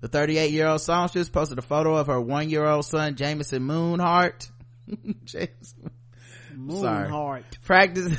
[0.00, 4.48] The 38-year-old songstress posted a photo of her one-year-old son, Jameson Moon Hart.
[5.24, 5.90] Jameson.
[6.54, 7.02] Sorry.
[7.02, 7.58] Moon Hart.
[7.64, 8.18] Practice,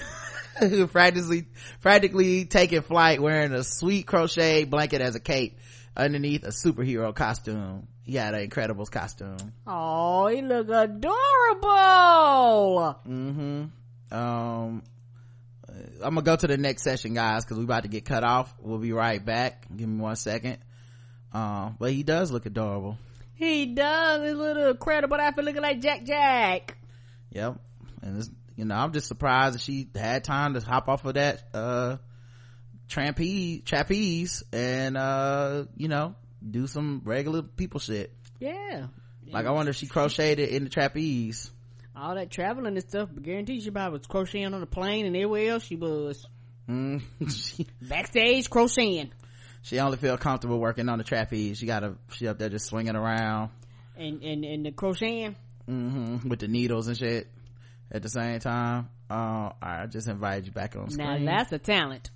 [0.92, 1.48] practically,
[1.82, 5.58] practically taking flight wearing a sweet crochet blanket as a cape
[5.96, 7.88] underneath a superhero costume.
[8.04, 9.38] He had an Incredibles costume.
[9.66, 11.10] Oh, he look adorable.
[13.08, 13.66] Mm-hmm.
[14.16, 14.84] um
[16.04, 18.54] i'm gonna go to the next session guys because we about to get cut off
[18.62, 20.58] we'll be right back give me one second
[21.34, 22.98] um but he does look adorable
[23.36, 24.22] He does.
[24.22, 26.78] He's a little incredible after looking like Jack Jack.
[27.32, 27.60] yep
[28.06, 28.24] and
[28.56, 31.98] you know i'm just surprised that she had time to hop off of that uh
[32.88, 36.16] trapeze trapeze and uh you know
[36.48, 38.88] do some regular people shit Yeah.
[39.32, 41.52] like i wonder if she crocheted in the trapeze
[41.96, 45.16] All that traveling and stuff, but guarantee she probably was crocheting on the plane and
[45.16, 46.26] everywhere else she was.
[46.70, 47.02] mm.
[47.82, 49.12] Backstage crocheting.
[49.64, 52.96] she only feel comfortable working on the trapeze she gotta she up there just swinging
[52.96, 53.50] around
[53.98, 55.36] And, and, and the crocheting.
[55.66, 57.28] hmm with the needles and shit
[57.92, 61.60] at the same time uh i just invited you back on screen Now that's a
[61.60, 62.10] talent.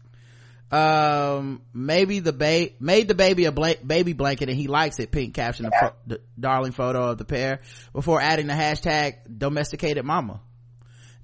[0.72, 5.12] um maybe the ba- made the baby a bla- baby blanket and he likes it
[5.12, 7.60] pink captioned the, fo- the darling photo of the pair
[7.94, 10.42] before adding the hashtag domesticated mama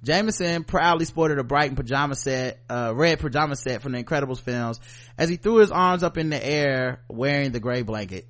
[0.04, 4.78] Jameson proudly sported a bright pajama set, uh, red pajama set from the Incredibles films
[5.18, 8.28] as he threw his arms up in the air wearing the gray blanket.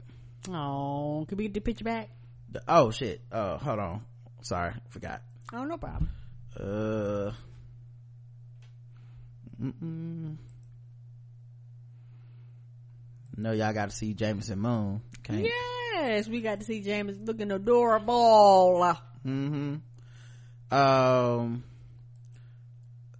[0.48, 2.08] Oh, can we get the picture back?
[2.50, 3.20] The- oh shit.
[3.30, 4.02] Oh, hold on.
[4.42, 4.72] Sorry.
[4.88, 5.20] Forgot.
[5.52, 6.10] Oh, no problem.
[6.58, 7.32] Uh.
[9.62, 10.36] Mm-mm.
[13.36, 15.02] No, y'all got to see Jameson Moon.
[15.20, 15.50] Okay.
[15.94, 18.96] Yes, we got to see James looking adorable.
[19.24, 19.76] Mm-hmm.
[20.76, 21.64] Um.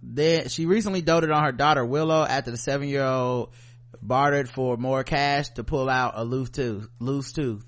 [0.01, 3.53] Then she recently doted on her daughter Willow after the seven-year-old
[4.01, 6.87] bartered for more cash to pull out a loose tooth.
[6.99, 7.65] Loose tooth.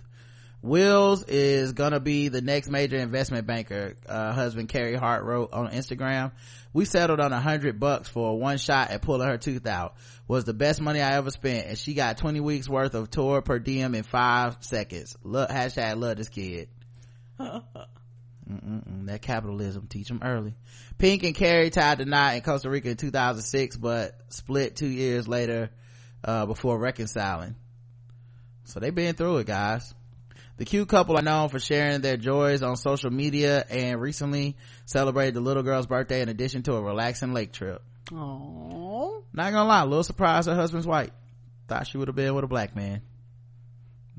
[0.61, 3.95] Wills is gonna be the next major investment banker.
[4.07, 6.31] Uh, husband Carey Hart wrote on Instagram.
[6.73, 9.95] We settled on a hundred bucks for one shot at pulling her tooth out.
[10.27, 13.41] Was the best money I ever spent, and she got twenty weeks worth of tour
[13.41, 15.15] per diem in five seconds.
[15.23, 16.68] Look, hashtag love this kid.
[17.40, 19.06] Mm-mm-mm.
[19.06, 20.56] That capitalism teach them early.
[20.98, 25.27] Pink and Carrie tied the knot in Costa Rica in 2006, but split two years
[25.27, 25.69] later
[26.23, 27.56] uh, before reconciling.
[28.65, 29.94] So they've been through it, guys.
[30.60, 35.36] The cute couple are known for sharing their joys on social media and recently celebrated
[35.36, 37.81] the little girl's birthday in addition to a relaxing lake trip.
[38.11, 41.14] Oh, Not gonna lie, a little surprised her husband's white.
[41.69, 43.03] Thought she would have been with a black man.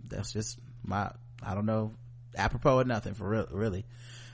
[0.09, 1.11] That's just my,
[1.43, 1.93] I don't know,
[2.35, 3.85] apropos of nothing for real, really.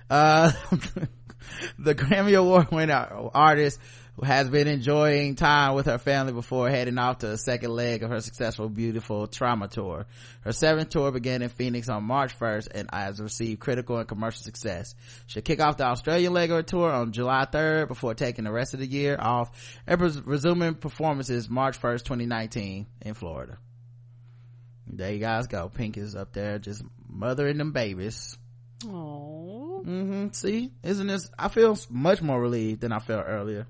[0.09, 0.53] Uh,
[1.81, 3.81] the Grammy Award winner artist
[4.25, 8.11] has been enjoying time with her family before heading off to the second leg of
[8.11, 10.07] her successful Beautiful Trauma Tour.
[10.41, 14.43] Her seventh tour began in Phoenix on March 1st and has received critical and commercial
[14.43, 14.95] success.
[15.27, 18.53] She'll kick off the Australian leg of her tour on July 3rd before taking the
[18.53, 19.51] rest of the year off
[19.87, 23.59] and res- resuming performances March 1st, 2019 in Florida.
[24.87, 28.39] there you guys go pink is up there just mothering them babies
[28.85, 33.67] Oh, mm-hmm see isn't this i feel much more relieved than i felt earlier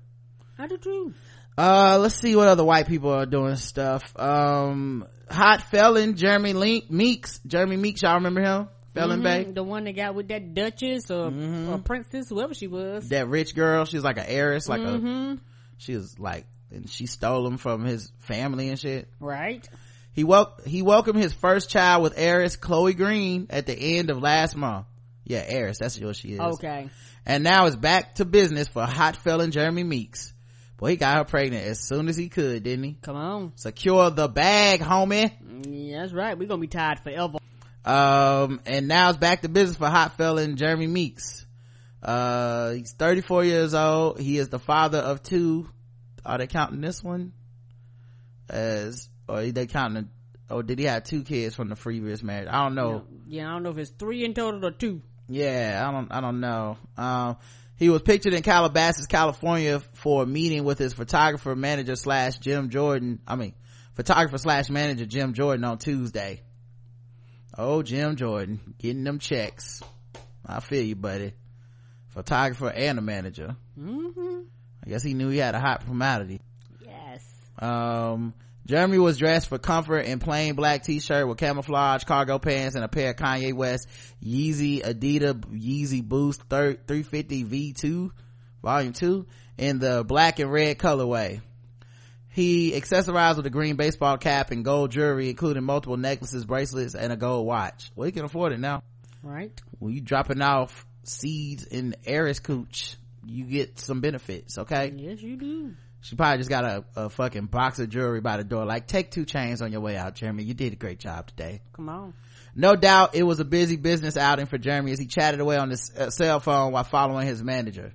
[0.59, 1.13] I do too.
[1.57, 6.89] uh let's see what other white people are doing stuff um hot felon jeremy Link,
[6.91, 11.11] meeks jeremy meeks y'all remember him felon bay The one that got with that duchess
[11.11, 11.69] or, Mm-hmm.
[11.69, 13.09] or princess, whoever she was.
[13.09, 15.33] that rich girl she was like an heiress like a hmm
[15.77, 19.67] she was like and she stole him from his family and shit Right.
[20.13, 24.19] he wel- he welcomed his first child with heiress chloe green at the end of
[24.21, 24.85] last month
[25.23, 26.89] yeah heiress that's what she is Okay.
[27.25, 30.33] and now it's back to business for hot felon jeremy meeks
[30.77, 33.51] boy he got her pregnant as soon as he could didn't he Come on.
[33.55, 35.31] secure the bag homie
[35.67, 36.37] Yeah, that's right.
[36.37, 37.37] We're gonna be tired forever.
[37.85, 41.45] um and now it's back to business for hot felon jeremy meeks
[42.03, 45.67] uh he's 34 years old he is the father of two
[46.25, 47.33] are they counting this one
[48.49, 50.09] as or are they counting
[50.49, 53.53] or did he have two kids from the previous marriage i don't know Yeah, I
[53.53, 55.01] don't know if it's three in total or two.
[55.27, 57.37] yeah i don't i don't know um
[57.77, 62.69] he was pictured in calabasas california for a meeting with his photographer manager slash jim
[62.69, 63.53] jordan i mean
[63.95, 66.41] photographer slash manager jim jordan on tuesday.
[67.57, 69.81] Oh jim jordan getting them checks.
[70.45, 71.33] I feel you buddy.
[72.09, 73.55] Photographer and a manager.
[73.79, 74.41] Mm-hmm.
[74.85, 76.41] i guess he knew he had a hot formality.
[76.85, 77.23] Yes.
[77.59, 78.33] um
[78.67, 82.89] Jeremy was dressed for comfort in plain black t-shirt with camouflage cargo pants and a
[82.89, 83.87] pair of Kanye West
[84.21, 88.11] Yeezy Adidas Yeezy Boost 350 V2
[88.61, 89.25] volume 2
[89.57, 91.39] in the black and red colorway.
[92.27, 97.13] He accessorized with a green baseball cap and gold jewelry including multiple necklaces, bracelets and
[97.13, 97.89] a gold watch.
[97.95, 98.83] Well, he can afford it now.
[99.23, 99.57] Right.
[99.79, 104.91] When you dropping off seeds in heiress Cooch, you get some benefits, okay?
[104.93, 105.73] Yes, you do.
[106.07, 108.63] She probably just got a, a fucking box of jewelry by the door.
[108.63, 110.43] Like, take two chains on your way out, Jeremy.
[110.43, 111.59] You did a great job today.
[111.73, 112.13] Come on.
[112.55, 115.69] No doubt it was a busy business outing for Jeremy as he chatted away on
[115.69, 117.91] his uh, cell phone while following his manager.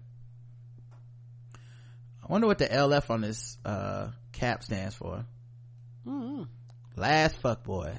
[2.23, 5.25] I wonder what the LF on this, uh, cap stands for.
[6.07, 6.43] Mm-hmm.
[6.97, 7.95] Last fuck boy.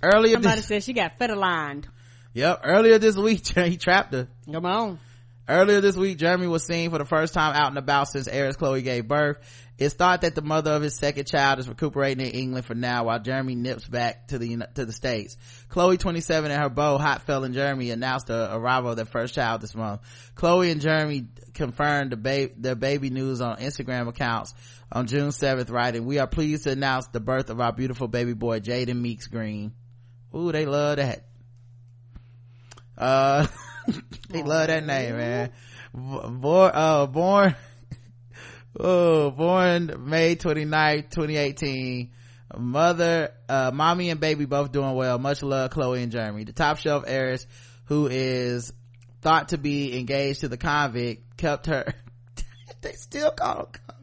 [0.00, 1.88] Earlier Somebody this, said she got feather lined.
[2.34, 4.28] yep, earlier this week, he trapped her.
[4.52, 5.00] Come on.
[5.48, 8.56] Earlier this week, Jeremy was seen for the first time out and about since heiress
[8.56, 9.38] Chloe gave birth.
[9.78, 13.04] It's thought that the mother of his second child is recuperating in England for now
[13.04, 15.36] while Jeremy nips back to the, to the States.
[15.68, 19.60] Chloe, 27, and her beau, hot felon Jeremy, announced the arrival of their first child
[19.60, 20.00] this month.
[20.34, 24.52] Chloe and Jeremy confirmed the ba- their baby news on Instagram accounts
[24.90, 28.32] on June 7th, writing, We are pleased to announce the birth of our beautiful baby
[28.32, 29.72] boy, Jaden Meeks Green.
[30.34, 31.26] Ooh, they love that.
[32.96, 33.46] Uh,
[34.28, 35.52] they love that name, man.
[35.94, 37.54] Born, uh, born,
[38.80, 42.12] oh, born May 29th, 2018.
[42.58, 45.18] Mother, uh, mommy and baby both doing well.
[45.18, 46.44] Much love, Chloe and Jeremy.
[46.44, 47.46] The top shelf heiress,
[47.86, 48.72] who is
[49.20, 51.92] thought to be engaged to the convict, kept her,
[52.82, 53.96] they still call him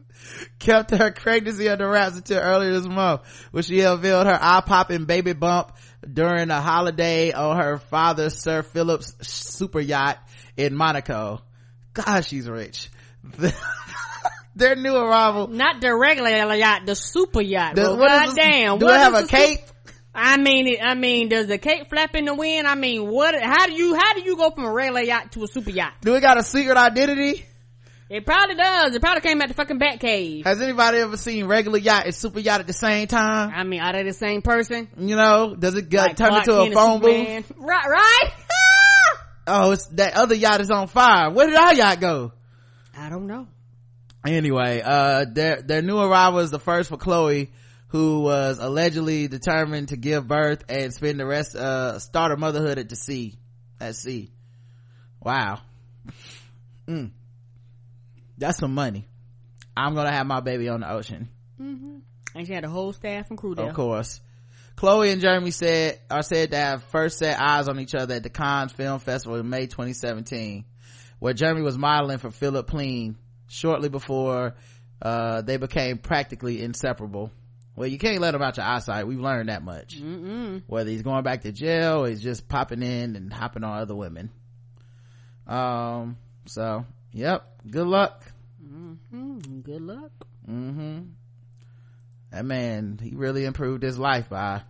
[0.58, 5.32] kept her pregnancy under wraps until earlier this month when she unveiled her eye-popping baby
[5.32, 5.72] bump
[6.12, 10.18] during a holiday on her father sir philip's super yacht
[10.56, 11.40] in monaco
[11.92, 12.90] god she's rich
[14.56, 17.74] their new arrival Not the regular yacht, the super yacht.
[17.74, 18.78] The- well, what is this- goddamn.
[18.78, 19.60] do what it have a cape
[20.16, 22.68] I mean, I mean, does the cape flap in the wind?
[22.68, 23.34] I mean, what?
[23.34, 23.96] How do you?
[23.96, 25.94] How do you go from a regular yacht to a super yacht?
[26.02, 27.44] do it got a secret identity
[28.14, 28.94] It probably does.
[28.94, 30.44] It probably came at the fucking Bat Cave.
[30.44, 33.80] has anybody ever seen regular yacht and super yacht at the same time I mean,
[33.80, 34.86] are they the same person?
[34.96, 38.30] you know does it get Like turn Clark into a phone booth Right, right.
[39.48, 42.30] oh it's that other yacht is on fire where did our yacht go
[42.96, 43.48] I don't know.
[44.24, 47.50] anyway uh their their new arrival is the first for chloe
[47.88, 52.78] who was allegedly determined to give birth and spend the rest uh start her motherhood
[52.78, 53.34] at the sea
[53.80, 54.30] at sea
[55.20, 55.58] wow
[56.86, 57.10] mm.
[58.38, 59.06] That's some money.
[59.76, 61.28] I'm gonna have my baby on the ocean.
[61.58, 63.68] And she had a whole staff and crew there.
[63.68, 64.20] of course.
[64.76, 68.24] Chloe and jeremy said are said to have first set eyes on each other at
[68.24, 70.64] the cannes film festival in may 2017
[71.20, 73.16] where jeremy was modeling for philip plein
[73.46, 74.54] shortly before
[75.00, 77.30] uh, they became practically inseparable.
[77.76, 79.06] Well you can't let him out your eyesight.
[79.06, 80.00] We've learned that much.
[80.00, 80.62] Mm-mm.
[80.66, 83.94] whether he's going back to jail or he's just popping in and hopping on other
[83.94, 84.30] women.
[85.46, 86.16] Um
[86.46, 86.84] so
[87.14, 87.46] yep.
[87.70, 88.22] Good luck.
[88.62, 90.10] Mm, good luck.
[90.48, 91.00] mm-hmm.
[92.30, 94.62] That man he really improved his life by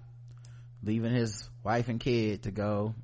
[0.82, 2.94] leaving his wife and kid to go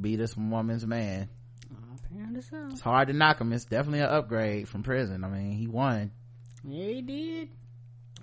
[0.00, 1.28] be this woman's man.
[2.06, 2.68] Apparently so.
[2.70, 3.52] it's hard to knock him.
[3.52, 5.24] It's definitely an upgrade from prison.
[5.24, 6.12] I mean he won.
[6.64, 7.48] Yeah, he did.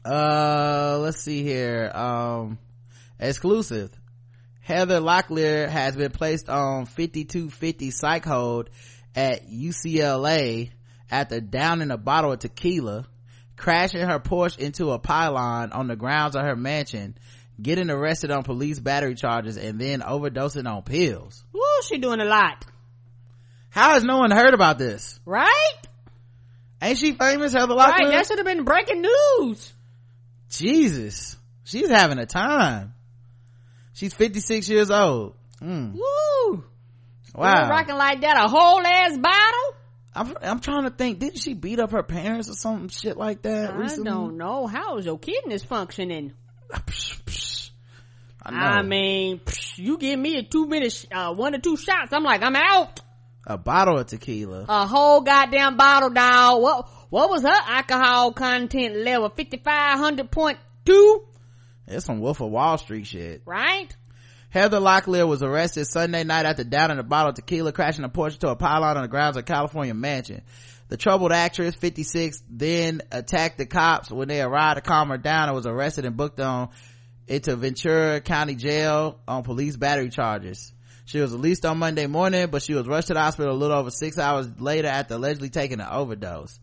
[0.06, 1.92] uh let's see here.
[1.94, 2.58] Um
[3.20, 3.92] exclusive.
[4.62, 8.70] Heather locklear has been placed on 5250 psych hold
[9.15, 10.69] at ucla
[11.11, 13.07] after downing a bottle of tequila
[13.57, 17.18] crashing her porsche into a pylon on the grounds of her mansion
[17.61, 22.26] getting arrested on police battery charges and then overdosing on pills Woo, she doing a
[22.26, 22.65] lot.
[23.69, 25.73] how has no one heard about this Right?
[26.81, 27.94] ain't she famous heather Right.
[27.99, 29.73] locklear That should have been breaking news.
[30.49, 32.94] jesus she's having a time
[33.94, 35.91] she's 56 years old Mm.
[35.94, 35.99] Woo.
[37.40, 39.76] Wow Rocking like that, a whole ass bottle?
[40.14, 43.44] I'm, I'm trying to think didn't she beat up her parents or some shit like
[43.44, 44.68] that I recently don't know.
[44.68, 46.34] How is your kidneys functioning?
[46.72, 47.70] Psh, psh.
[48.44, 48.80] I.
[48.80, 52.11] I mean, psh, you give me a two minute, sh- uh, one or two shots,
[52.11, 52.99] I'm like, I'm out.
[53.45, 56.61] a bottle of tequila A whole goddamn bottle, dog.
[56.61, 59.30] What, what was her alcohol content level?
[59.30, 61.26] 5500.2,
[61.88, 63.95] it's some wolf of wall street shit right?
[64.50, 68.40] Heather Locklear was arrested Sunday night after downing a bottle of tequila, crashing a Porsche
[68.40, 70.42] to a pylon on the grounds of a California mansion.
[70.88, 75.50] The troubled actress, 56, then attacked the cops when they arrived to calm her down
[75.50, 76.70] and was arrested and booked on
[77.28, 80.74] into Ventura County Jail on police battery charges.
[81.06, 83.78] She was released on Monday morning, but she was rushed to the hospital a little
[83.78, 86.60] over six hours later after allegedly taking an overdose.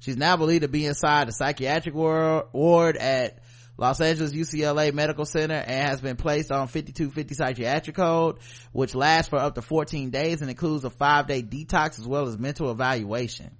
[0.00, 3.38] She's now believed to be inside the psychiatric ward, ward at
[3.78, 8.38] Los Angeles UCLA Medical Center and has been placed on 5250 psychiatric code,
[8.72, 12.26] which lasts for up to 14 days and includes a five day detox as well
[12.26, 13.56] as mental evaluation.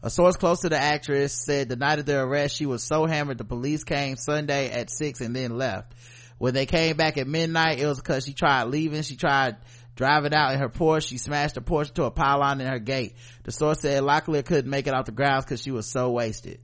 [0.00, 3.06] A source close to the actress said the night of the arrest she was so
[3.06, 5.92] hammered the police came Sunday at 6 and then left.
[6.38, 9.02] When they came back at midnight, it was because she tried leaving.
[9.02, 9.56] She tried
[9.96, 11.08] driving out in her Porsche.
[11.08, 13.16] She smashed the Porsche to a pylon in her gate.
[13.42, 16.60] The source said Locklear couldn't make it off the grounds because she was so wasted.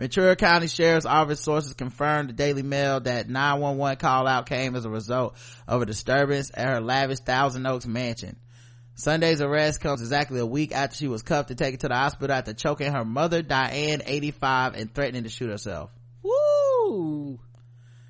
[0.00, 4.86] Ventura County Sheriff's Office sources confirmed the Daily Mail that 911 call out came as
[4.86, 5.36] a result
[5.68, 8.36] of a disturbance at her lavish Thousand Oaks mansion.
[8.94, 12.34] Sunday's arrest comes exactly a week after she was cuffed and taken to the hospital
[12.34, 15.90] after choking her mother, Diane, 85, and threatening to shoot herself.
[16.22, 17.38] Woo.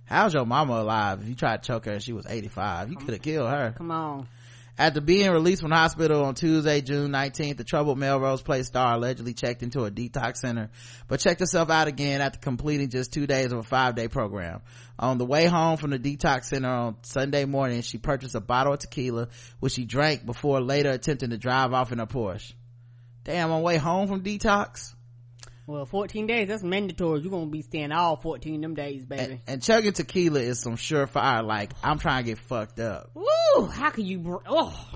[0.04, 2.90] How's your mama alive if you tried to choke her and she was 85?
[2.90, 3.74] You could have killed her.
[3.76, 4.28] Come on.
[4.80, 8.94] After being released from the hospital on Tuesday, June 19th, the troubled Melrose Place star
[8.94, 10.70] allegedly checked into a detox center,
[11.06, 14.62] but checked herself out again after completing just two days of a five day program.
[14.98, 18.72] On the way home from the detox center on Sunday morning, she purchased a bottle
[18.72, 19.28] of tequila,
[19.58, 22.54] which she drank before later attempting to drive off in her Porsche.
[23.24, 24.94] Damn, on way home from detox?
[25.70, 27.20] Well, 14 days, that's mandatory.
[27.20, 29.22] You're going to be staying all 14 of them days, baby.
[29.22, 33.12] And, and chugging tequila is some surefire, like, I'm trying to get fucked up.
[33.14, 33.66] Woo!
[33.66, 34.90] How can you, br- oh.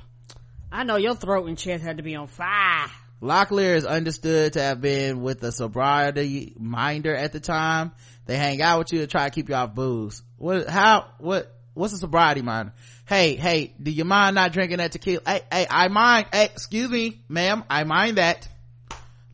[0.72, 2.88] I know your throat and chest had to be on fire.
[3.22, 7.92] Locklear is understood to have been with a sobriety minder at the time.
[8.26, 10.24] They hang out with you to try to keep you off booze.
[10.38, 12.72] What, how, what, what's a sobriety minder?
[13.06, 15.22] Hey, hey, do you mind not drinking that tequila?
[15.24, 18.48] Hey, hey, I mind, hey, excuse me, ma'am, I mind that.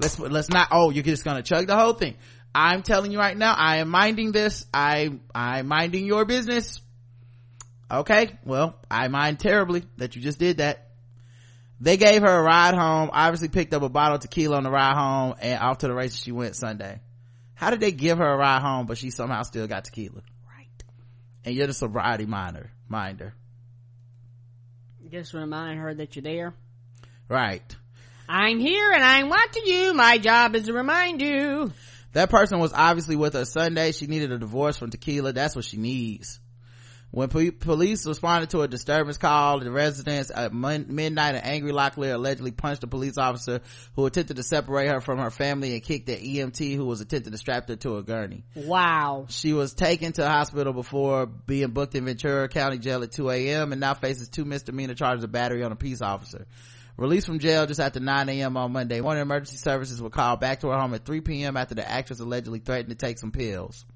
[0.00, 2.16] Let's, let's not, oh, you're just gonna chug the whole thing.
[2.54, 4.66] I'm telling you right now, I am minding this.
[4.72, 6.80] I, I'm minding your business.
[7.90, 10.88] Okay, well, I mind terribly that you just did that.
[11.80, 14.70] They gave her a ride home, obviously picked up a bottle of tequila on the
[14.70, 17.00] ride home and off to the races she went Sunday.
[17.54, 20.22] How did they give her a ride home, but she somehow still got tequila?
[20.46, 20.84] Right.
[21.44, 23.34] And you're the sobriety minder, minder.
[25.10, 26.54] Just remind her that you're there.
[27.28, 27.76] Right.
[28.32, 29.92] I'm here and I'm watching you.
[29.92, 31.72] My job is to remind you.
[32.12, 33.90] That person was obviously with her Sunday.
[33.90, 35.32] She needed a divorce from tequila.
[35.32, 36.38] That's what she needs.
[37.10, 41.72] When po- police responded to a disturbance call, the residents at mon- midnight, an angry
[41.72, 43.62] Locklear allegedly punched a police officer
[43.96, 47.32] who attempted to separate her from her family and kicked an EMT who was attempting
[47.32, 48.44] to strap her to a gurney.
[48.54, 49.26] Wow.
[49.28, 53.28] She was taken to the hospital before being booked in Ventura County Jail at 2
[53.28, 53.72] a.m.
[53.72, 56.46] and now faces two misdemeanor charges of battery on a peace officer.
[57.00, 58.58] Released from jail just after 9 a.m.
[58.58, 61.56] on Monday morning, emergency services were called back to her home at 3 p.m.
[61.56, 63.86] after the actress allegedly threatened to take some pills.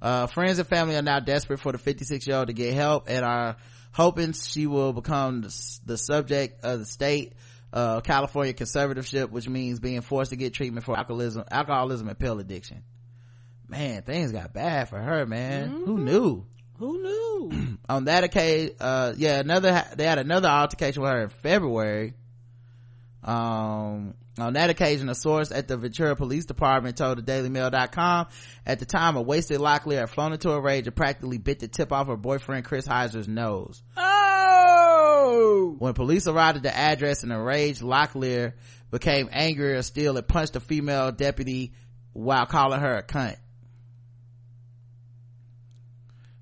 [0.00, 3.10] Uh, friends and family are now desperate for the 56 year old to get help
[3.10, 3.56] and are
[3.92, 7.34] hoping she will become the, the subject of the state
[7.74, 12.38] uh, California conservatorship, which means being forced to get treatment for alcoholism, alcoholism and pill
[12.38, 12.84] addiction.
[13.68, 15.68] Man, things got bad for her, man.
[15.84, 16.46] Who knew?
[16.78, 17.78] Who knew?
[17.88, 22.14] on that occasion, uh, yeah, another, they had another altercation with her in February.
[23.22, 28.26] Um, on that occasion, a source at the Ventura Police Department told the DailyMail.com
[28.66, 31.68] at the time a wasted Locklear had flown into a rage and practically bit the
[31.68, 33.82] tip off her boyfriend Chris Heisser's nose.
[33.96, 35.76] oh!
[35.78, 38.54] When police arrived at the address in a rage, Locklear
[38.90, 41.72] became angrier still and punched a female deputy
[42.12, 43.36] while calling her a cunt.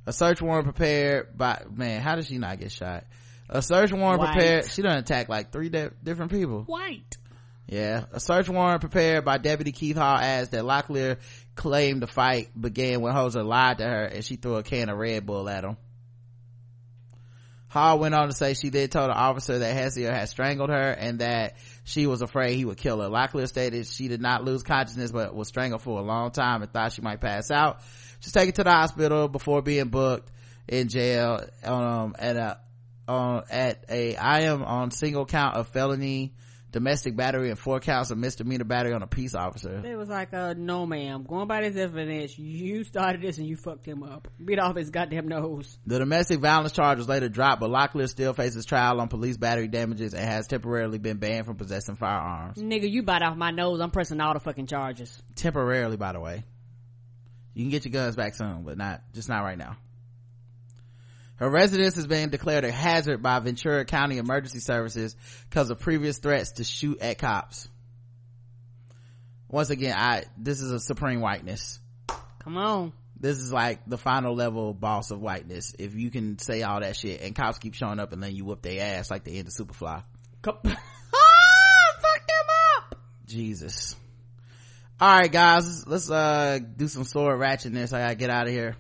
[0.07, 3.05] A search warrant prepared by, man, how did she not get shot?
[3.49, 4.33] A search warrant White.
[4.33, 6.63] prepared, she done attacked like three di- different people.
[6.63, 7.19] White.
[7.69, 8.05] Yeah.
[8.13, 11.19] A search warrant prepared by Deputy Keith Hall adds that Locklear
[11.55, 14.99] claimed the fight began when Hoser lied to her and she threw a can of
[14.99, 15.77] Red Bull at him.
[17.69, 20.91] Hall went on to say she did tell the officer that Heisser had strangled her
[20.91, 23.09] and that she was afraid he would kill her.
[23.09, 26.71] Locklear stated she did not lose consciousness but was strangled for a long time and
[26.71, 27.81] thought she might pass out.
[28.23, 30.31] She's taken to the hospital before being booked
[30.69, 32.59] in jail um, at a
[33.09, 36.33] on at a I am on single count of felony
[36.71, 39.83] domestic battery and four counts of misdemeanor battery on a peace officer.
[39.85, 41.25] It was like, uh, no ma'am.
[41.25, 44.29] Going by this evidence, you started this and you fucked him up.
[44.43, 45.79] Beat off his goddamn nose.
[45.87, 49.69] The domestic violence charge was later dropped, but Locklear still faces trial on police battery
[49.69, 52.57] damages and has temporarily been banned from possessing firearms.
[52.57, 53.81] Nigga, you bite off my nose.
[53.81, 55.23] I'm pressing all the fucking charges.
[55.35, 56.45] Temporarily, by the way.
[57.55, 59.77] You can get your guns back soon, but not, just not right now.
[61.37, 65.17] Her residence has been declared a hazard by Ventura County Emergency Services
[65.51, 67.69] because of previous threats to shoot at cops.
[69.49, 71.81] Once again, I, this is a supreme whiteness.
[72.39, 72.93] Come on.
[73.19, 75.75] This is like the final level boss of whiteness.
[75.79, 78.45] If you can say all that shit and cops keep showing up and then you
[78.45, 80.03] whoop their ass like the end of Superfly.
[80.43, 80.77] Come- ah,
[82.01, 82.47] fuck them
[82.79, 82.99] up.
[83.27, 83.97] Jesus.
[85.03, 87.93] All right, guys, let's, uh do some sword ratchetness.
[87.93, 88.77] I gotta get out of here.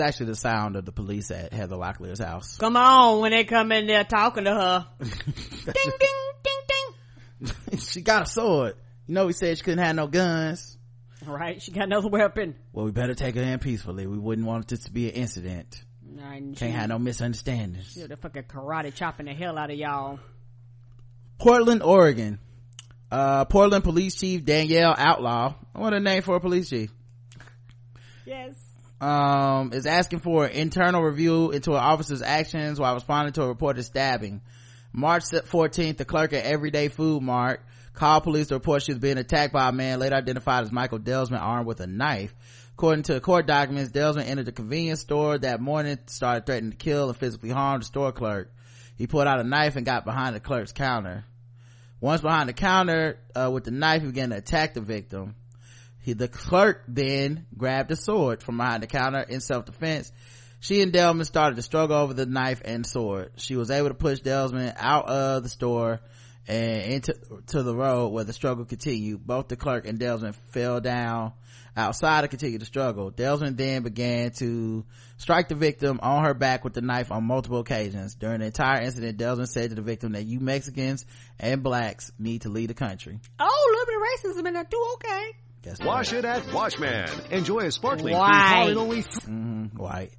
[0.00, 2.56] That's actually the sound of the police at Heather Locklear's house.
[2.56, 4.86] Come on when they come in there talking to her.
[4.98, 5.12] ding,
[5.74, 7.78] ding, ding, ding.
[7.78, 8.76] she got a sword.
[9.06, 10.78] You know, we said she couldn't have no guns.
[11.26, 12.54] Right, she got another weapon.
[12.72, 14.06] Well, we better take her in peacefully.
[14.06, 15.84] We wouldn't want this to be an incident.
[16.02, 17.92] Right, Can't she- have no misunderstandings.
[17.92, 20.18] she the fucking karate chopping the hell out of y'all.
[21.36, 22.38] Portland, Oregon.
[23.10, 25.56] Uh, Portland Police Chief Danielle Outlaw.
[25.74, 26.90] What a name for a police chief.
[28.24, 28.54] Yes.
[29.00, 33.48] Um, is asking for an internal review into an officer's actions while responding to a
[33.48, 34.42] reported stabbing.
[34.92, 37.62] March 14th, the clerk at Everyday Food Mart
[37.94, 40.98] called police to report she was being attacked by a man later identified as Michael
[40.98, 42.34] Delsman armed with a knife.
[42.72, 47.08] According to court documents, Delsman entered the convenience store that morning, started threatening to kill
[47.08, 48.52] and physically harm the store clerk.
[48.96, 51.24] He pulled out a knife and got behind the clerk's counter.
[52.00, 55.34] Once behind the counter, uh, with the knife, he began to attack the victim.
[56.02, 60.12] He, the clerk then grabbed a sword from behind the counter in self-defense.
[60.60, 63.32] She and Delman started to struggle over the knife and sword.
[63.36, 66.00] She was able to push Delman out of the store
[66.46, 67.14] and into
[67.48, 69.26] to the road where the struggle continued.
[69.26, 71.32] Both the clerk and Delman fell down
[71.76, 73.10] outside to continue the struggle.
[73.10, 74.84] Delman then began to
[75.16, 78.14] strike the victim on her back with the knife on multiple occasions.
[78.14, 81.06] During the entire incident, Delman said to the victim that you Mexicans
[81.38, 83.18] and blacks need to leave the country.
[83.38, 84.86] Oh, a little bit of racism in there too.
[84.94, 85.32] Okay.
[85.62, 85.86] Guess what?
[85.88, 87.08] Wash it at Washman.
[87.30, 88.28] Enjoy a sparkling Why?
[88.30, 90.12] clean quality only Mhm, white.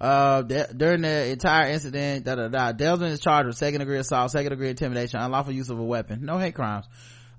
[0.00, 3.98] Uh, de- during the entire incident, da da da, Delvin is charged with second degree
[3.98, 6.86] assault, second degree intimidation, unlawful use of a weapon, no hate crimes.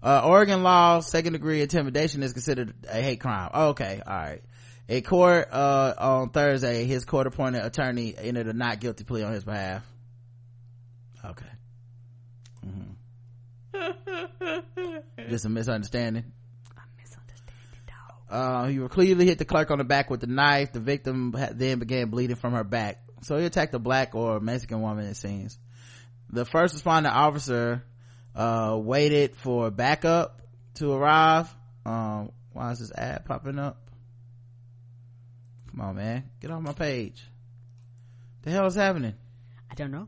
[0.04, 3.50] Uh, Oregon law, second degree intimidation is considered a hate crime.
[3.54, 4.44] Oh, okay, alright.
[4.90, 9.32] A court, uh, on Thursday, his court appointed attorney entered a not guilty plea on
[9.34, 9.84] his behalf.
[11.24, 11.46] Okay.
[13.74, 15.30] Mm-hmm.
[15.30, 16.32] Just a misunderstanding.
[18.30, 20.72] Uh, he repeatedly hit the clerk on the back with the knife.
[20.72, 23.02] The victim then began bleeding from her back.
[23.22, 25.58] So he attacked a black or Mexican woman, it seems.
[26.30, 27.84] The first responding officer,
[28.36, 30.42] uh, waited for backup
[30.76, 31.54] to arrive.
[31.86, 33.78] Um, why is this ad popping up?
[35.72, 36.30] Come on, man.
[36.40, 37.24] Get off my page.
[38.44, 39.16] The hell is happening?
[39.70, 40.08] I don't know.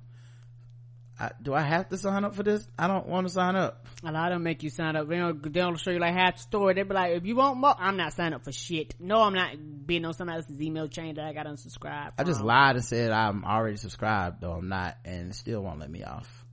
[1.19, 2.68] I, do I have to sign up for this?
[2.77, 3.81] I don't want to sign up.
[4.03, 5.07] A lot of them make you sign up.
[5.07, 6.73] They don't, they don't show you like half the story.
[6.73, 8.95] They be like, if you want more, I'm not signing up for shit.
[8.99, 9.52] No, I'm not
[9.86, 12.14] being on somebody else's email chain that I got unsubscribed.
[12.18, 15.80] I just lied and said I'm already subscribed, though I'm not, and it still won't
[15.80, 16.45] let me off.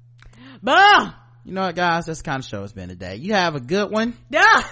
[0.62, 1.14] Bah!
[1.44, 2.04] You know what, guys?
[2.06, 3.16] That's the kind of show it's been today.
[3.16, 4.14] You have a good one.
[4.28, 4.62] Yeah!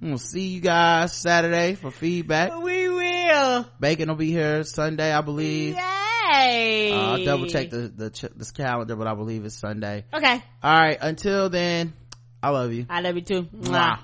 [0.00, 2.58] We'll see you guys Saturday for feedback.
[2.60, 3.66] We will.
[3.78, 5.76] Bacon will be here Sunday, I believe.
[5.76, 6.92] Yay!
[6.92, 10.04] Uh, I'll double check the, the, ch- this calendar, but I believe it's Sunday.
[10.12, 10.42] Okay.
[10.62, 10.98] All right.
[11.00, 11.92] Until then,
[12.42, 12.86] I love you.
[12.88, 13.42] I love you too.
[13.42, 13.70] Mwah.
[13.70, 13.98] Mwah.